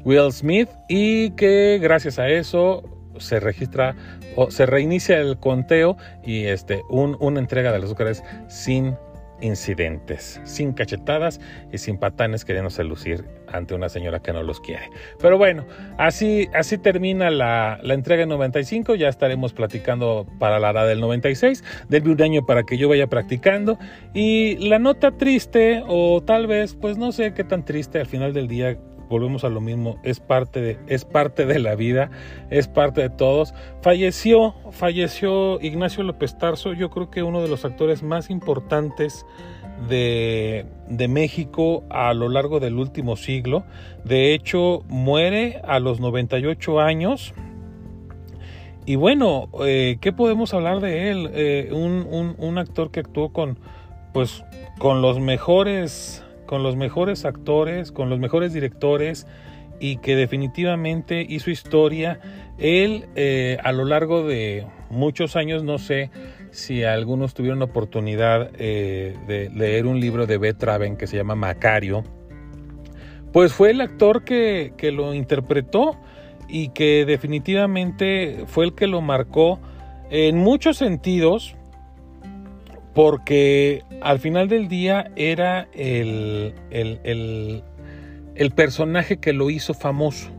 Will 0.04 0.30
Smith 0.30 0.68
y 0.86 1.30
que 1.30 1.78
gracias 1.80 2.18
a 2.18 2.28
eso 2.28 2.82
se 3.16 3.40
registra 3.40 3.96
o 4.36 4.50
se 4.50 4.66
reinicia 4.66 5.18
el 5.18 5.38
conteo 5.38 5.96
y 6.22 6.44
este, 6.44 6.82
una 6.90 7.40
entrega 7.40 7.72
de 7.72 7.78
los 7.78 7.88
Oscars 7.90 8.22
sin 8.48 8.96
incidentes, 9.44 10.40
sin 10.44 10.72
cachetadas 10.72 11.40
y 11.70 11.78
sin 11.78 11.98
patanes 11.98 12.44
queriéndose 12.44 12.82
lucir 12.82 13.24
ante 13.46 13.74
una 13.74 13.88
señora 13.88 14.20
que 14.20 14.32
no 14.32 14.42
los 14.42 14.60
quiere. 14.60 14.90
Pero 15.20 15.38
bueno, 15.38 15.66
así, 15.98 16.48
así 16.54 16.78
termina 16.78 17.30
la, 17.30 17.78
la 17.82 17.94
entrega 17.94 18.26
95, 18.26 18.94
ya 18.94 19.08
estaremos 19.08 19.52
platicando 19.52 20.26
para 20.38 20.58
la 20.58 20.70
edad 20.70 20.88
del 20.88 21.00
96, 21.00 21.62
del 21.88 22.08
un 22.08 22.22
año 22.22 22.46
para 22.46 22.64
que 22.64 22.78
yo 22.78 22.88
vaya 22.88 23.06
practicando. 23.06 23.78
Y 24.14 24.56
la 24.66 24.78
nota 24.78 25.12
triste 25.12 25.82
o 25.86 26.22
tal 26.22 26.46
vez, 26.46 26.74
pues 26.74 26.96
no 26.96 27.12
sé 27.12 27.34
qué 27.34 27.44
tan 27.44 27.64
triste 27.64 28.00
al 28.00 28.06
final 28.06 28.32
del 28.32 28.48
día 28.48 28.78
volvemos 29.08 29.44
a 29.44 29.48
lo 29.48 29.60
mismo, 29.60 29.98
es 30.02 30.20
parte 30.20 30.60
de, 30.60 30.78
es 30.86 31.04
parte 31.04 31.46
de 31.46 31.58
la 31.58 31.74
vida, 31.74 32.10
es 32.50 32.68
parte 32.68 33.02
de 33.02 33.10
todos. 33.10 33.54
Falleció, 33.82 34.54
falleció 34.70 35.60
Ignacio 35.60 36.02
López 36.02 36.38
Tarso, 36.38 36.72
yo 36.72 36.90
creo 36.90 37.10
que 37.10 37.22
uno 37.22 37.42
de 37.42 37.48
los 37.48 37.64
actores 37.64 38.02
más 38.02 38.30
importantes 38.30 39.26
de, 39.88 40.66
de, 40.88 41.08
México 41.08 41.84
a 41.90 42.14
lo 42.14 42.28
largo 42.28 42.60
del 42.60 42.78
último 42.78 43.16
siglo. 43.16 43.64
De 44.04 44.34
hecho, 44.34 44.84
muere 44.88 45.60
a 45.64 45.78
los 45.80 46.00
98 46.00 46.80
años. 46.80 47.34
Y 48.86 48.96
bueno, 48.96 49.48
eh, 49.64 49.98
¿qué 50.00 50.12
podemos 50.12 50.54
hablar 50.54 50.80
de 50.80 51.10
él? 51.10 51.30
Eh, 51.32 51.70
un, 51.72 52.06
un, 52.10 52.34
un 52.38 52.58
actor 52.58 52.90
que 52.90 53.00
actuó 53.00 53.32
con, 53.32 53.58
pues, 54.12 54.44
con 54.78 55.02
los 55.02 55.20
mejores 55.20 56.23
con 56.46 56.62
los 56.62 56.76
mejores 56.76 57.24
actores, 57.24 57.92
con 57.92 58.10
los 58.10 58.18
mejores 58.18 58.52
directores 58.52 59.26
y 59.80 59.96
que 59.98 60.16
definitivamente 60.16 61.24
hizo 61.28 61.50
historia. 61.50 62.20
Él 62.58 63.06
eh, 63.16 63.58
a 63.62 63.72
lo 63.72 63.84
largo 63.84 64.26
de 64.26 64.66
muchos 64.90 65.36
años, 65.36 65.64
no 65.64 65.78
sé 65.78 66.10
si 66.50 66.84
algunos 66.84 67.34
tuvieron 67.34 67.58
la 67.58 67.64
oportunidad 67.64 68.50
eh, 68.58 69.16
de 69.26 69.50
leer 69.50 69.86
un 69.86 70.00
libro 70.00 70.26
de 70.26 70.38
Beth 70.38 70.64
que 70.96 71.06
se 71.06 71.16
llama 71.16 71.34
Macario, 71.34 72.04
pues 73.32 73.52
fue 73.52 73.72
el 73.72 73.80
actor 73.80 74.24
que, 74.24 74.74
que 74.76 74.92
lo 74.92 75.12
interpretó 75.12 75.98
y 76.48 76.68
que 76.68 77.04
definitivamente 77.04 78.44
fue 78.46 78.66
el 78.66 78.74
que 78.74 78.86
lo 78.86 79.00
marcó 79.00 79.58
en 80.10 80.38
muchos 80.38 80.76
sentidos, 80.76 81.56
porque 82.94 83.82
al 84.00 84.20
final 84.20 84.48
del 84.48 84.68
día 84.68 85.10
era 85.16 85.68
el, 85.72 86.54
el, 86.70 87.62
personaje 88.52 89.18
que 89.18 89.32
lo 89.32 89.50
hizo 89.50 89.74
famoso. 89.74 90.30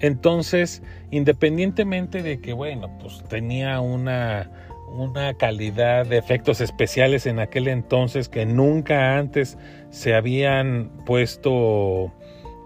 Entonces, 0.00 0.82
independientemente 1.10 2.22
de 2.22 2.40
que, 2.40 2.52
bueno, 2.52 2.96
pues 3.00 3.24
tenía 3.28 3.80
una, 3.80 4.50
una 4.92 5.34
calidad 5.34 6.06
de 6.06 6.18
efectos 6.18 6.60
especiales 6.60 7.26
en 7.26 7.40
aquel 7.40 7.68
entonces 7.68 8.28
que 8.28 8.44
nunca 8.44 9.16
antes 9.16 9.56
se 9.90 10.14
habían 10.14 10.90
puesto, 11.06 12.12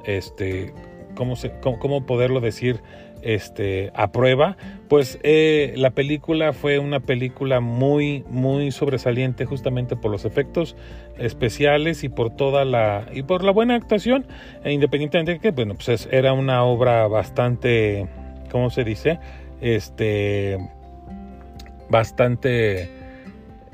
este, 0.04 0.74
¿cómo, 1.14 1.36
se, 1.36 1.52
cómo, 1.60 2.04
poderlo 2.06 2.40
decir? 2.40 2.82
Este, 3.22 3.90
a 3.94 4.12
prueba, 4.12 4.56
pues 4.88 5.18
eh, 5.22 5.74
la 5.76 5.90
película 5.90 6.52
fue 6.52 6.78
una 6.78 7.00
película 7.00 7.60
muy, 7.60 8.24
muy 8.28 8.70
sobresaliente 8.70 9.46
justamente 9.46 9.96
por 9.96 10.10
los 10.10 10.24
efectos 10.24 10.76
especiales 11.18 12.04
y 12.04 12.08
por 12.08 12.34
toda 12.34 12.64
la, 12.64 13.06
y 13.12 13.22
por 13.22 13.44
la 13.44 13.52
buena 13.52 13.74
actuación, 13.74 14.26
e 14.64 14.72
independientemente 14.72 15.32
de 15.32 15.38
que, 15.40 15.50
bueno, 15.50 15.74
pues 15.74 16.08
era 16.10 16.32
una 16.32 16.64
obra 16.64 17.06
bastante, 17.08 18.08
¿cómo 18.50 18.70
se 18.70 18.84
dice? 18.84 19.18
Este, 19.60 20.58
bastante 21.88 23.01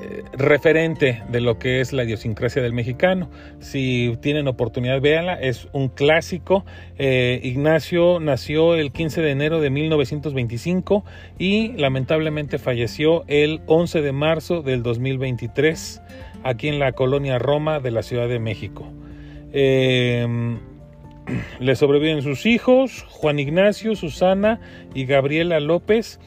eh, 0.00 0.22
referente 0.32 1.24
de 1.28 1.40
lo 1.40 1.58
que 1.58 1.80
es 1.80 1.92
la 1.92 2.04
idiosincrasia 2.04 2.62
del 2.62 2.72
mexicano. 2.72 3.28
Si 3.58 4.16
tienen 4.20 4.46
oportunidad, 4.46 5.00
véanla, 5.00 5.34
es 5.34 5.66
un 5.72 5.88
clásico. 5.88 6.64
Eh, 6.98 7.40
Ignacio 7.42 8.20
nació 8.20 8.76
el 8.76 8.92
15 8.92 9.22
de 9.22 9.30
enero 9.32 9.60
de 9.60 9.70
1925 9.70 11.04
y 11.36 11.72
lamentablemente 11.72 12.58
falleció 12.58 13.24
el 13.26 13.60
11 13.66 14.02
de 14.02 14.12
marzo 14.12 14.62
del 14.62 14.84
2023 14.84 16.00
aquí 16.44 16.68
en 16.68 16.78
la 16.78 16.92
colonia 16.92 17.40
Roma 17.40 17.80
de 17.80 17.90
la 17.90 18.04
Ciudad 18.04 18.28
de 18.28 18.38
México. 18.38 18.92
Em, 19.52 20.58
le 21.58 21.74
sobreviven 21.74 22.22
sus 22.22 22.46
hijos, 22.46 23.04
Juan 23.08 23.40
Ignacio, 23.40 23.96
Susana 23.96 24.60
y 24.94 25.06
Gabriela 25.06 25.58
López 25.58 26.20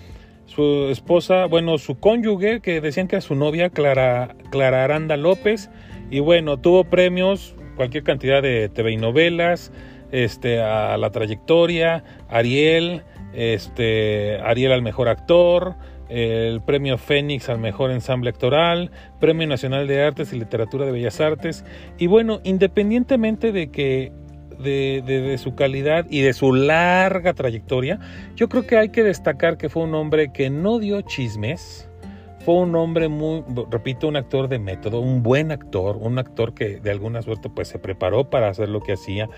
su 0.53 0.89
esposa, 0.89 1.45
bueno, 1.45 1.77
su 1.77 1.99
cónyuge, 1.99 2.59
que 2.59 2.81
decían 2.81 3.07
que 3.07 3.15
era 3.15 3.21
su 3.21 3.35
novia, 3.35 3.69
Clara, 3.69 4.35
Clara 4.51 4.83
Aranda 4.83 5.15
López, 5.15 5.69
y 6.09 6.19
bueno, 6.19 6.59
tuvo 6.59 6.83
premios, 6.83 7.55
cualquier 7.77 8.03
cantidad 8.03 8.41
de 8.41 8.67
TV 8.67 8.91
y 8.91 8.97
novelas, 8.97 9.71
este, 10.11 10.61
a 10.61 10.97
la 10.97 11.09
trayectoria, 11.11 12.03
Ariel, 12.27 13.03
este, 13.33 14.39
Ariel 14.43 14.73
al 14.73 14.81
mejor 14.81 15.07
actor, 15.07 15.75
el 16.09 16.61
premio 16.61 16.97
Fénix 16.97 17.47
al 17.47 17.59
mejor 17.59 17.89
ensamble 17.91 18.29
actoral, 18.29 18.91
Premio 19.21 19.47
Nacional 19.47 19.87
de 19.87 20.03
Artes 20.03 20.33
y 20.33 20.39
Literatura 20.39 20.85
de 20.85 20.91
Bellas 20.91 21.21
Artes, 21.21 21.63
y 21.97 22.07
bueno, 22.07 22.41
independientemente 22.43 23.53
de 23.53 23.71
que 23.71 24.11
de, 24.61 25.37
su 25.37 25.55
calidad 25.55 26.05
y 26.09 26.21
de 26.21 26.33
su 26.33 26.53
larga 26.53 27.33
trayectoria, 27.33 27.99
yo 28.35 28.49
creo 28.49 28.65
que 28.65 28.77
hay 28.77 28.89
que 28.89 29.03
destacar 29.03 29.57
que 29.57 29.69
fue 29.69 29.83
un 29.83 29.95
hombre 29.95 30.31
que 30.31 30.49
no 30.49 30.79
dio 30.79 31.01
chismes, 31.01 31.89
fue 32.45 32.55
un 32.55 32.75
hombre 32.75 33.07
muy, 33.07 33.43
repito, 33.69 34.07
un 34.07 34.15
actor 34.15 34.47
de 34.47 34.59
método, 34.59 34.99
un 34.99 35.21
buen 35.21 35.51
actor, 35.51 35.97
un 35.97 36.17
actor 36.17 36.53
que 36.53 36.79
de 36.79 36.91
alguna 36.91 37.21
suerte 37.21 37.49
pues 37.49 37.67
se 37.67 37.77
preparó 37.77 38.29
para 38.29 38.49
hacer 38.49 38.69
lo 38.69 38.81
que 38.81 38.93
hacía 38.93 39.29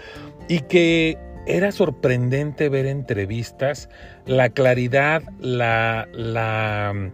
y 0.47 0.59
que 0.61 1.17
era 1.45 1.71
sorprendente 1.71 2.69
ver 2.69 2.85
entrevistas, 2.85 3.89
la 4.25 4.49
claridad, 4.49 5.23
la, 5.39 6.07
la, 6.13 7.11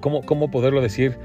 ¿cómo, 0.00 0.22
cómo 0.22 0.50
poderlo 0.50 0.80
decir? 0.80 1.16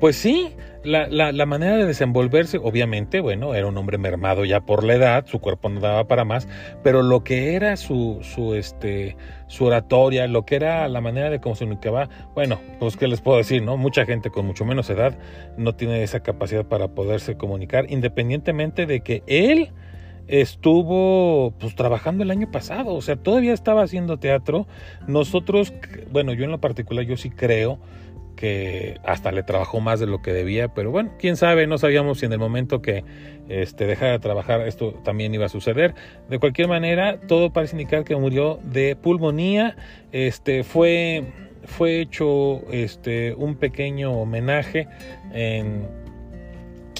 Pues 0.00 0.16
sí, 0.16 0.56
la, 0.86 1.32
la, 1.32 1.46
manera 1.46 1.76
de 1.76 1.86
desenvolverse, 1.86 2.58
obviamente, 2.58 3.20
bueno, 3.20 3.54
era 3.54 3.66
un 3.66 3.76
hombre 3.76 3.98
mermado 3.98 4.44
ya 4.44 4.60
por 4.60 4.84
la 4.84 4.94
edad, 4.94 5.26
su 5.26 5.40
cuerpo 5.40 5.68
no 5.68 5.80
daba 5.80 6.06
para 6.06 6.24
más, 6.24 6.48
pero 6.82 7.02
lo 7.02 7.24
que 7.24 7.54
era 7.54 7.76
su, 7.76 8.20
su, 8.22 8.54
este, 8.54 9.16
su 9.48 9.64
oratoria, 9.64 10.26
lo 10.26 10.46
que 10.46 10.56
era 10.56 10.88
la 10.88 11.00
manera 11.00 11.30
de 11.30 11.40
cómo 11.40 11.54
se 11.54 11.64
comunicaba, 11.64 12.08
bueno, 12.34 12.60
pues 12.78 12.96
qué 12.96 13.08
les 13.08 13.20
puedo 13.20 13.38
decir, 13.38 13.62
¿no? 13.62 13.76
Mucha 13.76 14.06
gente 14.06 14.30
con 14.30 14.46
mucho 14.46 14.64
menos 14.64 14.88
edad 14.88 15.18
no 15.56 15.74
tiene 15.74 16.02
esa 16.02 16.20
capacidad 16.20 16.64
para 16.64 16.88
poderse 16.88 17.36
comunicar, 17.36 17.86
independientemente 17.90 18.86
de 18.86 19.00
que 19.00 19.22
él 19.26 19.72
estuvo 20.28 21.52
pues 21.58 21.74
trabajando 21.74 22.24
el 22.24 22.30
año 22.30 22.50
pasado, 22.50 22.94
o 22.94 23.02
sea, 23.02 23.16
todavía 23.16 23.52
estaba 23.52 23.82
haciendo 23.82 24.18
teatro. 24.18 24.66
Nosotros, 25.06 25.72
bueno, 26.10 26.32
yo 26.32 26.44
en 26.44 26.50
lo 26.50 26.60
particular, 26.60 27.04
yo 27.04 27.16
sí 27.16 27.30
creo 27.30 27.78
que 28.36 29.00
hasta 29.02 29.32
le 29.32 29.42
trabajó 29.42 29.80
más 29.80 29.98
de 29.98 30.06
lo 30.06 30.22
que 30.22 30.32
debía, 30.32 30.68
pero 30.68 30.90
bueno, 30.90 31.10
quién 31.18 31.36
sabe, 31.36 31.66
no 31.66 31.78
sabíamos 31.78 32.20
si 32.20 32.26
en 32.26 32.32
el 32.32 32.38
momento 32.38 32.82
que 32.82 33.02
este, 33.48 33.86
dejara 33.86 34.12
de 34.12 34.18
trabajar 34.18 34.60
esto 34.68 34.92
también 35.02 35.34
iba 35.34 35.46
a 35.46 35.48
suceder. 35.48 35.94
De 36.28 36.38
cualquier 36.38 36.68
manera, 36.68 37.18
todo 37.26 37.52
parece 37.52 37.76
indicar 37.76 38.04
que 38.04 38.14
murió 38.14 38.60
de 38.62 38.94
pulmonía, 38.94 39.76
este, 40.12 40.62
fue, 40.62 41.24
fue 41.64 42.00
hecho 42.00 42.62
este, 42.70 43.34
un 43.34 43.56
pequeño 43.56 44.12
homenaje 44.12 44.86
en, 45.32 45.88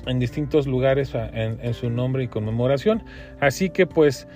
en 0.07 0.19
distintos 0.19 0.67
lugares 0.67 1.15
en, 1.15 1.59
en 1.63 1.75
su 1.75 1.91
nombre 1.91 2.25
y 2.25 2.29
conmemoración, 2.29 3.05
así 3.41 3.69
que 3.69 3.87
pues, 3.87 4.27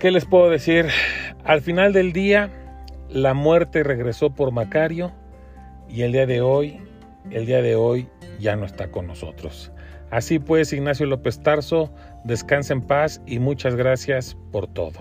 ¿qué 0.00 0.10
les 0.10 0.24
puedo 0.24 0.48
decir? 0.48 0.86
Al 1.44 1.60
final 1.60 1.92
del 1.92 2.12
día, 2.12 2.50
la 3.10 3.34
muerte 3.34 3.82
regresó 3.82 4.30
por 4.30 4.52
Macario, 4.52 5.12
y 5.88 6.02
el 6.02 6.12
día 6.12 6.26
de 6.26 6.40
hoy, 6.40 6.80
el 7.30 7.46
día 7.46 7.62
de 7.62 7.76
hoy 7.76 8.08
ya 8.38 8.56
no 8.56 8.64
está 8.64 8.90
con 8.90 9.06
nosotros. 9.06 9.72
Así 10.10 10.38
pues, 10.38 10.72
Ignacio 10.72 11.06
López 11.06 11.42
Tarso, 11.42 11.92
descansa 12.24 12.72
en 12.72 12.82
paz 12.82 13.20
y 13.26 13.38
muchas 13.38 13.74
gracias 13.74 14.36
por 14.52 14.66
todo. 14.66 14.98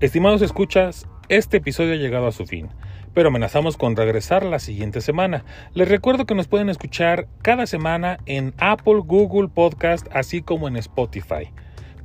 Estimados 0.00 0.42
escuchas, 0.42 1.08
este 1.28 1.56
episodio 1.56 1.94
ha 1.94 1.96
llegado 1.96 2.28
a 2.28 2.32
su 2.32 2.46
fin, 2.46 2.68
pero 3.14 3.28
amenazamos 3.28 3.76
con 3.76 3.96
regresar 3.96 4.44
la 4.44 4.60
siguiente 4.60 5.00
semana. 5.00 5.44
Les 5.74 5.88
recuerdo 5.88 6.24
que 6.24 6.36
nos 6.36 6.46
pueden 6.46 6.68
escuchar 6.68 7.26
cada 7.42 7.66
semana 7.66 8.18
en 8.24 8.54
Apple, 8.58 9.00
Google 9.04 9.48
Podcast, 9.48 10.06
así 10.12 10.40
como 10.40 10.68
en 10.68 10.76
Spotify. 10.76 11.50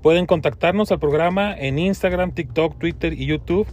Pueden 0.03 0.25
contactarnos 0.25 0.91
al 0.91 0.99
programa 0.99 1.55
en 1.57 1.79
Instagram, 1.79 2.33
TikTok, 2.33 2.77
Twitter 2.77 3.13
y 3.13 3.25
YouTube 3.25 3.65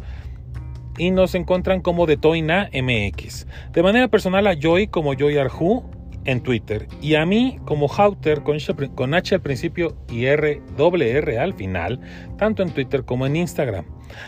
y 0.96 1.10
nos 1.10 1.34
encuentran 1.34 1.80
como 1.80 2.06
de 2.06 2.16
Toina 2.16 2.70
MX. 2.72 3.48
De 3.72 3.82
manera 3.82 4.06
personal 4.06 4.46
a 4.46 4.54
Joy 4.54 4.86
como 4.86 5.14
Joy 5.14 5.38
Arju 5.38 5.82
en 6.24 6.40
Twitter 6.40 6.86
y 7.02 7.16
a 7.16 7.26
mí 7.26 7.58
como 7.64 7.88
Hauter 7.88 8.42
con, 8.42 8.58
con 8.94 9.14
H 9.14 9.34
al 9.34 9.40
principio 9.40 9.96
y 10.08 10.26
R 10.26 10.62
R 10.78 11.38
al 11.38 11.54
final, 11.54 12.00
tanto 12.38 12.62
en 12.62 12.70
Twitter 12.70 13.04
como 13.04 13.26
en 13.26 13.34
Instagram. 13.34 13.86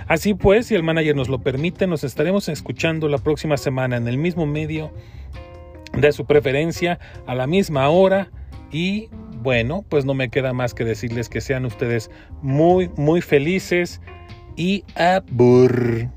Así 0.08 0.34
pues, 0.34 0.66
si 0.66 0.74
el 0.74 0.82
manager 0.82 1.14
nos 1.14 1.28
lo 1.28 1.38
permite, 1.38 1.86
nos 1.86 2.02
estaremos 2.02 2.48
escuchando 2.48 3.08
la 3.08 3.18
próxima 3.18 3.56
semana 3.56 3.96
en 3.96 4.08
el 4.08 4.18
mismo 4.18 4.44
medio 4.44 4.92
de 5.96 6.10
su 6.10 6.26
preferencia, 6.26 6.98
a 7.28 7.36
la 7.36 7.46
misma 7.46 7.88
hora 7.90 8.32
y 8.72 9.08
bueno, 9.42 9.84
pues 9.88 10.04
no 10.04 10.14
me 10.14 10.30
queda 10.30 10.52
más 10.52 10.74
que 10.74 10.84
decirles 10.84 11.28
que 11.28 11.40
sean 11.40 11.64
ustedes 11.64 12.10
muy, 12.40 12.90
muy 12.96 13.20
felices 13.20 14.00
y 14.56 14.84
abur. 14.94 16.08